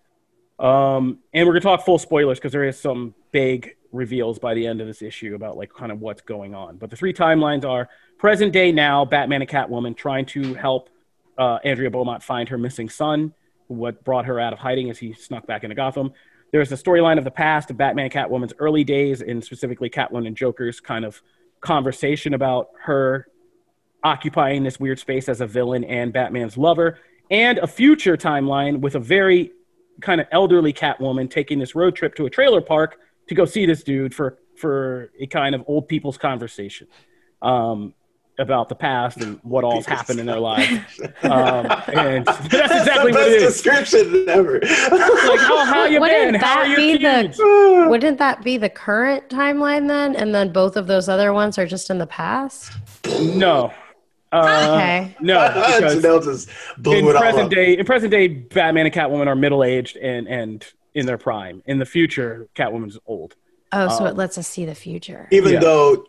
Um, 0.57 1.19
and 1.33 1.45
we're 1.45 1.53
gonna 1.53 1.59
talk 1.61 1.83
full 1.83 1.97
spoilers 1.99 2.37
because 2.39 2.53
there 2.53 2.63
is 2.63 2.79
some 2.79 3.13
big 3.31 3.75
reveals 3.91 4.39
by 4.39 4.53
the 4.53 4.65
end 4.67 4.79
of 4.79 4.87
this 4.87 5.01
issue 5.01 5.35
about 5.35 5.57
like 5.57 5.73
kind 5.73 5.91
of 5.91 5.99
what's 5.99 6.21
going 6.21 6.55
on. 6.55 6.77
But 6.77 6.89
the 6.89 6.95
three 6.95 7.13
timelines 7.13 7.65
are 7.65 7.89
present 8.17 8.53
day 8.53 8.71
now, 8.71 9.03
Batman 9.03 9.41
and 9.41 9.49
Catwoman 9.49 9.97
trying 9.97 10.25
to 10.27 10.53
help 10.53 10.89
uh, 11.37 11.59
Andrea 11.65 11.89
Beaumont 11.91 12.23
find 12.23 12.47
her 12.47 12.57
missing 12.57 12.87
son, 12.87 13.33
what 13.67 14.01
brought 14.05 14.25
her 14.25 14.39
out 14.39 14.53
of 14.53 14.59
hiding 14.59 14.89
as 14.89 14.97
he 14.97 15.11
snuck 15.11 15.45
back 15.45 15.65
into 15.65 15.75
Gotham. 15.75 16.13
There's 16.51 16.69
the 16.69 16.75
storyline 16.75 17.17
of 17.17 17.23
the 17.23 17.31
past 17.31 17.69
of 17.69 17.77
Batman 17.77 18.09
Catwoman's 18.09 18.53
early 18.59 18.83
days, 18.83 19.21
and 19.21 19.43
specifically 19.43 19.89
Catwoman 19.89 20.27
and 20.27 20.37
Joker's 20.37 20.79
kind 20.79 21.03
of 21.03 21.21
conversation 21.61 22.33
about 22.33 22.69
her 22.83 23.27
occupying 24.03 24.63
this 24.63 24.79
weird 24.79 24.99
space 24.99 25.27
as 25.27 25.41
a 25.41 25.47
villain 25.47 25.83
and 25.83 26.13
Batman's 26.13 26.57
lover, 26.57 26.99
and 27.31 27.57
a 27.57 27.67
future 27.67 28.15
timeline 28.15 28.79
with 28.79 28.95
a 28.95 28.99
very 28.99 29.51
kind 30.01 30.21
of 30.21 30.27
elderly 30.31 30.73
Catwoman 30.73 31.29
taking 31.29 31.59
this 31.59 31.75
road 31.75 31.95
trip 31.95 32.15
to 32.15 32.25
a 32.25 32.29
trailer 32.29 32.61
park 32.61 32.99
to 33.27 33.35
go 33.35 33.45
see 33.45 33.65
this 33.65 33.83
dude 33.83 34.13
for 34.13 34.37
for 34.55 35.11
a 35.19 35.27
kind 35.27 35.53
of 35.53 35.63
old 35.67 35.87
people's 35.87 36.17
conversation. 36.17 36.87
Um, 37.41 37.93
about 38.37 38.67
the 38.69 38.75
past 38.75 39.17
and 39.21 39.39
what 39.43 39.63
all's 39.63 39.85
happened 39.85 40.19
in 40.19 40.25
their 40.25 40.39
lives. 40.39 40.79
Um, 41.23 41.65
and 41.93 42.25
that's 42.25 42.45
exactly 42.51 43.11
the 43.11 43.17
what 43.17 43.27
it 43.31 43.41
best 43.41 43.45
is. 43.45 43.53
description 43.63 44.29
ever. 44.29 44.59
Like, 44.59 44.69
oh, 44.71 45.65
how 45.65 45.85
you 45.85 45.99
Wouldn't 45.99 46.33
been? 46.33 46.41
How 46.41 46.55
that 46.55 46.57
are 46.59 46.67
your 46.67 46.77
be 46.77 46.97
the- 47.03 47.85
Wouldn't 47.89 48.17
that 48.19 48.43
be 48.43 48.57
the 48.57 48.69
current 48.69 49.27
timeline 49.29 49.87
then? 49.87 50.15
And 50.15 50.35
then 50.35 50.51
both 50.51 50.75
of 50.75 50.87
those 50.87 51.09
other 51.09 51.33
ones 51.33 51.57
are 51.57 51.65
just 51.65 51.89
in 51.89 51.97
the 51.97 52.05
past? 52.07 52.71
No. 53.21 53.71
Uh, 54.31 54.75
Okay. 54.75 55.15
No, 55.21 55.47
because 55.53 55.95
Janelle 55.95 56.23
just 56.23 56.49
blew 56.77 56.97
in 56.99 57.05
it 57.07 57.15
all 57.15 57.21
present 57.21 57.49
day, 57.51 57.77
in 57.77 57.85
present 57.85 58.11
day, 58.11 58.27
Batman 58.27 58.85
and 58.85 58.93
Catwoman 58.93 59.27
are 59.27 59.35
middle 59.35 59.63
aged 59.63 59.95
and 59.97 60.27
and 60.27 60.65
in 60.93 61.05
their 61.05 61.17
prime. 61.17 61.61
In 61.65 61.79
the 61.79 61.85
future, 61.85 62.47
Catwoman's 62.55 62.97
old. 63.05 63.35
Oh, 63.71 63.87
so 63.89 64.03
Um, 64.05 64.07
it 64.07 64.15
lets 64.15 64.37
us 64.37 64.47
see 64.47 64.65
the 64.65 64.75
future. 64.75 65.27
Even 65.31 65.53
Yeah. 65.53 65.59
though, 65.59 66.05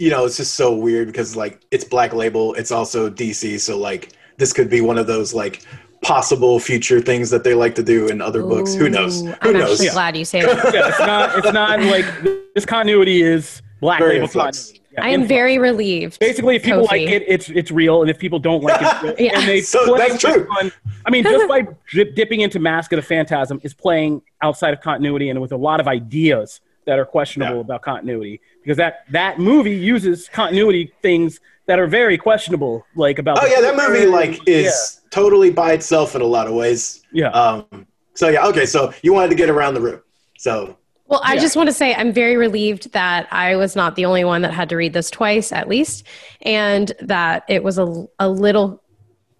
you 0.00 0.10
know, 0.10 0.24
it's 0.24 0.38
just 0.38 0.54
so 0.54 0.74
weird 0.74 1.06
because 1.08 1.36
like 1.36 1.60
it's 1.70 1.84
Black 1.84 2.12
Label, 2.14 2.54
it's 2.54 2.72
also 2.72 3.10
DC, 3.10 3.60
so 3.60 3.78
like 3.78 4.12
this 4.38 4.52
could 4.52 4.70
be 4.70 4.80
one 4.80 4.96
of 4.98 5.06
those 5.06 5.34
like 5.34 5.62
possible 6.02 6.58
future 6.58 7.00
things 7.00 7.28
that 7.28 7.44
they 7.44 7.52
like 7.54 7.74
to 7.74 7.82
do 7.82 8.08
in 8.08 8.22
other 8.22 8.42
books. 8.42 8.74
Who 8.74 8.88
knows? 8.88 9.20
Who 9.20 9.34
I'm 9.42 9.52
knows? 9.52 9.72
actually 9.78 9.90
glad 9.90 10.16
you 10.16 10.24
say 10.24 10.40
that. 10.40 10.72
Yeah, 10.74 10.88
it's 10.88 10.98
not. 11.00 11.38
It's 11.38 11.52
not 11.52 11.80
like 11.82 12.06
this 12.54 12.64
continuity 12.64 13.20
is 13.22 13.60
black 13.80 13.98
Very 14.00 14.12
label 14.14 14.24
in 14.24 14.30
flux. 14.30 14.58
continuity. 14.58 14.76
Yeah, 14.92 15.04
I 15.04 15.08
am 15.10 15.20
in 15.20 15.20
flux. 15.20 15.28
very 15.28 15.58
relieved. 15.58 16.18
Basically, 16.18 16.56
if 16.56 16.62
people 16.64 16.84
Kofi. 16.84 16.88
like 16.88 17.02
it, 17.02 17.24
it's 17.28 17.50
it's 17.50 17.70
real, 17.70 18.00
and 18.00 18.10
if 18.10 18.18
people 18.18 18.38
don't 18.38 18.62
like 18.62 18.80
it, 19.04 19.20
Yeah. 19.20 19.38
and 19.38 19.46
they 19.46 19.60
So 19.60 19.96
that's 19.98 20.18
true. 20.18 20.46
fun- 20.46 20.72
I 21.04 21.10
mean, 21.10 21.22
just 21.24 21.46
by 21.46 21.66
dip, 21.92 22.14
dipping 22.14 22.40
into 22.40 22.58
Mask 22.58 22.90
of 22.92 22.96
the 22.96 23.02
Phantasm 23.02 23.60
is 23.62 23.74
playing 23.74 24.22
outside 24.40 24.72
of 24.72 24.80
continuity 24.80 25.28
and 25.28 25.40
with 25.42 25.52
a 25.52 25.56
lot 25.56 25.78
of 25.80 25.86
ideas 25.88 26.60
that 26.90 26.98
are 26.98 27.04
questionable 27.04 27.54
Yeah. 27.54 27.60
about 27.60 27.82
continuity 27.82 28.40
because 28.64 28.76
that 28.78 29.04
that 29.12 29.38
movie 29.38 29.76
uses 29.76 30.28
continuity 30.28 30.92
things 31.02 31.38
that 31.66 31.78
are 31.78 31.86
very 31.86 32.18
questionable, 32.18 32.84
like 32.96 33.20
about. 33.20 33.38
Oh 33.38 33.46
the 33.46 33.50
yeah, 33.54 33.60
that 33.60 33.76
movie 33.76 34.06
like 34.06 34.40
is 34.48 34.64
Yeah. 35.04 35.08
totally 35.10 35.50
by 35.52 35.70
itself 35.72 36.16
in 36.16 36.20
a 36.20 36.26
lot 36.26 36.48
of 36.48 36.54
ways. 36.54 37.04
Yeah. 37.12 37.28
Um. 37.28 37.86
So 38.14 38.28
yeah, 38.28 38.44
okay. 38.48 38.66
So 38.66 38.92
you 39.02 39.12
wanted 39.12 39.28
to 39.28 39.36
get 39.36 39.48
around 39.48 39.74
the 39.74 39.80
room. 39.80 40.00
So 40.36 40.76
Well, 41.06 41.20
I 41.24 41.34
Yeah. 41.34 41.40
just 41.40 41.54
want 41.54 41.68
to 41.68 41.72
say 41.72 41.94
I'm 41.94 42.12
very 42.12 42.36
relieved 42.36 42.90
that 42.92 43.28
I 43.30 43.54
was 43.54 43.76
not 43.76 43.94
the 43.94 44.04
only 44.04 44.24
one 44.24 44.42
that 44.42 44.52
had 44.52 44.68
to 44.70 44.76
read 44.76 44.92
this 44.92 45.10
twice 45.12 45.52
at 45.52 45.68
least, 45.68 46.04
and 46.42 46.90
that 47.00 47.44
it 47.48 47.62
was 47.62 47.78
a, 47.78 48.04
a 48.18 48.28
little 48.28 48.79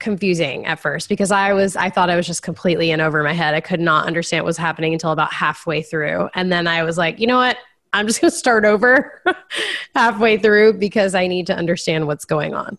confusing 0.01 0.66
at 0.66 0.80
first 0.80 1.09
because 1.09 1.30
I 1.30 1.53
was 1.53 1.76
I 1.76 1.88
thought 1.90 2.11
I 2.11 2.16
was 2.16 2.26
just 2.26 2.42
completely 2.42 2.90
in 2.90 3.01
over 3.01 3.22
my 3.22 3.32
head. 3.32 3.55
I 3.55 3.61
could 3.61 3.80
not 3.80 4.07
understand 4.07 4.42
what 4.42 4.46
was 4.48 4.57
happening 4.57 4.92
until 4.92 5.12
about 5.12 5.32
halfway 5.32 5.82
through, 5.82 6.28
and 6.34 6.51
then 6.51 6.66
I 6.66 6.82
was 6.82 6.98
like, 6.98 7.20
you 7.20 7.26
know 7.28 7.36
what? 7.36 7.57
I'm 7.92 8.07
just 8.07 8.20
going 8.22 8.30
to 8.30 8.36
start 8.36 8.64
over 8.64 9.22
halfway 9.94 10.38
through 10.38 10.74
because 10.74 11.14
I 11.14 11.26
need 11.26 11.46
to 11.48 11.55
understand 11.57 12.07
what's 12.07 12.24
going 12.24 12.55
on. 12.55 12.78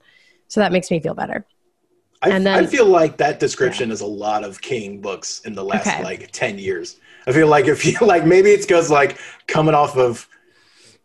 So 0.50 0.60
that 0.60 0.72
makes 0.72 0.92
me 0.92 1.00
feel 1.00 1.14
better. 1.14 1.46
I, 2.22 2.30
And 2.30 2.46
then- 2.46 2.64
I 2.64 2.68
feel 2.68 2.86
like 2.86 3.18
that 3.18 3.40
description 3.40 3.92
is 3.92 4.02
a 4.02 4.06
lot 4.06 4.44
of 4.44 4.62
King 4.62 5.00
books 5.02 5.42
in 5.46 5.54
the 5.56 5.64
last 5.64 5.88
Okay. 5.88 6.04
like 6.04 6.32
ten 6.32 6.58
years. 6.60 6.98
I 7.28 7.32
feel 7.32 7.48
like 7.48 7.66
if 7.68 7.86
you 7.86 7.96
like 8.02 8.26
maybe 8.26 8.50
it's 8.52 8.66
because 8.66 8.90
like 8.90 9.18
coming 9.48 9.76
off 9.76 9.96
of 9.98 10.28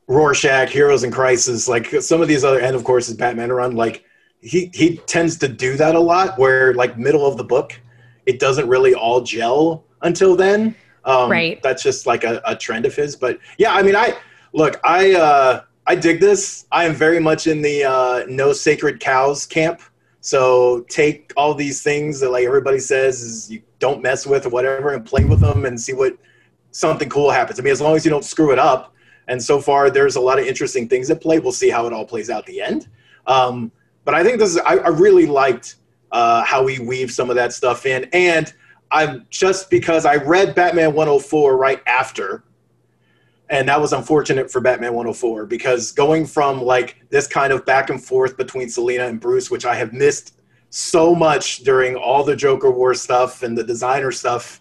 Rorschach, 0.09 0.71
Heroes 0.71 1.05
in 1.05 1.11
Crisis, 1.11 1.69
like 1.69 1.87
some 2.01 2.23
of 2.23 2.29
these 2.29 2.45
other, 2.45 2.61
and 2.61 2.77
of 2.77 2.85
course 2.85 3.09
is 3.09 3.15
Batman 3.17 3.51
run. 3.53 3.75
Like 3.77 4.05
he 4.41 4.71
he 4.75 4.97
tends 5.07 5.37
to 5.39 5.49
do 5.49 5.77
that 5.77 5.95
a 5.95 6.01
lot, 6.01 6.39
where 6.39 6.75
like 6.75 6.99
middle 6.99 7.27
of 7.27 7.37
the 7.37 7.45
book, 7.45 7.79
it 8.27 8.39
doesn't 8.39 8.69
really 8.69 8.95
all 8.95 9.21
gel 9.21 9.85
until 10.03 10.37
then. 10.37 10.75
Um, 11.05 11.31
Right. 11.31 11.63
That's 11.63 11.83
just 11.83 12.07
like 12.07 12.25
a, 12.25 12.43
a 12.45 12.57
trend 12.57 12.85
of 12.85 12.95
his. 12.95 13.17
But 13.17 13.39
yeah, 13.59 13.75
I 13.75 13.83
mean, 13.83 13.97
I 13.97 14.17
look, 14.53 14.81
I 14.85 15.15
uh, 15.15 15.63
I 15.87 15.95
dig 15.95 16.21
this. 16.21 16.67
I 16.73 16.85
am 16.85 16.95
very 16.95 17.21
much 17.21 17.47
in 17.47 17.63
the 17.63 17.85
uh, 17.85 18.25
no 18.29 18.53
sacred 18.53 19.01
cows 19.01 19.47
camp. 19.47 19.81
So 20.21 20.85
take 20.89 21.33
all 21.37 21.55
these 21.55 21.83
things 21.83 22.19
that 22.21 22.31
like 22.31 22.45
everybody 22.45 22.81
says 22.81 23.23
is 23.23 23.51
you 23.51 23.63
don't 23.79 24.03
mess 24.03 24.27
with 24.27 24.47
or 24.47 24.49
whatever, 24.51 24.93
and 24.95 25.05
play 25.05 25.25
with 25.25 25.41
them 25.41 25.65
and 25.65 25.81
see 25.81 25.93
what 25.93 26.17
something 26.73 27.09
cool 27.09 27.31
happens. 27.31 27.59
I 27.59 27.63
mean, 27.63 27.73
as 27.73 27.81
long 27.81 27.97
as 27.97 28.05
you 28.05 28.11
don't 28.11 28.25
screw 28.25 28.53
it 28.53 28.59
up. 28.59 28.93
And 29.29 29.43
so 29.43 29.61
far, 29.61 29.91
there's 29.91 30.17
a 30.17 30.21
lot 30.21 30.39
of 30.39 30.47
interesting 30.47 30.89
things 30.89 31.11
at 31.11 31.21
play. 31.21 31.39
We'll 31.41 31.51
see 31.51 31.71
how 31.71 31.87
it 31.87 31.93
all 31.93 32.05
plays 32.05 32.31
out 32.31 32.41
at 32.41 32.47
the 32.47 32.61
end. 32.61 32.89
Um, 33.27 33.73
but 34.07 34.15
I 34.15 34.23
think 34.23 34.39
this 34.39 34.51
is, 34.51 34.59
I, 34.59 34.77
I 34.77 34.89
really 34.89 35.27
liked 35.27 35.75
uh, 36.13 36.45
how 36.45 36.63
we 36.63 36.79
weave 36.79 37.11
some 37.11 37.29
of 37.29 37.37
that 37.37 37.53
stuff 37.53 37.85
in. 37.85 38.05
And 38.13 38.55
I'm 38.93 39.27
just 39.31 39.69
because 39.69 40.07
I 40.07 40.15
read 40.15 40.55
Batman 40.55 40.95
104 40.95 41.57
right 41.57 41.83
after, 41.87 42.45
and 43.51 43.69
that 43.69 43.81
was 43.81 43.93
unfortunate 43.93 44.51
for 44.51 44.61
Batman 44.61 44.95
104 44.95 45.47
because 45.47 45.91
going 45.91 46.25
from 46.25 46.63
like 46.63 46.97
this 47.11 47.27
kind 47.27 47.53
of 47.53 47.67
back 47.67 47.91
and 47.91 48.03
forth 48.03 48.37
between 48.37 48.69
Selina 48.69 49.07
and 49.07 49.21
Bruce, 49.21 49.51
which 49.51 49.67
I 49.67 49.75
have 49.75 49.93
missed 49.93 50.39
so 50.71 51.13
much 51.15 51.59
during 51.59 51.97
all 51.97 52.23
the 52.23 52.37
Joker 52.37 52.71
War 52.71 52.95
stuff 52.95 53.43
and 53.43 53.59
the 53.59 53.65
designer 53.65 54.13
stuff, 54.13 54.61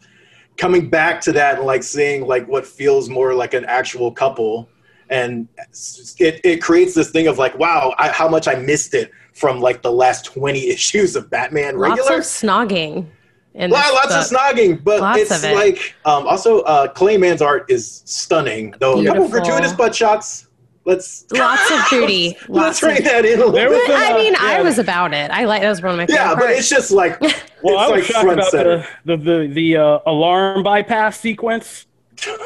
coming 0.58 0.90
back 0.90 1.22
to 1.22 1.32
that 1.34 1.58
and 1.58 1.68
like 1.68 1.84
seeing 1.84 2.26
like 2.26 2.48
what 2.48 2.66
feels 2.66 3.10
more 3.10 3.34
like 3.36 3.54
an 3.54 3.66
actual 3.66 4.12
couple 4.12 4.70
and 5.10 5.48
it, 6.20 6.42
it 6.44 6.62
creates 6.62 6.96
this 6.96 7.12
thing 7.12 7.28
of 7.28 7.38
like 7.38 7.58
wow 7.60 7.94
I, 8.00 8.10
how 8.10 8.28
much 8.28 8.48
i 8.48 8.56
missed 8.56 8.94
it 8.94 9.12
from 9.36 9.60
like 9.62 9.82
the 9.84 9.92
last 9.92 10.26
20 10.26 10.70
issues 10.70 11.16
of 11.16 11.30
batman 11.30 11.78
Lots 11.78 11.92
regular 12.00 12.18
of 12.20 12.24
snogging. 12.26 13.06
In 13.54 13.70
Lot- 13.72 13.94
lots 13.94 14.08
book. 14.08 14.18
of 14.18 14.38
snogging 14.58 14.84
but 14.84 15.00
Lots 15.02 15.20
it's 15.20 15.44
it. 15.44 15.56
like 15.56 15.94
um, 16.06 16.28
also 16.28 16.62
uh, 16.62 16.88
Clay 16.90 17.16
Mann's 17.18 17.42
art 17.42 17.70
is 17.70 18.02
stunning 18.06 18.74
though 18.80 19.00
a 19.00 19.06
couple 19.06 19.24
Beautiful. 19.28 19.30
gratuitous 19.30 19.72
butt 19.74 19.96
shots 19.96 20.48
let's 20.84 21.26
Lots 21.32 21.72
of 21.72 21.80
booty. 21.90 22.38
let's 22.50 22.82
Lots 22.82 22.84
rein 22.84 22.98
of 22.98 23.04
that 23.06 23.26
in 23.26 23.34
a 23.36 23.38
little 23.38 23.52
There 23.54 23.70
bit 23.70 23.88
was 23.88 23.90
a- 23.90 23.94
I 23.96 24.14
mean, 24.18 24.34
Yeah. 24.34 24.40
I 24.42 24.62
was 24.62 24.78
about 24.78 25.14
it. 25.14 25.32
I 25.32 25.46
like 25.46 25.62
that 25.62 25.70
was 25.70 25.82
one 25.82 25.92
of 25.92 25.98
my 25.98 26.06
favorite 26.06 26.22
yeah 26.22 26.36
but 26.36 26.50
it's 26.50 26.68
just 26.70 26.92
like 26.92 27.20
Well, 27.22 27.30
it's 27.32 27.42
I 27.66 27.72
was 27.72 27.90
like 27.92 28.04
shocked 28.04 28.32
about 28.34 28.52
center. 28.52 28.88
the 29.06 29.18
the 29.18 29.24
the, 29.24 29.48
the 29.54 29.78
uh, 29.78 30.00
alarm 30.06 30.62
bypass 30.64 31.20
sequence 31.20 31.86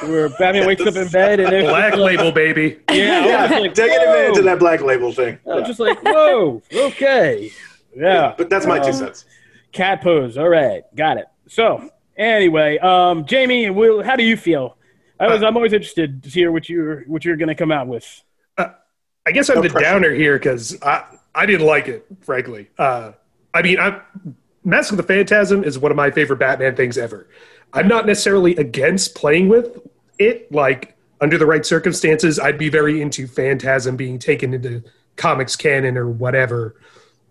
where 0.04 0.30
Batman 0.30 0.66
wakes 0.68 0.82
up 0.86 0.96
in 0.96 1.08
bed 1.10 1.40
and 1.40 1.54
it's 1.54 1.68
Black 1.68 1.96
label, 1.96 2.32
baby. 2.32 2.80
Yeah, 2.90 2.96
I 2.96 3.28
yeah, 3.54 3.60
like, 3.60 3.74
taking 3.74 3.98
whoa. 3.98 4.04
advantage 4.12 4.38
of 4.40 4.44
that 4.46 4.60
black 4.60 4.82
label 4.82 5.12
thing. 5.14 5.40
I 5.46 5.56
was 5.56 5.68
just 5.68 5.80
like, 5.80 6.02
whoa, 6.04 6.62
okay, 6.74 7.52
yeah. 7.96 8.34
but 8.38 8.50
that's 8.50 8.66
my 8.66 8.80
two 8.80 8.88
Um, 8.88 8.94
cents. 8.94 9.26
Cat 9.72 10.02
pose. 10.02 10.38
All 10.38 10.50
right, 10.50 10.84
got 10.96 11.18
it. 11.18 11.26
So 11.48 11.90
anyway, 12.18 12.78
um, 12.80 13.26
Jamie, 13.26 13.70
Will, 13.70 14.02
how 14.04 14.16
do 14.16 14.24
you 14.24 14.36
feel? 14.38 14.78
I 15.20 15.28
was, 15.28 15.44
I'm 15.44 15.56
always 15.58 15.74
interested 15.74 16.24
to 16.24 16.30
hear 16.30 16.52
what 16.52 16.70
you're 16.70 17.02
what 17.02 17.26
you're 17.26 17.36
going 17.38 17.50
to 17.50 17.56
come 17.56 17.72
out 17.72 17.88
with. 17.88 18.24
I 18.58 19.32
guess 19.32 19.50
I'm 19.50 19.58
No 19.58 19.62
the 19.64 19.70
pressure. 19.70 19.84
downer 19.84 20.14
here 20.14 20.40
because 20.40 20.82
I, 20.82 21.04
I 21.36 21.46
didn't 21.46 21.68
like 21.68 21.88
it, 21.88 22.06
frankly. 22.22 22.70
Uh, 22.80 23.12
I 23.54 23.62
mean, 23.62 23.80
I, 23.80 24.02
Mask 24.64 24.92
of 24.92 24.98
the 24.98 25.04
Phantasm 25.04 25.64
is 25.64 25.78
one 25.78 25.92
of 25.92 25.98
my 25.98 26.10
favorite 26.10 26.38
Batman 26.40 26.76
things 26.76 26.98
ever. 26.98 27.28
I'm 27.74 27.88
not 27.88 28.06
necessarily 28.06 28.56
against 28.56 29.16
playing 29.16 29.50
with 29.50 29.80
it. 30.18 30.52
Like, 30.52 30.96
under 31.22 31.38
the 31.38 31.46
right 31.46 31.66
circumstances, 31.66 32.40
I'd 32.40 32.58
be 32.58 32.70
very 32.70 33.02
into 33.02 33.28
Phantasm 33.28 33.96
being 33.96 34.20
taken 34.20 34.54
into 34.54 34.84
comics 35.16 35.56
canon 35.56 35.98
or 35.98 36.10
whatever. 36.10 36.76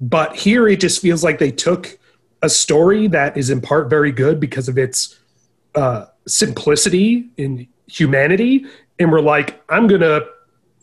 But 0.00 0.36
here 0.36 0.68
it 0.68 0.80
just 0.80 1.00
feels 1.00 1.24
like 1.24 1.38
they 1.38 1.50
took 1.50 1.98
a 2.42 2.48
story 2.48 3.08
that 3.08 3.36
is 3.36 3.50
in 3.50 3.60
part 3.60 3.90
very 3.90 4.12
good 4.12 4.38
because 4.38 4.68
of 4.68 4.78
its 4.78 5.18
uh, 5.74 6.06
simplicity 6.26 7.30
in 7.36 7.66
humanity. 7.86 8.66
And 8.98 9.10
we're 9.10 9.20
like, 9.20 9.60
I'm 9.68 9.88
to 10.02 10.26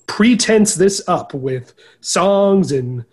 pretense 0.08 0.76
this 0.76 1.02
up 1.08 1.34
with 1.34 1.74
songs 2.02 2.72
and 2.72 3.06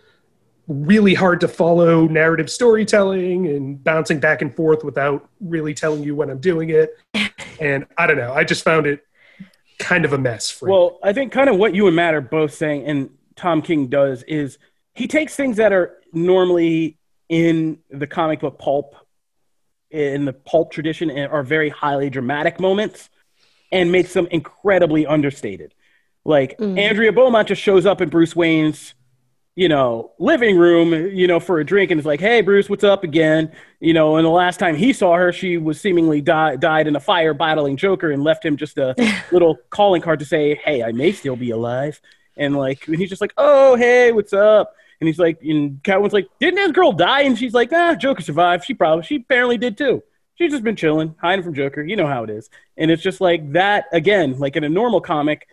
really 0.69 1.15
hard 1.15 1.41
to 1.41 1.49
follow 1.49 2.07
narrative 2.07 2.51
storytelling 2.51 3.47
and 3.49 3.83
bouncing 3.83 4.21
back 4.21 4.43
and 4.43 4.55
forth 4.55 4.85
without 4.85 5.29
really 5.41 5.75
telling 5.75 6.03
you 6.03 6.15
when 6.15 6.31
I'm 6.31 6.39
doing 6.39 6.71
it. 6.71 6.99
And 7.61 7.87
I 7.97 8.09
don't 8.09 8.17
know. 8.17 8.33
I 8.33 8.43
just 8.43 8.65
found 8.65 8.87
it 8.87 9.07
kind 9.79 10.05
of 10.05 10.13
a 10.13 10.19
mess. 10.19 10.51
For 10.51 10.69
Well, 10.69 10.99
I 11.05 11.13
think 11.13 11.31
kind 11.31 11.49
of 11.49 11.59
what 11.59 11.77
you 11.77 11.87
and 11.87 11.95
Matt 11.95 12.13
are 12.13 12.21
both 12.21 12.55
saying, 12.55 12.87
and 12.87 13.11
Tom 13.37 13.63
King 13.63 13.87
does, 13.87 14.25
is 14.25 14.59
he 14.95 15.07
takes 15.07 15.37
things 15.37 15.59
that 15.59 15.73
are 15.73 15.99
normally 16.13 16.99
in 17.29 17.79
the 17.89 18.07
comic 18.09 18.41
book 18.41 18.59
pulp, 18.59 18.97
in 19.91 20.25
the 20.25 20.33
pulp 20.33 20.73
tradition, 20.73 21.09
and 21.09 21.31
are 21.31 21.45
very 21.45 21.69
highly 21.69 22.11
dramatic 22.11 22.59
moments 22.59 23.11
and 23.71 23.93
makes 23.93 24.13
them 24.13 24.27
incredibly 24.31 25.07
understated. 25.07 25.75
Like 26.25 26.59
mm. 26.59 26.79
Andrea 26.79 27.13
Beaumont 27.13 27.49
just 27.49 27.63
shows 27.63 27.87
up 27.87 28.01
in 28.01 28.09
Bruce 28.09 28.37
Wayne's, 28.37 28.95
you 29.55 29.69
know, 29.69 30.13
living 30.19 30.57
room, 30.57 30.93
you 31.15 31.27
know, 31.27 31.39
for 31.39 31.61
a 31.61 31.65
drink 31.65 31.91
and 31.91 32.01
it's 32.01 32.07
like, 32.07 32.21
"Hey, 32.21 32.41
Bruce, 32.41 32.71
what's 32.71 32.85
up 32.85 33.05
again?" 33.05 33.53
You 33.81 33.93
know, 33.93 34.17
and 34.17 34.25
the 34.25 34.31
last 34.31 34.59
time 34.59 34.77
he 34.77 34.93
saw 34.93 35.15
her, 35.17 35.33
she 35.33 35.59
was 35.59 35.81
seemingly 35.81 36.21
di- 36.23 36.57
died 36.57 36.87
in 36.87 36.97
a 36.97 37.01
fire 37.01 37.35
battling 37.35 37.77
Joker 37.77 38.11
and 38.11 38.25
left 38.25 38.45
him 38.45 38.57
just 38.57 38.79
a 38.79 38.95
little 39.33 39.59
calling 39.71 40.01
card 40.01 40.21
to 40.21 40.25
say, 40.25 40.55
"Hey, 40.55 40.83
I 40.83 40.93
may 40.93 41.13
still 41.13 41.37
be 41.37 41.51
alive." 41.51 42.01
And 42.37 42.57
like, 42.57 42.87
and 42.89 42.97
he's 42.97 43.11
just 43.11 43.21
like, 43.21 43.35
"Oh, 43.37 43.77
hey, 43.77 44.13
what's 44.13 44.33
up?" 44.33 44.75
And 45.01 45.09
he's 45.09 45.19
like, 45.19 45.43
and 45.43 45.83
Catwoman's 45.83 46.13
like, 46.15 46.29
"Didn't 46.41 46.61
his 46.61 46.73
girl 46.73 46.93
die?" 46.93 47.23
And 47.23 47.39
she's 47.39 47.53
like, 47.53 47.73
"Ah, 47.73 47.95
Joker 47.95 48.23
survived. 48.23 48.65
She 48.65 48.73
probably, 48.75 49.05
she 49.05 49.17
apparently 49.17 49.59
did 49.59 49.77
too." 49.77 50.03
She's 50.37 50.51
just 50.51 50.65
been 50.65 50.77
chilling, 50.77 51.15
hiding 51.21 51.45
from 51.45 51.55
Joker. 51.55 51.83
You 51.83 51.97
know 51.97 52.07
how 52.07 52.25
it 52.25 52.31
is. 52.31 52.49
And 52.79 52.91
it's 52.91 53.03
just 53.03 53.21
like 53.21 53.53
that 53.53 53.85
again, 53.93 54.39
like 54.39 54.57
in 54.57 54.65
a 54.65 54.69
normal 54.69 55.01
comic, 55.01 55.47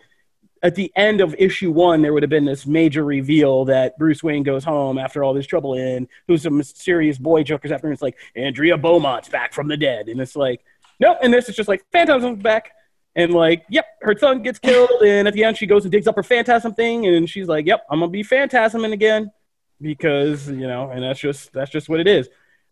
at 0.62 0.74
the 0.74 0.92
end 0.94 1.20
of 1.20 1.34
issue 1.38 1.70
one, 1.70 2.02
there 2.02 2.12
would 2.12 2.22
have 2.22 2.30
been 2.30 2.44
this 2.44 2.66
major 2.66 3.04
reveal 3.04 3.64
that 3.66 3.98
Bruce 3.98 4.22
Wayne 4.22 4.42
goes 4.42 4.62
home 4.62 4.98
after 4.98 5.24
all 5.24 5.32
this 5.32 5.46
trouble 5.46 5.74
in, 5.74 6.06
who's 6.28 6.44
a 6.44 6.50
mysterious 6.50 7.18
boy 7.18 7.42
Joker's 7.42 7.72
after, 7.72 7.86
and 7.86 7.94
it's 7.94 8.02
like, 8.02 8.16
Andrea 8.36 8.76
Beaumont's 8.76 9.28
back 9.28 9.54
from 9.54 9.68
the 9.68 9.76
dead. 9.76 10.08
And 10.08 10.20
it's 10.20 10.36
like, 10.36 10.62
nope. 10.98 11.18
And 11.22 11.32
this 11.32 11.48
is 11.48 11.56
just 11.56 11.68
like, 11.68 11.82
Phantasm's 11.92 12.42
back. 12.42 12.72
And 13.16 13.32
like, 13.32 13.64
yep, 13.70 13.86
her 14.02 14.16
son 14.16 14.42
gets 14.42 14.58
killed. 14.58 15.02
And 15.04 15.26
at 15.26 15.34
the 15.34 15.44
end, 15.44 15.56
she 15.56 15.66
goes 15.66 15.84
and 15.84 15.90
digs 15.90 16.06
up 16.06 16.16
her 16.16 16.22
Phantasm 16.22 16.74
thing. 16.74 17.06
And 17.06 17.28
she's 17.28 17.48
like, 17.48 17.66
yep, 17.66 17.84
I'm 17.90 18.00
going 18.00 18.10
to 18.10 18.12
be 18.12 18.22
Phantasming 18.22 18.92
again 18.92 19.32
because, 19.80 20.48
you 20.48 20.68
know, 20.68 20.90
and 20.90 21.02
that's 21.02 21.18
just, 21.18 21.52
that's 21.52 21.70
just 21.70 21.88
what 21.88 22.00
it 22.00 22.06
is. 22.06 22.28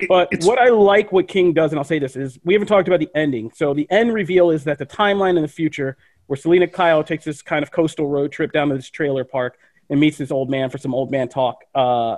But 0.09 0.29
it's, 0.31 0.47
what 0.47 0.61
I 0.61 0.69
like 0.69 1.11
what 1.11 1.27
King 1.27 1.53
does, 1.53 1.73
and 1.73 1.79
I'll 1.79 1.85
say 1.85 1.99
this, 1.99 2.15
is 2.15 2.39
we 2.45 2.53
haven't 2.53 2.69
talked 2.69 2.87
about 2.87 3.01
the 3.01 3.11
ending. 3.17 3.51
So 3.53 3.75
the 3.75 3.91
end 3.91 4.15
reveal 4.15 4.51
is 4.51 4.63
that 4.65 4.79
the 4.79 4.87
timeline 4.87 5.37
in 5.37 5.43
the 5.43 5.49
future 5.49 5.97
where 6.29 6.37
Selina 6.37 6.69
Kyle 6.69 7.03
takes 7.03 7.25
this 7.25 7.43
kind 7.43 7.63
of 7.63 7.73
coastal 7.73 8.07
road 8.07 8.31
trip 8.31 8.53
down 8.53 8.69
to 8.69 8.77
this 8.77 8.89
trailer 8.89 9.25
park 9.25 9.59
and 9.91 9.99
meets 9.99 10.19
this 10.19 10.31
old 10.31 10.49
man 10.49 10.71
for 10.71 10.79
some 10.79 10.95
old 10.95 11.11
man 11.11 11.29
talk. 11.29 11.65
Uh, 11.75 12.17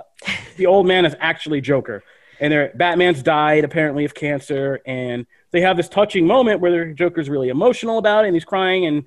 the 0.57 0.67
old 0.67 0.85
man 0.85 1.05
is 1.05 1.15
actually 1.19 1.61
Joker. 1.61 2.03
And 2.39 2.71
Batman's 2.75 3.21
died 3.21 3.63
apparently 3.63 4.03
of 4.03 4.15
cancer, 4.15 4.81
and 4.85 5.27
they 5.51 5.61
have 5.61 5.77
this 5.77 5.87
touching 5.87 6.25
moment 6.25 6.59
where 6.59 6.91
Joker's 6.91 7.29
really 7.29 7.49
emotional 7.49 7.99
about 7.99 8.25
it, 8.25 8.29
and 8.29 8.35
he's 8.35 8.45
crying, 8.45 8.85
and 8.85 9.03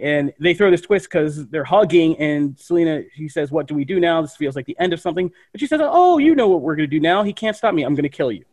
and 0.00 0.32
they 0.40 0.52
throw 0.52 0.68
this 0.70 0.80
twist 0.80 1.06
because 1.06 1.46
they're 1.48 1.62
hugging, 1.62 2.18
and 2.18 2.58
selina 2.58 3.02
she 3.14 3.28
says, 3.28 3.52
"What 3.52 3.68
do 3.68 3.76
we 3.76 3.84
do 3.84 4.00
now? 4.00 4.20
This 4.20 4.34
feels 4.34 4.56
like 4.56 4.66
the 4.66 4.76
end 4.80 4.92
of 4.92 5.00
something." 5.00 5.30
But 5.52 5.60
she 5.60 5.68
says, 5.68 5.80
"Oh, 5.80 6.18
you 6.18 6.34
know 6.34 6.48
what 6.48 6.60
we're 6.60 6.74
gonna 6.74 6.88
do 6.88 6.98
now? 6.98 7.22
He 7.22 7.32
can't 7.32 7.56
stop 7.56 7.72
me. 7.72 7.84
I'm 7.84 7.94
gonna 7.94 8.08
kill 8.08 8.32
you." 8.32 8.44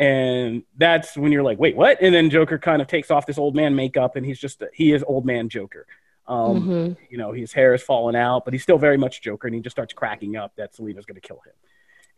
And 0.00 0.62
that's 0.78 1.14
when 1.14 1.30
you're 1.30 1.42
like, 1.42 1.58
wait, 1.58 1.76
what? 1.76 2.00
And 2.00 2.14
then 2.14 2.30
Joker 2.30 2.58
kind 2.58 2.80
of 2.80 2.88
takes 2.88 3.10
off 3.10 3.26
this 3.26 3.36
old 3.36 3.54
man 3.54 3.76
makeup, 3.76 4.16
and 4.16 4.24
he's 4.24 4.38
just 4.38 4.62
he 4.72 4.92
is 4.92 5.04
old 5.06 5.26
man 5.26 5.50
Joker. 5.50 5.86
Um, 6.26 6.62
mm-hmm. 6.62 6.92
You 7.10 7.18
know, 7.18 7.32
his 7.32 7.52
hair 7.52 7.74
is 7.74 7.82
falling 7.82 8.16
out, 8.16 8.46
but 8.46 8.54
he's 8.54 8.62
still 8.62 8.78
very 8.78 8.96
much 8.96 9.20
Joker, 9.20 9.46
and 9.46 9.54
he 9.54 9.60
just 9.60 9.74
starts 9.74 9.92
cracking 9.92 10.36
up 10.36 10.56
that 10.56 10.74
Selina's 10.74 11.04
going 11.04 11.20
to 11.20 11.26
kill 11.26 11.40
him. 11.44 11.52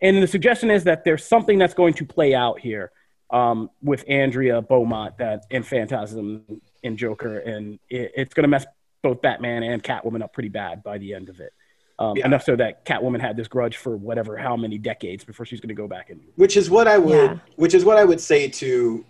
And 0.01 0.23
the 0.23 0.29
suggestion 0.29 0.71
is 0.71 0.85
that 0.85 1.05
there's 1.05 1.25
something 1.25 1.59
that's 1.59 1.75
going 1.75 1.95
to 1.95 2.05
play 2.05 2.35
out 2.35 2.61
here 2.61 2.93
um, 3.31 3.69
with 3.83 4.05
Andrea 4.07 4.63
Beaumont 4.63 5.19
that 5.19 5.47
in 5.51 5.65
Phantasm 5.65 6.61
and 6.85 6.97
Joker, 6.97 7.39
and 7.39 7.81
it, 7.91 8.13
it's 8.17 8.35
going 8.35 8.45
to 8.45 8.49
mess 8.49 8.65
both 9.03 9.21
Batman 9.23 9.65
and 9.65 9.83
Catwoman 9.83 10.23
up 10.23 10.33
pretty 10.33 10.51
bad 10.51 10.85
by 10.85 10.99
the 10.99 11.15
end 11.15 11.29
of 11.29 11.41
it. 11.41 11.53
Um, 11.99 12.17
yeah. 12.17 12.27
Enough 12.27 12.45
so 12.45 12.57
that 12.57 12.85
Catwoman 12.85 13.21
had 13.21 13.37
this 13.37 13.49
grudge 13.49 13.77
for 13.77 13.97
whatever, 13.97 14.37
how 14.37 14.57
many 14.57 14.79
decades 14.79 15.25
before 15.25 15.47
she's 15.47 15.61
going 15.61 15.69
to 15.69 15.75
go 15.75 15.87
back 15.87 16.11
and. 16.11 16.21
Which 16.37 16.57
is 16.57 16.71
what 16.71 16.89
I 16.89 16.99
would, 16.99 17.31
yeah. 17.33 17.39
which 17.57 17.75
is 17.75 17.85
what 17.85 17.99
I 17.99 18.05
would 18.05 18.21
say 18.21 18.49
to 18.49 19.05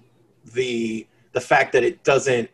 the 0.53 1.07
the 1.33 1.41
fact 1.41 1.72
that 1.72 1.85
it 1.85 2.05
doesn't. 2.05 2.51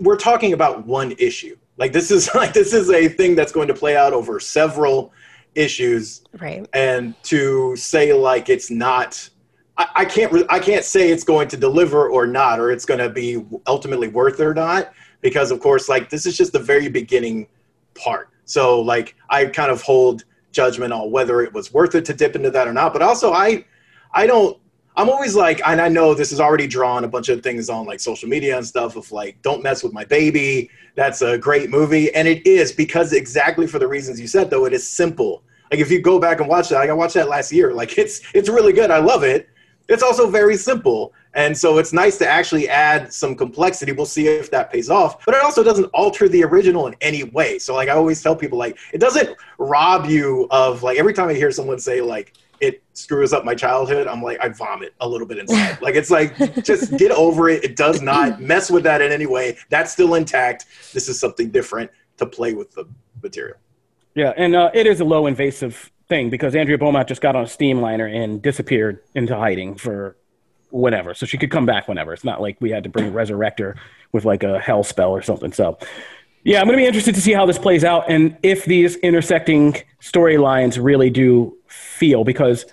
We're 0.00 0.16
talking 0.16 0.52
about 0.52 0.86
one 0.86 1.12
issue. 1.18 1.56
Like 1.76 1.92
this 1.92 2.10
is 2.10 2.28
like 2.34 2.52
this 2.52 2.72
is 2.72 2.90
a 2.90 3.08
thing 3.08 3.34
that's 3.34 3.52
going 3.52 3.68
to 3.68 3.74
play 3.74 3.96
out 3.96 4.12
over 4.12 4.40
several 4.40 5.12
issues. 5.54 6.22
Right. 6.40 6.68
And 6.74 7.14
to 7.24 7.76
say 7.76 8.12
like 8.12 8.48
it's 8.48 8.70
not. 8.70 9.28
I, 9.76 9.88
I 9.94 10.04
can't. 10.04 10.44
I 10.50 10.58
can't 10.58 10.84
say 10.84 11.10
it's 11.10 11.24
going 11.24 11.48
to 11.48 11.56
deliver 11.56 12.08
or 12.08 12.26
not, 12.26 12.60
or 12.60 12.70
it's 12.70 12.84
going 12.84 13.00
to 13.00 13.08
be 13.08 13.44
ultimately 13.66 14.08
worth 14.08 14.40
it 14.40 14.44
or 14.44 14.54
not, 14.54 14.92
because 15.20 15.50
of 15.50 15.60
course, 15.60 15.88
like 15.88 16.10
this 16.10 16.26
is 16.26 16.36
just 16.36 16.52
the 16.52 16.58
very 16.58 16.88
beginning 16.88 17.46
part 17.94 18.28
so 18.44 18.80
like 18.80 19.16
I 19.30 19.46
kind 19.46 19.70
of 19.70 19.82
hold 19.82 20.24
judgment 20.52 20.92
on 20.92 21.10
whether 21.10 21.42
it 21.42 21.52
was 21.52 21.72
worth 21.72 21.94
it 21.94 22.04
to 22.06 22.14
dip 22.14 22.36
into 22.36 22.50
that 22.50 22.68
or 22.68 22.72
not. 22.72 22.92
But 22.92 23.02
also 23.02 23.32
I 23.32 23.64
I 24.12 24.26
don't 24.26 24.58
I'm 24.96 25.10
always 25.10 25.34
like, 25.34 25.60
and 25.66 25.80
I 25.80 25.88
know 25.88 26.14
this 26.14 26.30
has 26.30 26.40
already 26.40 26.68
drawn 26.68 27.02
a 27.02 27.08
bunch 27.08 27.28
of 27.28 27.42
things 27.42 27.68
on 27.68 27.84
like 27.84 27.98
social 27.98 28.28
media 28.28 28.56
and 28.56 28.64
stuff 28.64 28.94
of 28.94 29.10
like, 29.10 29.42
don't 29.42 29.62
mess 29.62 29.82
with 29.82 29.92
my 29.92 30.04
baby. 30.04 30.70
That's 30.94 31.20
a 31.20 31.36
great 31.36 31.68
movie. 31.68 32.14
And 32.14 32.28
it 32.28 32.46
is 32.46 32.70
because 32.70 33.12
exactly 33.12 33.66
for 33.66 33.80
the 33.80 33.88
reasons 33.88 34.20
you 34.20 34.28
said, 34.28 34.50
though, 34.50 34.66
it 34.66 34.72
is 34.72 34.88
simple. 34.88 35.42
Like 35.72 35.80
if 35.80 35.90
you 35.90 36.00
go 36.00 36.20
back 36.20 36.38
and 36.38 36.48
watch 36.48 36.68
that, 36.68 36.76
like 36.76 36.90
I 36.90 36.92
watched 36.92 37.14
that 37.14 37.28
last 37.28 37.50
year, 37.50 37.74
like 37.74 37.98
it's 37.98 38.20
it's 38.34 38.48
really 38.48 38.72
good. 38.72 38.92
I 38.92 38.98
love 38.98 39.24
it. 39.24 39.48
It's 39.88 40.02
also 40.02 40.30
very 40.30 40.56
simple. 40.56 41.12
And 41.34 41.56
so 41.56 41.78
it's 41.78 41.92
nice 41.92 42.16
to 42.18 42.28
actually 42.28 42.68
add 42.68 43.12
some 43.12 43.34
complexity. 43.34 43.92
We'll 43.92 44.06
see 44.06 44.28
if 44.28 44.50
that 44.52 44.70
pays 44.70 44.88
off. 44.88 45.24
But 45.24 45.34
it 45.34 45.42
also 45.42 45.62
doesn't 45.62 45.86
alter 45.86 46.28
the 46.28 46.44
original 46.44 46.86
in 46.86 46.94
any 47.00 47.24
way. 47.24 47.58
So 47.58 47.74
like 47.74 47.88
I 47.88 47.92
always 47.92 48.22
tell 48.22 48.36
people 48.36 48.58
like 48.58 48.78
it 48.92 48.98
doesn't 48.98 49.36
rob 49.58 50.06
you 50.06 50.46
of 50.50 50.82
like 50.82 50.98
every 50.98 51.12
time 51.12 51.28
I 51.28 51.34
hear 51.34 51.50
someone 51.50 51.78
say 51.78 52.00
like 52.00 52.34
it 52.60 52.82
screws 52.94 53.32
up 53.32 53.44
my 53.44 53.54
childhood, 53.54 54.06
I'm 54.06 54.22
like 54.22 54.38
I 54.40 54.48
vomit 54.48 54.94
a 55.00 55.08
little 55.08 55.26
bit 55.26 55.38
inside. 55.38 55.78
like 55.82 55.96
it's 55.96 56.10
like 56.10 56.36
just 56.64 56.96
get 56.96 57.10
over 57.10 57.48
it. 57.48 57.64
It 57.64 57.76
does 57.76 58.00
not 58.00 58.40
mess 58.40 58.70
with 58.70 58.84
that 58.84 59.02
in 59.02 59.10
any 59.10 59.26
way. 59.26 59.58
That's 59.70 59.92
still 59.92 60.14
intact. 60.14 60.66
This 60.92 61.08
is 61.08 61.18
something 61.18 61.50
different 61.50 61.90
to 62.18 62.26
play 62.26 62.54
with 62.54 62.72
the 62.72 62.86
material. 63.22 63.56
Yeah, 64.14 64.32
and 64.36 64.54
uh, 64.54 64.70
it 64.72 64.86
is 64.86 65.00
a 65.00 65.04
low 65.04 65.26
invasive 65.26 65.90
thing 66.08 66.30
because 66.30 66.54
Andrea 66.54 66.78
Beaumont 66.78 67.08
just 67.08 67.20
got 67.20 67.34
on 67.34 67.44
a 67.44 67.48
steam 67.48 67.80
liner 67.80 68.06
and 68.06 68.40
disappeared 68.40 69.00
into 69.14 69.36
hiding 69.36 69.74
for 69.74 70.16
whenever. 70.74 71.14
So 71.14 71.24
she 71.24 71.38
could 71.38 71.50
come 71.50 71.66
back 71.66 71.86
whenever. 71.86 72.12
It's 72.12 72.24
not 72.24 72.40
like 72.40 72.56
we 72.60 72.70
had 72.70 72.82
to 72.82 72.90
bring 72.90 73.12
Resurrector 73.12 73.76
with 74.12 74.24
like 74.24 74.42
a 74.42 74.58
hell 74.58 74.82
spell 74.82 75.10
or 75.10 75.22
something. 75.22 75.52
So 75.52 75.78
yeah, 76.42 76.60
I'm 76.60 76.66
going 76.66 76.76
to 76.76 76.82
be 76.82 76.86
interested 76.86 77.14
to 77.14 77.20
see 77.20 77.32
how 77.32 77.46
this 77.46 77.58
plays 77.58 77.84
out 77.84 78.10
and 78.10 78.36
if 78.42 78.64
these 78.64 78.96
intersecting 78.96 79.76
storylines 80.00 80.82
really 80.82 81.10
do 81.10 81.56
feel 81.68 82.24
because 82.24 82.66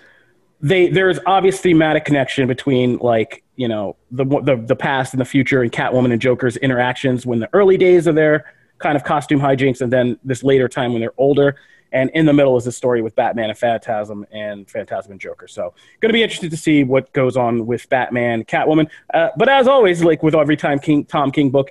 they 0.60 0.88
there's 0.88 1.18
obvious 1.26 1.60
thematic 1.60 2.04
connection 2.04 2.46
between 2.46 2.98
like 2.98 3.42
you 3.56 3.66
know 3.68 3.96
the, 4.10 4.24
the 4.24 4.62
the 4.66 4.76
past 4.76 5.14
and 5.14 5.20
the 5.20 5.24
future 5.24 5.62
and 5.62 5.72
Catwoman 5.72 6.12
and 6.12 6.20
Joker's 6.20 6.56
interactions 6.58 7.24
when 7.24 7.40
the 7.40 7.48
early 7.52 7.76
days 7.76 8.06
of 8.06 8.14
their 8.14 8.44
kind 8.78 8.96
of 8.96 9.04
costume 9.04 9.40
hijinks 9.40 9.80
and 9.80 9.92
then 9.92 10.18
this 10.22 10.42
later 10.42 10.68
time 10.68 10.92
when 10.92 11.00
they're 11.00 11.14
older 11.16 11.56
and 11.92 12.10
in 12.14 12.26
the 12.26 12.32
middle 12.32 12.56
is 12.56 12.64
the 12.64 12.72
story 12.72 13.02
with 13.02 13.14
Batman 13.14 13.50
and 13.50 13.58
Phantasm 13.58 14.26
and 14.32 14.68
Phantasm 14.68 15.12
and 15.12 15.20
Joker. 15.20 15.46
So, 15.46 15.74
going 16.00 16.10
to 16.10 16.12
be 16.12 16.22
interested 16.22 16.50
to 16.50 16.56
see 16.56 16.84
what 16.84 17.12
goes 17.12 17.36
on 17.36 17.66
with 17.66 17.88
Batman, 17.88 18.44
Catwoman. 18.44 18.88
Uh, 19.12 19.28
but 19.36 19.48
as 19.48 19.68
always, 19.68 20.02
like 20.02 20.22
with 20.22 20.34
every 20.34 20.56
time 20.56 20.78
King 20.78 21.04
Tom 21.04 21.30
King 21.30 21.50
book, 21.50 21.70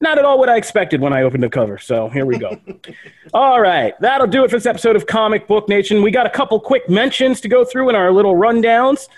not 0.00 0.18
at 0.18 0.24
all 0.24 0.38
what 0.38 0.48
I 0.48 0.56
expected 0.56 1.00
when 1.00 1.12
I 1.12 1.22
opened 1.22 1.42
the 1.42 1.48
cover. 1.48 1.78
So 1.78 2.08
here 2.08 2.26
we 2.26 2.38
go. 2.38 2.60
all 3.34 3.60
right, 3.60 3.94
that'll 4.00 4.26
do 4.26 4.44
it 4.44 4.50
for 4.50 4.56
this 4.56 4.66
episode 4.66 4.96
of 4.96 5.06
Comic 5.06 5.46
Book 5.46 5.68
Nation. 5.68 6.02
We 6.02 6.10
got 6.10 6.26
a 6.26 6.30
couple 6.30 6.60
quick 6.60 6.88
mentions 6.88 7.40
to 7.40 7.48
go 7.48 7.64
through 7.64 7.88
in 7.88 7.94
our 7.94 8.12
little 8.12 8.34
rundowns. 8.34 9.08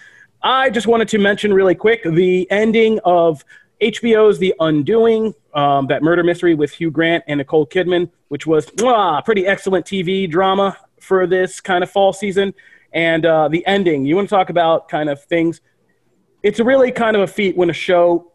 I 0.43 0.71
just 0.71 0.87
wanted 0.87 1.09
to 1.09 1.19
mention 1.19 1.53
really 1.53 1.75
quick 1.75 2.03
the 2.05 2.49
ending 2.51 3.01
of 3.05 3.45
HBO's 3.81 4.39
The 4.39 4.55
Undoing, 4.59 5.35
um, 5.55 5.87
that 5.89 6.03
murder 6.03 6.23
mystery 6.23 6.55
with 6.55 6.73
Hugh 6.73 6.91
Grant 6.91 7.25
and 7.27 7.39
Nicole 7.39 7.67
Kidman, 7.67 8.11
which 8.29 8.47
was 8.47 8.67
mwah, 8.67 9.25
pretty 9.25 9.47
excellent 9.47 9.85
TV 9.85 10.29
drama 10.31 10.77
for 11.01 11.27
this 11.27 11.61
kind 11.61 11.85
of 11.85 11.91
fall 11.91 12.13
season. 12.13 12.55
And 12.93 13.27
uh, 13.27 13.49
the 13.49 13.67
ending, 13.67 14.07
you 14.07 14.17
want 14.17 14.29
to 14.29 14.35
talk 14.35 14.49
about 14.49 14.89
kind 14.89 15.11
of 15.11 15.23
things. 15.25 15.61
It's 16.43 16.61
really 16.61 16.91
kind 16.93 17.17
of 17.17 17.23
a 17.23 17.27
feat 17.27 17.57
when 17.57 17.69
a 17.69 17.75
show 17.75 18.33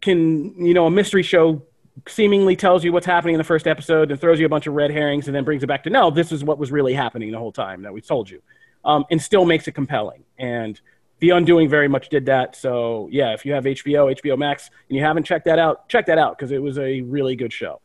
can, 0.00 0.66
you 0.66 0.74
know, 0.74 0.86
a 0.86 0.90
mystery 0.90 1.22
show 1.22 1.62
seemingly 2.08 2.56
tells 2.56 2.84
you 2.84 2.92
what's 2.92 3.06
happening 3.06 3.34
in 3.34 3.38
the 3.38 3.44
first 3.44 3.66
episode 3.66 4.10
and 4.10 4.20
throws 4.20 4.40
you 4.40 4.46
a 4.46 4.48
bunch 4.48 4.66
of 4.66 4.74
red 4.74 4.90
herrings 4.90 5.26
and 5.28 5.34
then 5.34 5.44
brings 5.44 5.62
it 5.62 5.66
back 5.66 5.84
to 5.84 5.90
no, 5.90 6.10
this 6.10 6.32
is 6.32 6.42
what 6.42 6.58
was 6.58 6.72
really 6.72 6.92
happening 6.92 7.30
the 7.30 7.38
whole 7.38 7.52
time 7.52 7.82
that 7.82 7.92
we 7.92 8.00
told 8.00 8.28
you, 8.28 8.42
um, 8.84 9.04
and 9.10 9.22
still 9.22 9.44
makes 9.44 9.68
it 9.68 9.72
compelling. 9.72 10.24
And 10.38 10.80
the 11.20 11.30
Undoing 11.30 11.68
very 11.68 11.88
much 11.88 12.08
did 12.08 12.26
that. 12.26 12.56
So 12.56 13.08
yeah, 13.10 13.32
if 13.32 13.44
you 13.44 13.52
have 13.52 13.64
HBO, 13.64 14.14
HBO 14.20 14.36
Max, 14.36 14.70
and 14.88 14.96
you 14.96 15.02
haven't 15.02 15.24
checked 15.24 15.44
that 15.46 15.58
out, 15.58 15.88
check 15.88 16.06
that 16.06 16.18
out 16.18 16.36
because 16.36 16.50
it 16.50 16.62
was 16.62 16.78
a 16.78 17.00
really 17.02 17.36
good 17.36 17.52
show. 17.52 17.80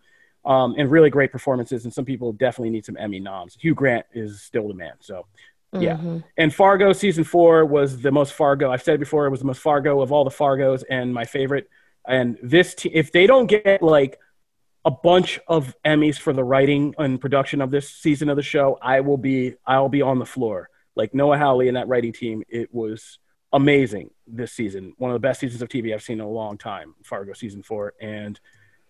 Um, 0.46 0.76
and 0.78 0.90
really 0.90 1.10
great 1.10 1.32
performances, 1.32 1.84
and 1.84 1.94
some 1.94 2.06
people 2.06 2.32
definitely 2.32 2.70
need 2.70 2.86
some 2.86 2.96
Emmy 2.98 3.20
noms. 3.20 3.58
Hugh 3.60 3.76
Grant 3.76 4.06
is 4.14 4.42
still 4.42 4.70
the 4.70 4.74
man. 4.74 4.94
So, 5.02 5.26
yeah. 5.74 5.98
Mm-hmm. 5.98 6.20
And 6.38 6.56
Fargo 6.56 6.94
season 6.94 7.26
four 7.26 7.66
was 7.66 8.02
the 8.02 8.12
most 8.12 8.34
Fargo. 8.34 8.72
I've 8.72 8.82
said 8.82 8.96
it 8.96 9.00
before; 9.00 9.26
it 9.26 9.32
was 9.32 9.42
the 9.42 9.46
most 9.46 9.62
Fargo 9.62 10.02
of 10.02 10.12
all 10.14 10.24
the 10.24 10.32
Fargos, 10.32 10.84
and 10.90 11.14
my 11.14 11.26
favorite. 11.26 11.70
And 12.08 12.40
this, 12.42 12.74
t- 12.74 12.90
if 12.90 13.12
they 13.12 13.28
don't 13.28 13.48
get 13.48 13.84
like 13.84 14.18
a 14.86 14.92
bunch 14.92 15.40
of 15.48 15.76
Emmys 15.86 16.18
for 16.18 16.32
the 16.32 16.44
writing 16.44 16.96
and 16.98 17.20
production 17.20 17.62
of 17.62 17.70
this 17.70 17.90
season 17.90 18.30
of 18.30 18.38
the 18.38 18.42
show, 18.42 18.80
I 18.82 19.02
will 19.02 19.18
be, 19.18 19.56
I'll 19.68 19.90
be 19.90 20.02
on 20.02 20.20
the 20.20 20.26
floor 20.26 20.70
like 21.00 21.14
Noah 21.14 21.38
Hawley 21.38 21.70
and 21.70 21.78
that 21.78 21.88
writing 21.88 22.14
team, 22.14 22.44
it 22.50 22.74
was 22.74 23.20
amazing 23.54 24.12
this 24.28 24.52
season. 24.52 24.94
One 24.98 25.10
of 25.10 25.16
the 25.16 25.26
best 25.28 25.40
seasons 25.40 25.62
of 25.62 25.70
TV 25.70 25.94
I've 25.94 26.04
seen 26.04 26.20
in 26.20 26.26
a 26.26 26.30
long 26.30 26.58
time. 26.58 26.94
Fargo 27.04 27.34
season 27.34 27.64
four, 27.64 27.94
and 28.02 28.40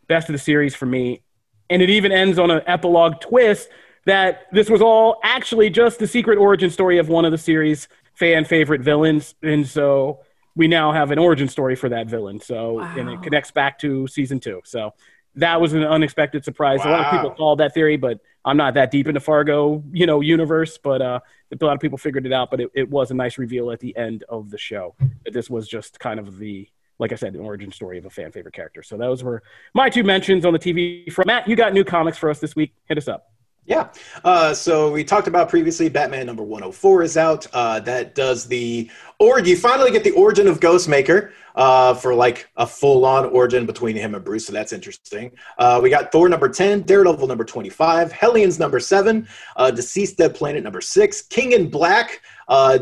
best 0.07 0.28
of 0.28 0.34
the 0.34 0.39
series 0.39 0.76
for 0.76 0.88
me. 0.88 1.22
And 1.70 1.82
it 1.84 1.89
even 1.91 2.12
ends 2.12 2.39
on 2.39 2.49
an 2.49 2.62
epilogue 2.66 3.22
twist 3.22 3.70
that 4.05 4.47
this 4.51 4.70
was 4.70 4.82
all 4.82 5.20
actually 5.24 5.70
just 5.70 5.99
the 5.99 6.07
secret 6.07 6.39
origin 6.39 6.72
story 6.72 6.97
of 6.97 7.10
one 7.10 7.26
of 7.26 7.32
the 7.32 7.38
series' 7.38 7.88
fan 8.16 8.43
favorite 8.43 8.82
villains, 8.82 9.36
and 9.43 9.68
so 9.68 10.22
we 10.55 10.68
now 10.68 10.91
have 10.91 11.12
an 11.12 11.20
origin 11.20 11.47
story 11.47 11.76
for 11.76 11.89
that 11.89 12.07
villain. 12.07 12.39
So 12.39 12.74
wow. 12.74 12.95
and 12.97 13.10
it 13.10 13.22
connects 13.22 13.51
back 13.51 13.80
to 13.80 14.07
season 14.07 14.39
two. 14.39 14.62
So 14.66 14.93
that 15.40 15.60
was 15.60 15.74
an 15.74 15.84
unexpected 15.84 16.44
surprise. 16.46 16.80
Wow. 16.80 16.90
A 16.90 16.92
lot 16.92 17.06
of 17.06 17.12
people 17.12 17.32
called 17.32 17.60
that 17.60 17.74
theory, 17.74 17.98
but 17.98 18.20
I'm 18.46 18.58
not 18.58 18.74
that 18.76 18.92
deep 18.92 19.08
into 19.08 19.20
Fargo, 19.20 19.84
you 19.92 20.06
know, 20.06 20.22
universe. 20.22 20.78
But 20.78 21.02
uh, 21.02 21.20
a 21.52 21.66
lot 21.66 21.74
of 21.74 21.80
people 21.80 21.98
figured 21.98 22.26
it 22.26 22.34
out. 22.34 22.52
But 22.52 22.62
it, 22.62 22.72
it 22.74 22.90
was 22.90 23.12
a 23.12 23.14
nice 23.14 23.38
reveal 23.38 23.72
at 23.72 23.80
the 23.80 23.96
end 23.98 24.24
of 24.30 24.50
the 24.50 24.58
show 24.58 24.96
that 25.26 25.34
this 25.34 25.50
was 25.50 25.68
just 25.68 26.00
kind 26.00 26.20
of 26.20 26.38
the, 26.38 26.70
like 27.00 27.12
I 27.12 27.16
said, 27.16 27.34
the 27.34 27.40
origin 27.40 27.72
story 27.72 27.98
of 27.98 28.06
a 28.06 28.10
fan 28.10 28.32
favorite 28.32 28.54
character. 28.54 28.84
So 28.84 28.98
those 28.98 29.24
were 29.24 29.44
my 29.74 29.90
two 29.90 30.04
mentions 30.04 30.46
on 30.46 30.54
the 30.54 30.60
TV 30.60 31.12
front. 31.12 31.28
Matt, 31.28 31.48
you 31.48 31.56
got 31.56 31.74
new 31.74 31.84
comics 31.84 32.18
for 32.18 32.30
us 32.30 32.40
this 32.40 32.56
week. 32.56 32.74
Hit 32.86 32.98
us 32.98 33.08
up. 33.08 33.32
Yeah. 33.70 33.90
Uh, 34.24 34.56
so 34.56 34.92
we 34.92 35.04
talked 35.04 35.28
about 35.28 35.48
previously, 35.48 35.90
Batman 35.90 36.26
number 36.26 36.42
104 36.42 37.04
is 37.04 37.18
out. 37.18 37.46
Uh, 37.54 37.80
that 37.82 38.16
does 38.16 38.48
the, 38.48 38.90
or 39.20 39.40
you 39.40 39.56
finally 39.56 39.92
get 39.92 40.04
the 40.04 40.10
origin 40.12 40.48
of 40.48 40.60
Ghostmaker 40.60 41.34
uh, 41.54 41.94
for 41.94 42.16
like 42.16 42.50
a 42.58 42.66
full 42.66 43.06
on 43.06 43.26
origin 43.26 43.68
between 43.68 43.96
him 43.96 44.16
and 44.16 44.26
Bruce. 44.26 44.48
So 44.48 44.54
that's 44.54 44.74
interesting. 44.74 45.32
Uh, 45.60 45.80
we 45.84 45.92
got 45.92 46.12
Thor 46.12 46.28
number 46.30 46.50
10, 46.50 46.82
Daredevil 46.82 47.28
number 47.28 47.44
25, 47.44 48.12
Hellions 48.12 48.58
number 48.58 48.80
7, 48.80 49.28
uh, 49.56 49.72
DCeased 49.72 50.16
Dead 50.16 50.34
Planet 50.34 50.64
number 50.64 50.82
6, 50.82 51.22
King 51.24 51.52
in 51.52 51.70
Black. 51.70 52.22
Uh, 52.50 52.80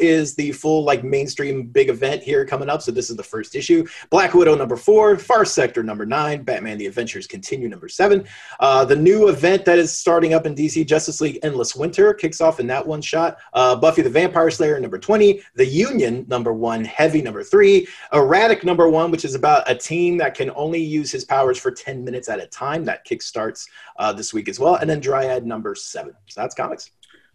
is 0.00 0.34
the 0.34 0.52
full 0.52 0.82
like 0.84 1.04
mainstream 1.04 1.66
big 1.66 1.88
event 1.88 2.22
here 2.22 2.44
coming 2.44 2.68
up. 2.68 2.82
So 2.82 2.90
this 2.90 3.10
is 3.10 3.16
the 3.16 3.22
first 3.22 3.54
issue. 3.54 3.86
Black 4.08 4.34
Widow 4.34 4.56
number 4.56 4.76
four, 4.76 5.16
Far 5.16 5.44
Sector 5.44 5.82
number 5.82 6.06
nine, 6.06 6.42
Batman: 6.42 6.78
The 6.78 6.86
Adventures 6.86 7.26
Continue 7.26 7.68
number 7.68 7.88
seven. 7.88 8.26
Uh, 8.58 8.84
the 8.84 8.96
new 8.96 9.28
event 9.28 9.64
that 9.64 9.78
is 9.78 9.96
starting 9.96 10.34
up 10.34 10.46
in 10.46 10.54
DC, 10.54 10.86
Justice 10.86 11.20
League 11.20 11.38
Endless 11.42 11.76
Winter, 11.76 12.14
kicks 12.14 12.40
off 12.40 12.60
in 12.60 12.66
that 12.68 12.86
one 12.86 13.02
shot. 13.02 13.38
Uh, 13.52 13.76
Buffy 13.76 14.02
the 14.02 14.10
Vampire 14.10 14.50
Slayer 14.50 14.80
number 14.80 14.98
twenty, 14.98 15.42
The 15.54 15.66
Union 15.66 16.24
number 16.28 16.52
one, 16.52 16.84
Heavy 16.84 17.22
number 17.22 17.42
three, 17.42 17.86
Erratic 18.12 18.64
number 18.64 18.88
one, 18.88 19.10
which 19.10 19.24
is 19.24 19.34
about 19.34 19.70
a 19.70 19.74
team 19.74 20.16
that 20.18 20.34
can 20.34 20.50
only 20.54 20.82
use 20.82 21.12
his 21.12 21.24
powers 21.24 21.58
for 21.58 21.70
ten 21.70 22.04
minutes 22.04 22.28
at 22.28 22.40
a 22.40 22.46
time. 22.46 22.84
That 22.84 23.06
kickstarts 23.06 23.66
uh, 23.98 24.12
this 24.12 24.32
week 24.32 24.48
as 24.48 24.58
well, 24.58 24.76
and 24.76 24.88
then 24.88 25.00
Dryad 25.00 25.46
number 25.46 25.74
seven. 25.74 26.14
So 26.26 26.40
that's 26.40 26.54
comics. 26.54 26.90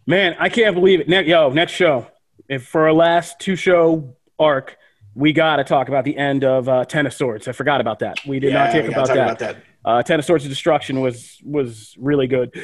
Man, 0.06 0.36
I 0.38 0.48
can't 0.48 0.74
believe 0.74 1.00
it. 1.00 1.08
Ne- 1.08 1.26
yo, 1.26 1.50
next 1.50 1.72
show. 1.72 2.06
If 2.48 2.66
for 2.66 2.82
our 2.82 2.92
last 2.92 3.40
two 3.40 3.56
show 3.56 4.16
arc, 4.38 4.76
we 5.14 5.32
got 5.32 5.56
to 5.56 5.64
talk 5.64 5.88
about 5.88 6.04
the 6.04 6.16
end 6.16 6.44
of 6.44 6.68
uh, 6.68 6.84
Ten 6.84 7.06
of 7.06 7.12
Swords. 7.12 7.48
I 7.48 7.52
forgot 7.52 7.80
about 7.80 7.98
that. 8.00 8.18
We 8.26 8.38
did 8.38 8.52
yeah, 8.52 8.64
not 8.64 8.72
talk, 8.72 8.84
about, 8.84 8.94
talk 8.94 9.16
that. 9.16 9.16
about 9.16 9.38
that. 9.38 9.56
Uh, 9.84 10.02
Ten 10.02 10.18
of 10.20 10.24
Swords 10.24 10.44
of 10.44 10.50
Destruction 10.50 11.00
was 11.00 11.40
was 11.44 11.96
really 11.98 12.28
good, 12.28 12.54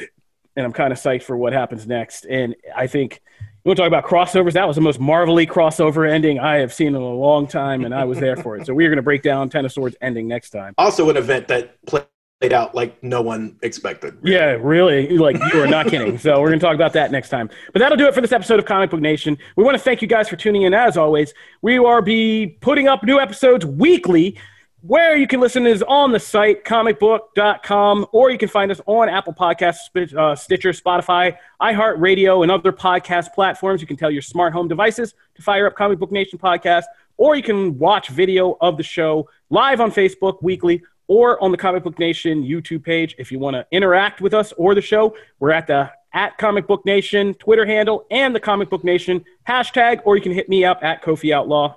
and 0.55 0.65
I'm 0.65 0.71
kind 0.71 0.93
of 0.93 0.99
psyched 0.99 1.23
for 1.23 1.35
what 1.35 1.51
happens 1.51 1.85
next. 1.85 2.25
And 2.25 2.55
I 2.73 2.87
think 2.87 3.21
we 3.65 3.69
want 3.69 3.77
to 3.77 3.81
talk 3.81 3.87
about 3.87 4.05
crossovers. 4.05 4.53
That 4.53 4.67
was 4.67 4.75
the 4.75 4.81
most 4.81 4.99
marvelly 4.99 5.45
crossover 5.45 6.09
ending 6.09 6.39
I 6.39 6.57
have 6.57 6.73
seen 6.73 6.89
in 6.89 6.95
a 6.95 6.99
long 6.99 7.45
time, 7.47 7.83
and 7.83 7.93
I 7.93 8.05
was 8.05 8.19
there 8.19 8.37
for 8.37 8.55
it. 8.55 8.65
So 8.65 8.73
we 8.73 8.85
are 8.85 8.89
going 8.89 8.97
to 8.97 9.03
break 9.03 9.21
down 9.21 9.49
Ten 9.49 9.65
of 9.65 9.71
Swords 9.73 9.97
ending 9.99 10.29
next 10.29 10.51
time. 10.51 10.75
Also, 10.77 11.09
an 11.09 11.17
event 11.17 11.49
that 11.49 11.83
played 11.85 12.05
played 12.43 12.51
out 12.51 12.75
like 12.75 13.01
no 13.01 13.21
one 13.21 13.55
expected. 13.61 14.17
Yeah, 14.21 14.57
really. 14.59 15.17
Like 15.17 15.37
you 15.53 15.61
are 15.61 15.67
not 15.67 15.87
kidding. 15.87 16.17
So 16.17 16.41
we're 16.41 16.49
going 16.49 16.59
to 16.59 16.65
talk 16.65 16.75
about 16.75 16.91
that 16.91 17.09
next 17.09 17.29
time. 17.29 17.49
But 17.71 17.79
that'll 17.79 17.97
do 17.97 18.05
it 18.05 18.13
for 18.13 18.19
this 18.19 18.33
episode 18.33 18.59
of 18.59 18.65
Comic 18.65 18.89
Book 18.89 18.99
Nation. 18.99 19.37
We 19.55 19.63
want 19.63 19.77
to 19.77 19.83
thank 19.83 20.01
you 20.01 20.09
guys 20.09 20.27
for 20.27 20.35
tuning 20.35 20.63
in. 20.63 20.73
As 20.73 20.97
always, 20.97 21.33
we 21.61 21.77
are 21.77 22.01
be 22.01 22.57
putting 22.59 22.89
up 22.89 23.01
new 23.03 23.17
episodes 23.17 23.65
weekly. 23.65 24.37
Where 24.81 25.15
you 25.15 25.27
can 25.27 25.39
listen 25.39 25.65
is 25.65 25.81
on 25.83 26.11
the 26.11 26.19
site, 26.19 26.65
comicbook.com, 26.65 28.07
or 28.11 28.29
you 28.29 28.37
can 28.37 28.49
find 28.49 28.69
us 28.69 28.81
on 28.85 29.07
Apple 29.07 29.33
Podcasts, 29.33 30.13
uh, 30.13 30.35
Stitcher, 30.35 30.71
Spotify, 30.71 31.37
iHeartRadio, 31.61 32.43
and 32.43 32.51
other 32.51 32.73
podcast 32.73 33.33
platforms. 33.33 33.79
You 33.79 33.87
can 33.87 33.95
tell 33.95 34.11
your 34.11 34.21
smart 34.21 34.51
home 34.51 34.67
devices 34.67 35.13
to 35.35 35.41
fire 35.41 35.67
up 35.67 35.75
Comic 35.75 35.99
Book 35.99 36.11
Nation 36.11 36.37
podcast, 36.37 36.83
or 37.15 37.37
you 37.37 37.43
can 37.43 37.79
watch 37.79 38.09
video 38.09 38.57
of 38.59 38.75
the 38.75 38.83
show 38.83 39.29
live 39.49 39.79
on 39.79 39.89
Facebook 39.89 40.43
weekly 40.43 40.83
or 41.07 41.41
on 41.43 41.51
the 41.51 41.57
Comic 41.57 41.83
Book 41.83 41.99
Nation 41.99 42.43
YouTube 42.43 42.83
page. 42.83 43.15
If 43.17 43.31
you 43.31 43.39
want 43.39 43.55
to 43.55 43.65
interact 43.71 44.21
with 44.21 44.33
us 44.33 44.53
or 44.53 44.75
the 44.75 44.81
show, 44.81 45.15
we're 45.39 45.51
at 45.51 45.67
the 45.67 45.91
at 46.13 46.37
Comic 46.37 46.67
Book 46.67 46.85
Nation 46.85 47.33
Twitter 47.35 47.65
handle 47.65 48.05
and 48.11 48.35
the 48.35 48.39
Comic 48.39 48.69
Book 48.69 48.83
Nation 48.83 49.23
hashtag, 49.47 50.01
or 50.05 50.15
you 50.15 50.21
can 50.21 50.31
hit 50.31 50.47
me 50.47 50.63
up 50.63 50.83
at 50.83 51.03
Kofi 51.03 51.33
Outlaw. 51.33 51.75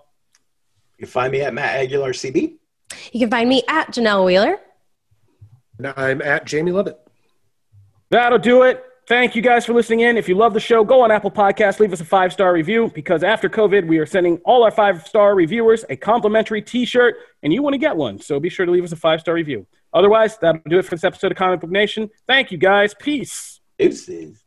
You 0.98 1.06
can 1.06 1.08
find 1.08 1.32
me 1.32 1.40
at 1.40 1.54
Matt 1.54 1.76
Aguilar 1.76 2.12
CB. 2.12 2.56
You 3.12 3.20
can 3.20 3.30
find 3.30 3.48
me 3.48 3.62
at 3.68 3.88
Janelle 3.88 4.24
Wheeler. 4.24 4.58
And 5.78 5.92
I'm 5.96 6.22
at 6.22 6.46
Jamie 6.46 6.72
Lovett. 6.72 6.98
That'll 8.10 8.38
do 8.38 8.62
it. 8.62 8.82
Thank 9.06 9.36
you 9.36 9.42
guys 9.42 9.64
for 9.64 9.72
listening 9.72 10.00
in. 10.00 10.16
If 10.16 10.28
you 10.28 10.34
love 10.34 10.52
the 10.52 10.58
show, 10.58 10.82
go 10.82 11.02
on 11.02 11.12
Apple 11.12 11.30
Podcasts, 11.30 11.78
leave 11.78 11.92
us 11.92 12.00
a 12.00 12.04
five 12.04 12.32
star 12.32 12.52
review 12.52 12.90
because 12.92 13.22
after 13.22 13.48
COVID, 13.48 13.86
we 13.86 13.98
are 13.98 14.06
sending 14.06 14.38
all 14.38 14.64
our 14.64 14.72
five 14.72 15.06
star 15.06 15.36
reviewers 15.36 15.84
a 15.88 15.96
complimentary 15.96 16.60
t 16.60 16.84
shirt, 16.84 17.14
and 17.44 17.52
you 17.52 17.62
want 17.62 17.74
to 17.74 17.78
get 17.78 17.96
one. 17.96 18.20
So 18.20 18.40
be 18.40 18.48
sure 18.48 18.66
to 18.66 18.72
leave 18.72 18.82
us 18.82 18.90
a 18.90 18.96
five 18.96 19.20
star 19.20 19.34
review. 19.34 19.64
Otherwise, 19.94 20.38
that'll 20.38 20.60
do 20.68 20.80
it 20.80 20.84
for 20.84 20.96
this 20.96 21.04
episode 21.04 21.30
of 21.30 21.38
Comic 21.38 21.60
Book 21.60 21.70
Nation. 21.70 22.10
Thank 22.26 22.50
you 22.50 22.58
guys. 22.58 22.94
Peace. 22.94 23.60
Deuces. 23.78 24.42